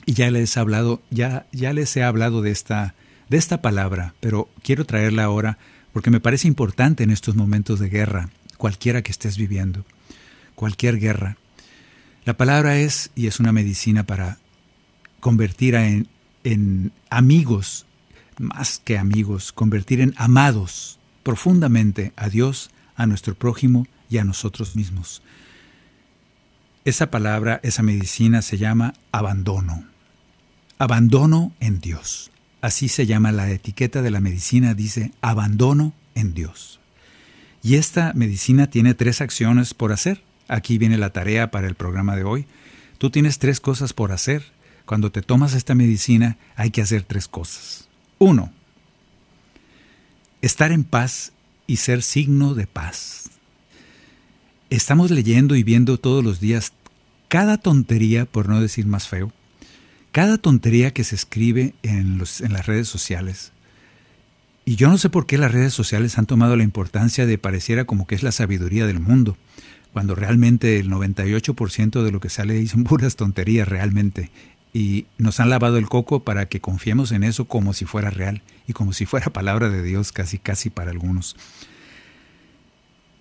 Y 0.06 0.14
ya 0.14 0.32
les 0.32 0.56
he 0.56 0.60
hablado, 0.60 1.02
ya, 1.10 1.45
ya 1.52 1.74
les 1.74 1.95
he 1.97 2.04
hablado 2.04 2.41
de 2.41 2.52
esta, 2.52 2.95
de 3.28 3.38
esta 3.38 3.62
palabra, 3.62 4.14
pero 4.20 4.50
quiero 4.64 4.86
traerla 4.86 5.26
ahora 5.26 5.58
porque 5.93 6.12
me 6.12 6.20
parece 6.20 6.47
importante 6.47 7.04
en 7.04 7.12
estos 7.12 7.36
momentos 7.36 7.80
de 7.80 7.89
guerra, 7.89 8.30
cualquiera 8.58 9.02
que 9.02 9.12
estés 9.12 9.38
viviendo, 9.38 9.84
cualquier 10.56 11.00
guerra. 11.00 11.38
La 12.30 12.38
palabra 12.38 12.77
es, 12.77 13.09
y 13.15 13.25
es 13.25 13.39
una 13.39 13.51
medicina 13.51 14.03
para 14.03 14.38
convertir 15.19 15.73
en, 15.73 16.07
en 16.43 16.91
amigos, 17.09 17.88
más 18.38 18.77
que 18.77 18.99
amigos, 18.99 19.51
convertir 19.51 19.99
en 19.99 20.13
amados 20.15 20.99
profundamente 21.23 22.13
a 22.15 22.30
Dios, 22.30 22.69
a 22.95 23.07
nuestro 23.07 23.34
prójimo 23.34 23.88
y 24.11 24.19
a 24.19 24.25
nosotros 24.25 24.75
mismos. 24.75 25.23
Esa 26.86 27.09
palabra, 27.09 27.61
esa 27.63 27.82
medicina 27.82 28.43
se 28.43 28.59
llama 28.59 28.93
abandono. 29.11 29.86
Abandono 30.77 31.51
en 31.59 31.80
Dios. 31.80 32.30
Así 32.61 32.89
se 32.89 33.07
llama 33.07 33.32
la 33.32 33.49
etiqueta 33.49 34.03
de 34.03 34.11
la 34.11 34.21
medicina, 34.21 34.75
dice 34.75 35.13
abandono 35.21 35.93
en 36.13 36.36
Dios. 36.36 36.80
Y 37.63 37.77
esta 37.77 38.13
medicina 38.13 38.69
tiene 38.69 38.93
tres 38.93 39.19
acciones 39.19 39.73
por 39.73 39.91
hacer. 39.91 40.28
Aquí 40.50 40.80
viene 40.80 40.97
la 40.97 41.12
tarea 41.12 41.52
para 41.52 41.68
el 41.68 41.76
programa 41.76 42.16
de 42.16 42.24
hoy. 42.24 42.45
Tú 42.97 43.12
tienes 43.12 43.38
tres 43.38 43.62
cosas 43.62 43.93
por 43.93 44.12
hacer. 44.12 44.43
Cuando 44.86 45.12
te 45.12 45.22
tomas 45.22 45.54
esta 45.54 45.76
medicina 45.76 46.38
hay 46.56 46.72
que 46.72 46.82
hacer 46.82 47.04
tres 47.04 47.28
cosas. 47.28 47.88
Uno, 48.18 48.52
estar 50.41 50.72
en 50.72 50.84
paz 50.84 51.32
y 51.68 51.78
ser 51.78 52.02
signo 52.02 52.56
de 52.56 52.66
paz. 52.66 53.30
Estamos 54.72 55.12
leyendo 55.12 55.56
y 55.56 55.64
viendo 55.64 56.00
todos 56.00 56.24
los 56.24 56.39
días 56.39 56.74
cada 57.28 57.58
tontería, 57.58 58.26
por 58.26 58.50
no 58.50 58.60
decir 58.60 58.88
más 58.88 59.08
feo, 59.08 59.32
cada 60.12 60.39
tontería 60.39 60.91
que 60.91 61.04
se 61.04 61.14
escribe 61.14 61.76
en, 61.84 62.18
las 62.18 62.66
redes 62.66 62.88
sociales. 62.88 63.52
Y 64.66 64.76
yo 64.76 64.89
no 64.89 64.97
sé 64.97 65.10
por 65.10 65.28
qué 65.28 65.38
las 65.38 65.52
redes 65.52 65.76
sociales 65.76 66.18
han 66.18 66.26
tomado 66.26 66.56
la 66.56 66.64
importancia 66.64 67.28
de 67.28 67.38
pareciera 67.38 67.86
como 67.86 68.08
que 68.08 68.16
es 68.16 68.24
la 68.24 68.32
sabiduría 68.32 68.88
del 68.88 69.00
mundo 69.00 69.38
cuando 69.94 70.16
realmente 70.16 70.80
el 70.80 70.90
98% 70.90 72.04
de 72.04 72.12
lo 72.12 72.20
que 72.20 72.30
sale 72.30 72.66
son 72.68 72.84
puras 72.86 73.16
tonterías 73.16 73.68
realmente. 73.68 74.32
Y 74.74 75.08
nos 75.18 75.40
han 75.40 75.50
lavado 75.50 75.78
el 75.78 75.90
coco 75.90 76.24
para 76.24 76.48
que 76.48 76.62
confiemos 76.62 77.12
en 77.12 77.24
eso 77.24 77.46
como 77.46 77.74
si 77.74 77.86
fuera 77.86 78.12
real 78.12 78.44
y 78.68 78.74
como 78.74 78.94
si 78.94 79.06
fuera 79.06 79.34
palabra 79.34 79.70
de 79.70 79.82
Dios 79.82 80.12
casi 80.12 80.38
casi 80.38 80.70
para 80.70 80.92
algunos. 80.92 81.36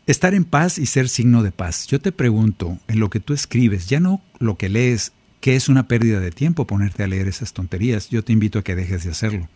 Estar 0.07 0.35
en 0.35 0.45
paz 0.45 0.79
y 0.79 0.87
ser 0.87 1.09
signo 1.09 1.43
de 1.43 1.53
paz. 1.53 1.87
Yo 1.87 2.01
te 2.01 2.13
pregunto, 2.13 2.79
en 2.87 3.01
lo 3.01 3.11
que 3.11 3.21
tú 3.21 3.33
escribes, 3.33 3.89
ya 3.89 4.01
no 4.01 4.23
lo 4.39 4.57
que 4.57 4.69
lees, 4.69 5.13
que 5.41 5.57
es 5.57 5.69
una 5.69 5.89
pérdida 5.89 6.21
de 6.21 6.31
tiempo 6.31 6.67
ponerte 6.67 7.03
a 7.03 7.07
leer 7.07 7.29
esas 7.29 7.53
tonterías, 7.53 8.09
yo 8.09 8.25
te 8.25 8.33
invito 8.33 8.59
a 8.59 8.65
que 8.65 8.75
dejes 8.75 9.05
de 9.05 9.11
hacerlo. 9.11 9.49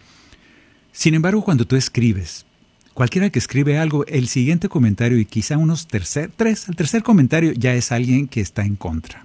Sin 0.92 1.14
embargo, 1.14 1.42
cuando 1.42 1.66
tú 1.66 1.76
escribes, 1.76 2.44
Cualquiera 2.94 3.30
que 3.30 3.38
escribe 3.38 3.78
algo, 3.78 4.04
el 4.06 4.28
siguiente 4.28 4.68
comentario 4.68 5.18
y 5.18 5.24
quizá 5.24 5.56
unos 5.56 5.86
tercer, 5.86 6.30
tres, 6.36 6.68
el 6.68 6.76
tercer 6.76 7.02
comentario 7.02 7.52
ya 7.52 7.74
es 7.74 7.90
alguien 7.90 8.28
que 8.28 8.40
está 8.40 8.62
en 8.62 8.76
contra. 8.76 9.24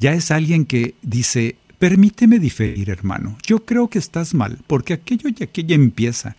Ya 0.00 0.12
es 0.12 0.32
alguien 0.32 0.64
que 0.64 0.94
dice, 1.02 1.56
permíteme 1.78 2.40
diferir, 2.40 2.90
hermano. 2.90 3.38
Yo 3.46 3.64
creo 3.64 3.88
que 3.88 4.00
estás 4.00 4.34
mal, 4.34 4.58
porque 4.66 4.92
aquello 4.92 5.28
y 5.28 5.44
aquello 5.44 5.74
empieza. 5.74 6.36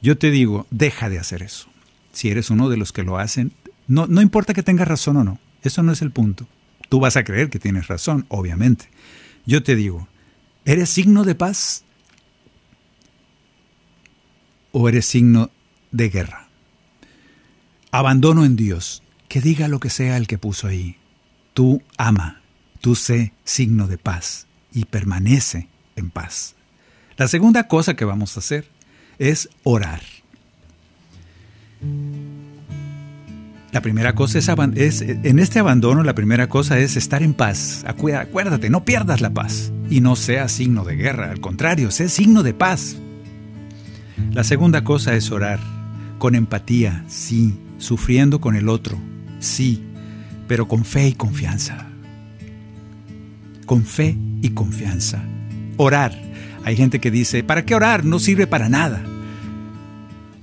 Yo 0.00 0.16
te 0.16 0.30
digo, 0.30 0.66
deja 0.70 1.10
de 1.10 1.18
hacer 1.18 1.42
eso. 1.42 1.68
Si 2.12 2.30
eres 2.30 2.48
uno 2.48 2.70
de 2.70 2.78
los 2.78 2.92
que 2.92 3.02
lo 3.02 3.18
hacen, 3.18 3.52
no, 3.86 4.06
no 4.06 4.22
importa 4.22 4.54
que 4.54 4.62
tengas 4.62 4.88
razón 4.88 5.18
o 5.18 5.24
no, 5.24 5.38
eso 5.62 5.82
no 5.82 5.92
es 5.92 6.00
el 6.00 6.10
punto. 6.10 6.46
Tú 6.88 7.00
vas 7.00 7.16
a 7.16 7.24
creer 7.24 7.50
que 7.50 7.58
tienes 7.58 7.88
razón, 7.88 8.24
obviamente. 8.28 8.86
Yo 9.44 9.62
te 9.62 9.76
digo, 9.76 10.08
¿eres 10.64 10.88
signo 10.88 11.24
de 11.24 11.34
paz? 11.34 11.84
¿O 14.72 14.88
eres 14.88 15.04
signo 15.06 15.50
de 15.94 16.08
guerra. 16.08 16.48
Abandono 17.92 18.44
en 18.44 18.56
Dios, 18.56 19.02
que 19.28 19.40
diga 19.40 19.68
lo 19.68 19.78
que 19.80 19.90
sea 19.90 20.16
el 20.16 20.26
que 20.26 20.38
puso 20.38 20.66
ahí. 20.66 20.96
Tú 21.54 21.82
ama, 21.96 22.40
tú 22.80 22.96
sé 22.96 23.32
signo 23.44 23.86
de 23.86 23.96
paz 23.96 24.46
y 24.72 24.86
permanece 24.86 25.68
en 25.94 26.10
paz. 26.10 26.56
La 27.16 27.28
segunda 27.28 27.68
cosa 27.68 27.94
que 27.94 28.04
vamos 28.04 28.36
a 28.36 28.40
hacer 28.40 28.68
es 29.20 29.48
orar. 29.62 30.02
La 33.70 33.80
primera 33.80 34.14
cosa 34.14 34.38
es, 34.38 34.48
es, 34.76 35.00
en 35.00 35.38
este 35.38 35.60
abandono, 35.60 36.02
la 36.02 36.14
primera 36.14 36.48
cosa 36.48 36.78
es 36.78 36.96
estar 36.96 37.22
en 37.22 37.34
paz. 37.34 37.84
Acuérdate, 37.86 38.68
no 38.68 38.84
pierdas 38.84 39.20
la 39.20 39.30
paz 39.30 39.72
y 39.90 40.00
no 40.00 40.16
sea 40.16 40.48
signo 40.48 40.84
de 40.84 40.96
guerra, 40.96 41.30
al 41.30 41.40
contrario, 41.40 41.92
sé 41.92 42.08
signo 42.08 42.42
de 42.42 42.54
paz. 42.54 42.96
La 44.32 44.42
segunda 44.42 44.82
cosa 44.82 45.14
es 45.14 45.30
orar. 45.30 45.73
Con 46.24 46.36
empatía, 46.36 47.04
sí. 47.06 47.52
Sufriendo 47.76 48.40
con 48.40 48.56
el 48.56 48.70
otro, 48.70 48.96
sí. 49.40 49.82
Pero 50.48 50.66
con 50.66 50.86
fe 50.86 51.08
y 51.08 51.12
confianza. 51.12 51.86
Con 53.66 53.84
fe 53.84 54.16
y 54.40 54.48
confianza. 54.48 55.22
Orar. 55.76 56.18
Hay 56.64 56.76
gente 56.76 56.98
que 56.98 57.10
dice, 57.10 57.44
¿para 57.44 57.66
qué 57.66 57.74
orar? 57.74 58.06
No 58.06 58.18
sirve 58.18 58.46
para 58.46 58.70
nada. 58.70 59.04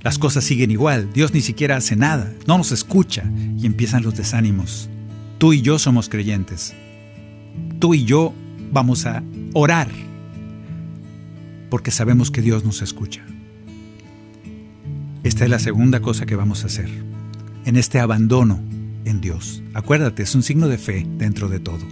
Las 0.02 0.20
cosas 0.20 0.44
siguen 0.44 0.70
igual, 0.70 1.12
Dios 1.12 1.34
ni 1.34 1.40
siquiera 1.40 1.78
hace 1.78 1.96
nada, 1.96 2.32
no 2.46 2.58
nos 2.58 2.70
escucha 2.70 3.24
y 3.58 3.66
empiezan 3.66 4.04
los 4.04 4.16
desánimos. 4.16 4.88
Tú 5.38 5.52
y 5.52 5.62
yo 5.62 5.80
somos 5.80 6.08
creyentes. 6.08 6.74
Tú 7.80 7.94
y 7.94 8.04
yo 8.04 8.32
vamos 8.70 9.04
a 9.04 9.24
orar 9.52 9.88
porque 11.70 11.90
sabemos 11.90 12.30
que 12.30 12.40
Dios 12.40 12.64
nos 12.64 12.82
escucha. 12.82 13.24
Esta 15.24 15.44
es 15.44 15.50
la 15.50 15.60
segunda 15.60 16.00
cosa 16.00 16.26
que 16.26 16.34
vamos 16.34 16.64
a 16.64 16.66
hacer, 16.66 16.88
en 17.64 17.76
este 17.76 18.00
abandono 18.00 18.60
en 19.04 19.20
Dios. 19.20 19.62
Acuérdate, 19.72 20.24
es 20.24 20.34
un 20.34 20.42
signo 20.42 20.66
de 20.66 20.78
fe 20.78 21.06
dentro 21.16 21.48
de 21.48 21.60
todo. 21.60 21.86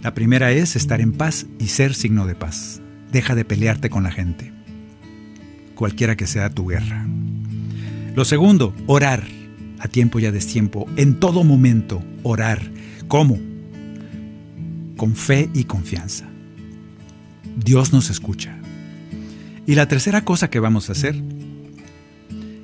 La 0.00 0.14
primera 0.14 0.52
es 0.52 0.76
estar 0.76 1.00
en 1.00 1.12
paz 1.12 1.46
y 1.58 1.68
ser 1.68 1.94
signo 1.94 2.24
de 2.26 2.36
paz. 2.36 2.80
Deja 3.10 3.34
de 3.34 3.44
pelearte 3.44 3.90
con 3.90 4.04
la 4.04 4.12
gente, 4.12 4.52
cualquiera 5.74 6.16
que 6.16 6.28
sea 6.28 6.50
tu 6.50 6.68
guerra. 6.68 7.04
Lo 8.14 8.24
segundo, 8.24 8.74
orar, 8.86 9.24
a 9.80 9.88
tiempo 9.88 10.20
y 10.20 10.26
a 10.26 10.32
destiempo, 10.32 10.86
en 10.96 11.18
todo 11.18 11.42
momento, 11.42 12.00
orar. 12.22 12.62
¿Cómo? 13.08 13.40
Con 14.96 15.16
fe 15.16 15.50
y 15.52 15.64
confianza. 15.64 16.28
Dios 17.56 17.92
nos 17.92 18.08
escucha. 18.08 18.56
Y 19.66 19.74
la 19.74 19.88
tercera 19.88 20.24
cosa 20.24 20.48
que 20.48 20.60
vamos 20.60 20.88
a 20.88 20.92
hacer, 20.92 21.20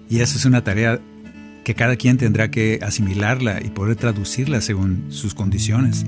y 0.08 0.20
esa 0.20 0.36
es 0.36 0.44
una 0.44 0.64
tarea 0.64 1.00
que 1.64 1.74
cada 1.74 1.96
quien 1.96 2.16
tendrá 2.16 2.50
que 2.50 2.78
asimilarla 2.82 3.62
y 3.62 3.68
poder 3.68 3.96
traducirla 3.96 4.60
según 4.60 5.06
sus 5.10 5.34
condiciones, 5.34 6.06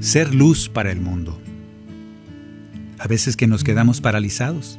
ser 0.00 0.34
luz 0.34 0.68
para 0.68 0.92
el 0.92 1.00
mundo. 1.00 1.40
A 2.98 3.08
veces 3.08 3.36
que 3.36 3.48
nos 3.48 3.64
quedamos 3.64 4.00
paralizados, 4.00 4.78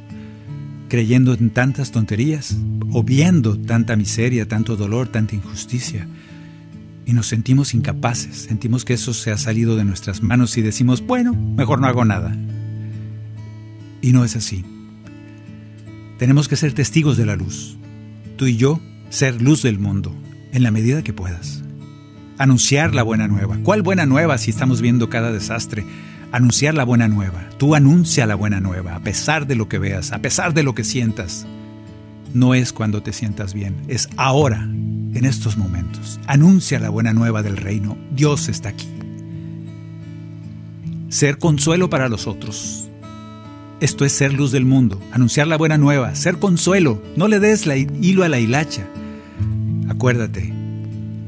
creyendo 0.88 1.34
en 1.34 1.50
tantas 1.50 1.90
tonterías 1.90 2.56
o 2.92 3.02
viendo 3.02 3.58
tanta 3.58 3.94
miseria, 3.96 4.48
tanto 4.48 4.76
dolor, 4.76 5.08
tanta 5.08 5.34
injusticia. 5.34 6.08
Y 7.04 7.12
nos 7.12 7.26
sentimos 7.26 7.74
incapaces, 7.74 8.36
sentimos 8.36 8.84
que 8.84 8.94
eso 8.94 9.12
se 9.12 9.30
ha 9.30 9.38
salido 9.38 9.76
de 9.76 9.84
nuestras 9.84 10.22
manos 10.22 10.56
y 10.56 10.62
decimos, 10.62 11.06
bueno, 11.06 11.34
mejor 11.34 11.80
no 11.80 11.88
hago 11.88 12.04
nada. 12.04 12.34
Y 14.00 14.12
no 14.12 14.24
es 14.24 14.34
así. 14.34 14.64
Tenemos 16.18 16.48
que 16.48 16.56
ser 16.56 16.72
testigos 16.72 17.16
de 17.16 17.26
la 17.26 17.36
luz. 17.36 17.76
Tú 18.36 18.46
y 18.46 18.56
yo, 18.56 18.80
ser 19.08 19.40
luz 19.40 19.62
del 19.62 19.78
mundo, 19.78 20.14
en 20.52 20.62
la 20.62 20.70
medida 20.70 21.02
que 21.02 21.12
puedas. 21.12 21.62
Anunciar 22.38 22.94
la 22.94 23.02
buena 23.02 23.28
nueva. 23.28 23.58
¿Cuál 23.62 23.82
buena 23.82 24.06
nueva 24.06 24.38
si 24.38 24.50
estamos 24.50 24.80
viendo 24.80 25.08
cada 25.08 25.32
desastre? 25.32 25.84
anunciar 26.32 26.74
la 26.74 26.84
buena 26.84 27.08
nueva. 27.08 27.48
Tú 27.58 27.74
anuncia 27.74 28.26
la 28.26 28.34
buena 28.34 28.60
nueva, 28.60 28.96
a 28.96 29.00
pesar 29.00 29.46
de 29.46 29.56
lo 29.56 29.68
que 29.68 29.78
veas, 29.78 30.12
a 30.12 30.18
pesar 30.18 30.54
de 30.54 30.62
lo 30.62 30.74
que 30.74 30.84
sientas. 30.84 31.46
No 32.34 32.54
es 32.54 32.72
cuando 32.72 33.02
te 33.02 33.12
sientas 33.12 33.54
bien, 33.54 33.76
es 33.88 34.08
ahora, 34.16 34.62
en 34.62 35.24
estos 35.24 35.56
momentos. 35.56 36.20
Anuncia 36.26 36.78
la 36.78 36.90
buena 36.90 37.12
nueva 37.12 37.42
del 37.42 37.56
reino. 37.56 37.96
Dios 38.12 38.48
está 38.48 38.70
aquí. 38.70 38.88
Ser 41.08 41.38
consuelo 41.38 41.88
para 41.88 42.08
los 42.08 42.26
otros. 42.26 42.85
Esto 43.78 44.06
es 44.06 44.12
ser 44.12 44.32
luz 44.32 44.52
del 44.52 44.64
mundo, 44.64 45.00
anunciar 45.12 45.46
la 45.46 45.58
buena 45.58 45.76
nueva, 45.76 46.14
ser 46.14 46.38
consuelo. 46.38 47.02
No 47.14 47.28
le 47.28 47.40
des 47.40 47.66
la 47.66 47.76
hilo 47.76 48.24
a 48.24 48.28
la 48.28 48.40
hilacha. 48.40 48.86
Acuérdate, 49.90 50.50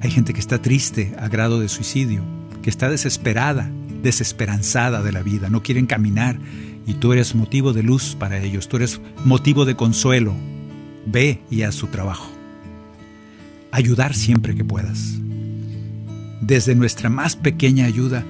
hay 0.01 0.11
gente 0.11 0.32
que 0.32 0.40
está 0.40 0.62
triste 0.62 1.14
a 1.18 1.28
grado 1.28 1.61
de 1.61 1.68
suicidio, 1.68 2.22
que 2.62 2.70
está 2.70 2.88
desesperada, 2.88 3.70
desesperanzada 4.03 5.03
de 5.03 5.12
la 5.12 5.22
vida, 5.22 5.51
no 5.51 5.62
quieren 5.62 5.84
caminar 5.86 6.38
y 6.86 6.94
tú 6.94 7.12
eres 7.12 7.34
motivo 7.34 7.74
de 7.74 7.82
luz 7.82 8.16
para 8.18 8.38
ellos, 8.38 8.66
tú 8.66 8.78
eres 8.78 8.99
motivo 9.26 9.66
de 9.66 9.76
consuelo. 9.76 10.32
Ve 11.05 11.42
y 11.51 11.62
haz 11.62 11.74
su 11.74 11.88
trabajo. 11.88 12.30
Ayudar 13.72 14.14
siempre 14.14 14.55
que 14.55 14.64
puedas. 14.64 15.18
Desde 16.40 16.74
nuestra 16.74 17.11
más 17.11 17.36
pequeña 17.36 17.84
ayuda, 17.84 18.24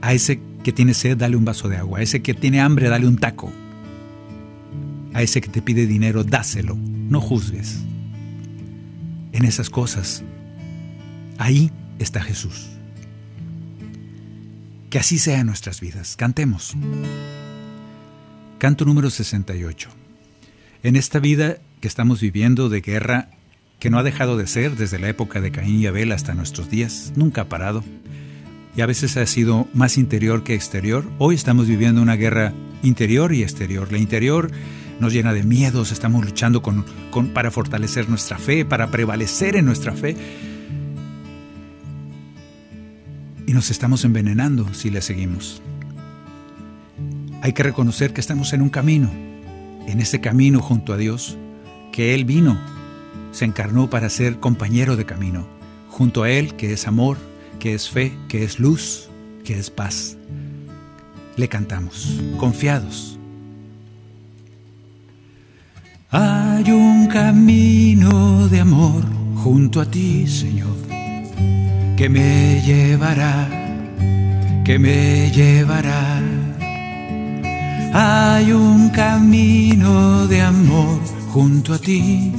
a 0.00 0.14
ese 0.14 0.40
que 0.62 0.72
tiene 0.72 0.94
sed, 0.94 1.16
dale 1.16 1.36
un 1.36 1.44
vaso 1.44 1.68
de 1.68 1.76
agua, 1.76 2.00
a 2.00 2.02
ese 2.02 2.22
que 2.22 2.34
tiene 2.34 2.60
hambre, 2.60 2.88
dale 2.88 3.06
un 3.06 3.16
taco. 3.16 3.52
A 5.12 5.22
ese 5.22 5.40
que 5.40 5.48
te 5.48 5.62
pide 5.62 5.86
dinero, 5.86 6.24
dáselo, 6.24 6.76
no 6.76 7.20
juzgues. 7.20 7.78
En 9.32 9.44
esas 9.44 9.70
cosas, 9.70 10.22
ahí 11.38 11.70
está 11.98 12.20
Jesús. 12.20 12.68
Que 14.90 14.98
así 14.98 15.18
sea 15.18 15.40
en 15.40 15.46
nuestras 15.46 15.80
vidas. 15.80 16.16
Cantemos. 16.16 16.74
Canto 18.58 18.84
número 18.84 19.08
68. 19.08 19.88
En 20.82 20.96
esta 20.96 21.18
vida 21.18 21.58
que 21.80 21.88
estamos 21.88 22.20
viviendo 22.20 22.68
de 22.68 22.80
guerra, 22.80 23.30
que 23.78 23.88
no 23.88 23.98
ha 23.98 24.02
dejado 24.02 24.36
de 24.36 24.46
ser 24.46 24.76
desde 24.76 24.98
la 24.98 25.08
época 25.08 25.40
de 25.40 25.50
Caín 25.50 25.80
y 25.80 25.86
Abel 25.86 26.12
hasta 26.12 26.34
nuestros 26.34 26.68
días, 26.68 27.12
nunca 27.16 27.42
ha 27.42 27.48
parado, 27.48 27.82
y 28.76 28.80
a 28.82 28.86
veces 28.86 29.16
ha 29.16 29.26
sido 29.26 29.68
más 29.74 29.98
interior 29.98 30.44
que 30.44 30.54
exterior, 30.54 31.04
hoy 31.18 31.34
estamos 31.34 31.66
viviendo 31.66 32.00
una 32.00 32.16
guerra 32.16 32.52
interior 32.82 33.32
y 33.34 33.42
exterior. 33.42 33.90
La 33.90 33.98
interior 33.98 34.50
nos 35.00 35.12
llena 35.12 35.32
de 35.32 35.42
miedos, 35.42 35.92
estamos 35.92 36.24
luchando 36.24 36.62
con, 36.62 36.84
para 37.32 37.50
fortalecer 37.50 38.08
nuestra 38.08 38.38
fe, 38.38 38.64
para 38.64 38.90
prevalecer 38.90 39.56
en 39.56 39.64
nuestra 39.64 39.92
fe, 39.92 40.16
y 43.46 43.52
nos 43.52 43.70
estamos 43.70 44.04
envenenando 44.04 44.72
si 44.74 44.90
le 44.90 45.02
seguimos. 45.02 45.62
Hay 47.42 47.52
que 47.52 47.62
reconocer 47.62 48.12
que 48.12 48.20
estamos 48.20 48.52
en 48.52 48.62
un 48.62 48.68
camino, 48.68 49.10
en 49.86 50.00
ese 50.00 50.20
camino 50.20 50.60
junto 50.60 50.92
a 50.92 50.96
Dios, 50.96 51.36
que 51.90 52.14
Él 52.14 52.24
vino, 52.24 52.60
se 53.32 53.46
encarnó 53.46 53.90
para 53.90 54.10
ser 54.10 54.38
compañero 54.38 54.96
de 54.96 55.06
camino, 55.06 55.48
junto 55.88 56.22
a 56.22 56.30
Él 56.30 56.54
que 56.54 56.72
es 56.72 56.86
amor, 56.86 57.16
que 57.60 57.74
es 57.74 57.88
fe, 57.88 58.12
que 58.28 58.42
es 58.42 58.58
luz, 58.58 59.08
que 59.44 59.56
es 59.56 59.70
paz. 59.70 60.16
Le 61.36 61.48
cantamos, 61.48 62.20
confiados. 62.38 63.16
Hay 66.10 66.72
un 66.72 67.06
camino 67.06 68.48
de 68.48 68.58
amor 68.58 69.04
junto 69.36 69.80
a 69.80 69.88
ti, 69.88 70.26
Señor 70.26 70.90
que 72.00 72.08
me 72.08 72.62
llevará, 72.62 73.46
que 74.64 74.78
me 74.78 75.30
llevará. 75.32 76.22
Hay 77.92 78.52
un 78.52 78.88
camino 78.88 80.26
de 80.26 80.40
amor 80.40 80.98
junto 81.28 81.74
a 81.74 81.78
ti 81.78 82.32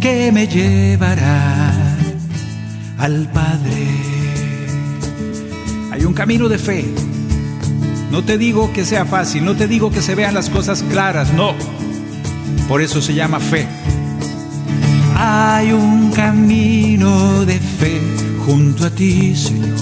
que 0.00 0.30
me 0.30 0.46
llevará 0.46 1.85
al 2.98 3.28
Padre. 3.32 3.86
Hay 5.92 6.04
un 6.04 6.14
camino 6.14 6.48
de 6.48 6.58
fe. 6.58 6.84
No 8.10 8.24
te 8.24 8.38
digo 8.38 8.72
que 8.72 8.84
sea 8.84 9.04
fácil, 9.04 9.44
no 9.44 9.56
te 9.56 9.66
digo 9.66 9.90
que 9.90 10.02
se 10.02 10.14
vean 10.14 10.34
las 10.34 10.50
cosas 10.50 10.82
claras, 10.90 11.32
no. 11.32 11.54
Por 12.68 12.82
eso 12.82 13.02
se 13.02 13.14
llama 13.14 13.40
fe 13.40 13.66
hay 15.18 15.72
un 15.72 16.10
camino 16.12 17.44
de 17.46 17.58
fe 17.58 18.00
junto 18.44 18.84
a 18.86 18.90
ti, 18.90 19.34
Señor, 19.34 19.74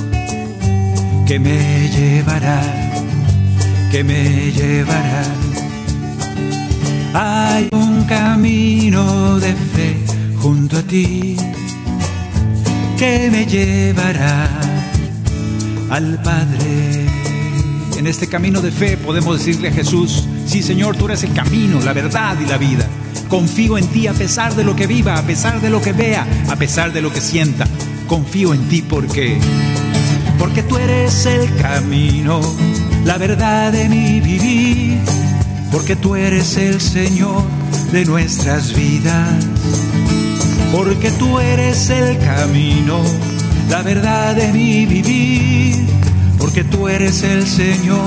que 1.27 1.39
me 1.41 1.89
llevará, 1.89 2.63
que 3.91 4.05
me 4.05 4.53
llevará. 4.53 5.25
Hay 7.15 7.69
un 7.73 8.05
camino 8.05 9.41
de 9.41 9.55
fe 9.55 9.97
junto 10.41 10.79
a 10.79 10.83
ti 10.83 11.37
que 12.97 13.31
me 13.31 13.47
llevará 13.47 14.49
al 15.91 16.21
Padre. 16.23 17.07
En 17.99 18.07
este 18.07 18.27
camino 18.27 18.61
de 18.61 18.71
fe 18.71 18.97
podemos 18.97 19.39
decirle 19.39 19.69
a 19.69 19.73
Jesús, 19.73 20.25
sí 20.47 20.63
Señor, 20.63 20.97
tú 20.97 21.07
eres 21.07 21.23
el 21.23 21.33
camino, 21.33 21.81
la 21.81 21.93
verdad 21.93 22.37
y 22.41 22.47
la 22.47 22.59
vida. 22.59 22.87
Confío 23.29 23.79
en 23.79 23.87
ti 23.89 24.07
a 24.07 24.13
pesar 24.13 24.55
de 24.55 24.65
lo 24.65 24.77
que 24.77 24.87
viva, 24.87 25.17
a 25.19 25.23
pesar 25.23 25.61
de 25.61 25.71
lo 25.71 25.81
que 25.81 25.93
vea, 25.93 26.27
a 26.49 26.57
pesar 26.57 26.93
de 26.93 27.01
lo 27.01 27.13
que 27.13 27.21
sienta. 27.21 27.67
Confío 28.07 28.53
en 28.55 28.69
ti 28.69 28.83
porque, 28.83 29.39
porque 30.39 30.63
tú 30.63 30.77
eres 30.77 31.27
el 31.27 31.55
camino, 31.57 32.41
la 33.05 33.19
verdad 33.19 33.73
de 33.73 33.89
mi 33.89 34.21
vivir, 34.21 34.99
porque 35.73 35.97
tú 35.97 36.15
eres 36.17 36.57
el 36.57 36.81
Señor 36.81 37.43
de 37.93 38.05
nuestras 38.05 38.75
vidas, 38.75 39.33
porque 40.75 41.11
tú 41.13 41.39
eres 41.39 41.89
el 41.89 42.19
camino, 42.19 43.01
la 43.71 43.83
verdad 43.83 44.35
de 44.35 44.53
mi 44.53 44.87
vivir, 44.87 45.87
porque 46.37 46.65
tú 46.65 46.89
eres 46.89 47.23
el 47.23 47.47
Señor 47.47 48.05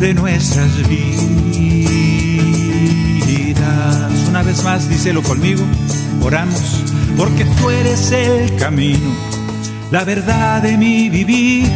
de 0.00 0.14
nuestras 0.14 0.70
vidas 0.88 1.26
una 4.30 4.42
vez 4.42 4.64
más, 4.64 4.88
díselo 4.88 5.22
conmigo, 5.22 5.62
oramos, 6.22 6.82
porque 7.18 7.44
tú 7.44 7.68
eres 7.68 8.10
el 8.12 8.56
camino, 8.56 9.12
la 9.90 10.04
verdad 10.04 10.62
de 10.62 10.78
mi 10.78 11.10
vivir, 11.10 11.68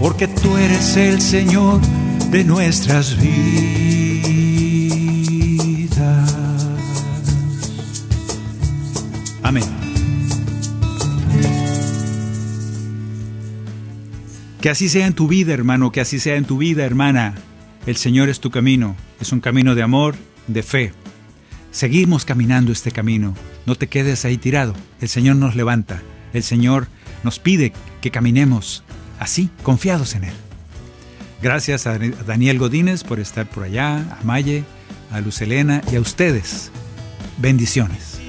porque 0.00 0.28
tú 0.28 0.56
eres 0.56 0.96
el 0.96 1.20
Señor 1.20 1.78
de 2.30 2.44
nuestras 2.44 3.18
vidas. 3.18 4.01
Que 14.62 14.70
así 14.70 14.88
sea 14.88 15.08
en 15.08 15.12
tu 15.12 15.26
vida, 15.26 15.52
hermano, 15.52 15.90
que 15.90 16.00
así 16.00 16.20
sea 16.20 16.36
en 16.36 16.44
tu 16.44 16.58
vida, 16.58 16.84
hermana. 16.84 17.34
El 17.84 17.96
Señor 17.96 18.28
es 18.28 18.38
tu 18.38 18.52
camino, 18.52 18.94
es 19.20 19.32
un 19.32 19.40
camino 19.40 19.74
de 19.74 19.82
amor, 19.82 20.14
de 20.46 20.62
fe. 20.62 20.92
Seguimos 21.72 22.24
caminando 22.24 22.70
este 22.70 22.92
camino, 22.92 23.34
no 23.66 23.74
te 23.74 23.88
quedes 23.88 24.24
ahí 24.24 24.36
tirado. 24.36 24.72
El 25.00 25.08
Señor 25.08 25.34
nos 25.34 25.56
levanta, 25.56 26.00
el 26.32 26.44
Señor 26.44 26.86
nos 27.24 27.40
pide 27.40 27.72
que 28.00 28.12
caminemos 28.12 28.84
así, 29.18 29.50
confiados 29.64 30.14
en 30.14 30.24
Él. 30.24 30.34
Gracias 31.42 31.88
a 31.88 31.98
Daniel 31.98 32.60
Godínez 32.60 33.02
por 33.02 33.18
estar 33.18 33.50
por 33.50 33.64
allá, 33.64 33.96
a 33.96 34.22
Maye, 34.22 34.62
a 35.10 35.20
Luz 35.20 35.42
Elena 35.42 35.82
y 35.90 35.96
a 35.96 36.00
ustedes. 36.00 36.70
Bendiciones. 37.36 38.20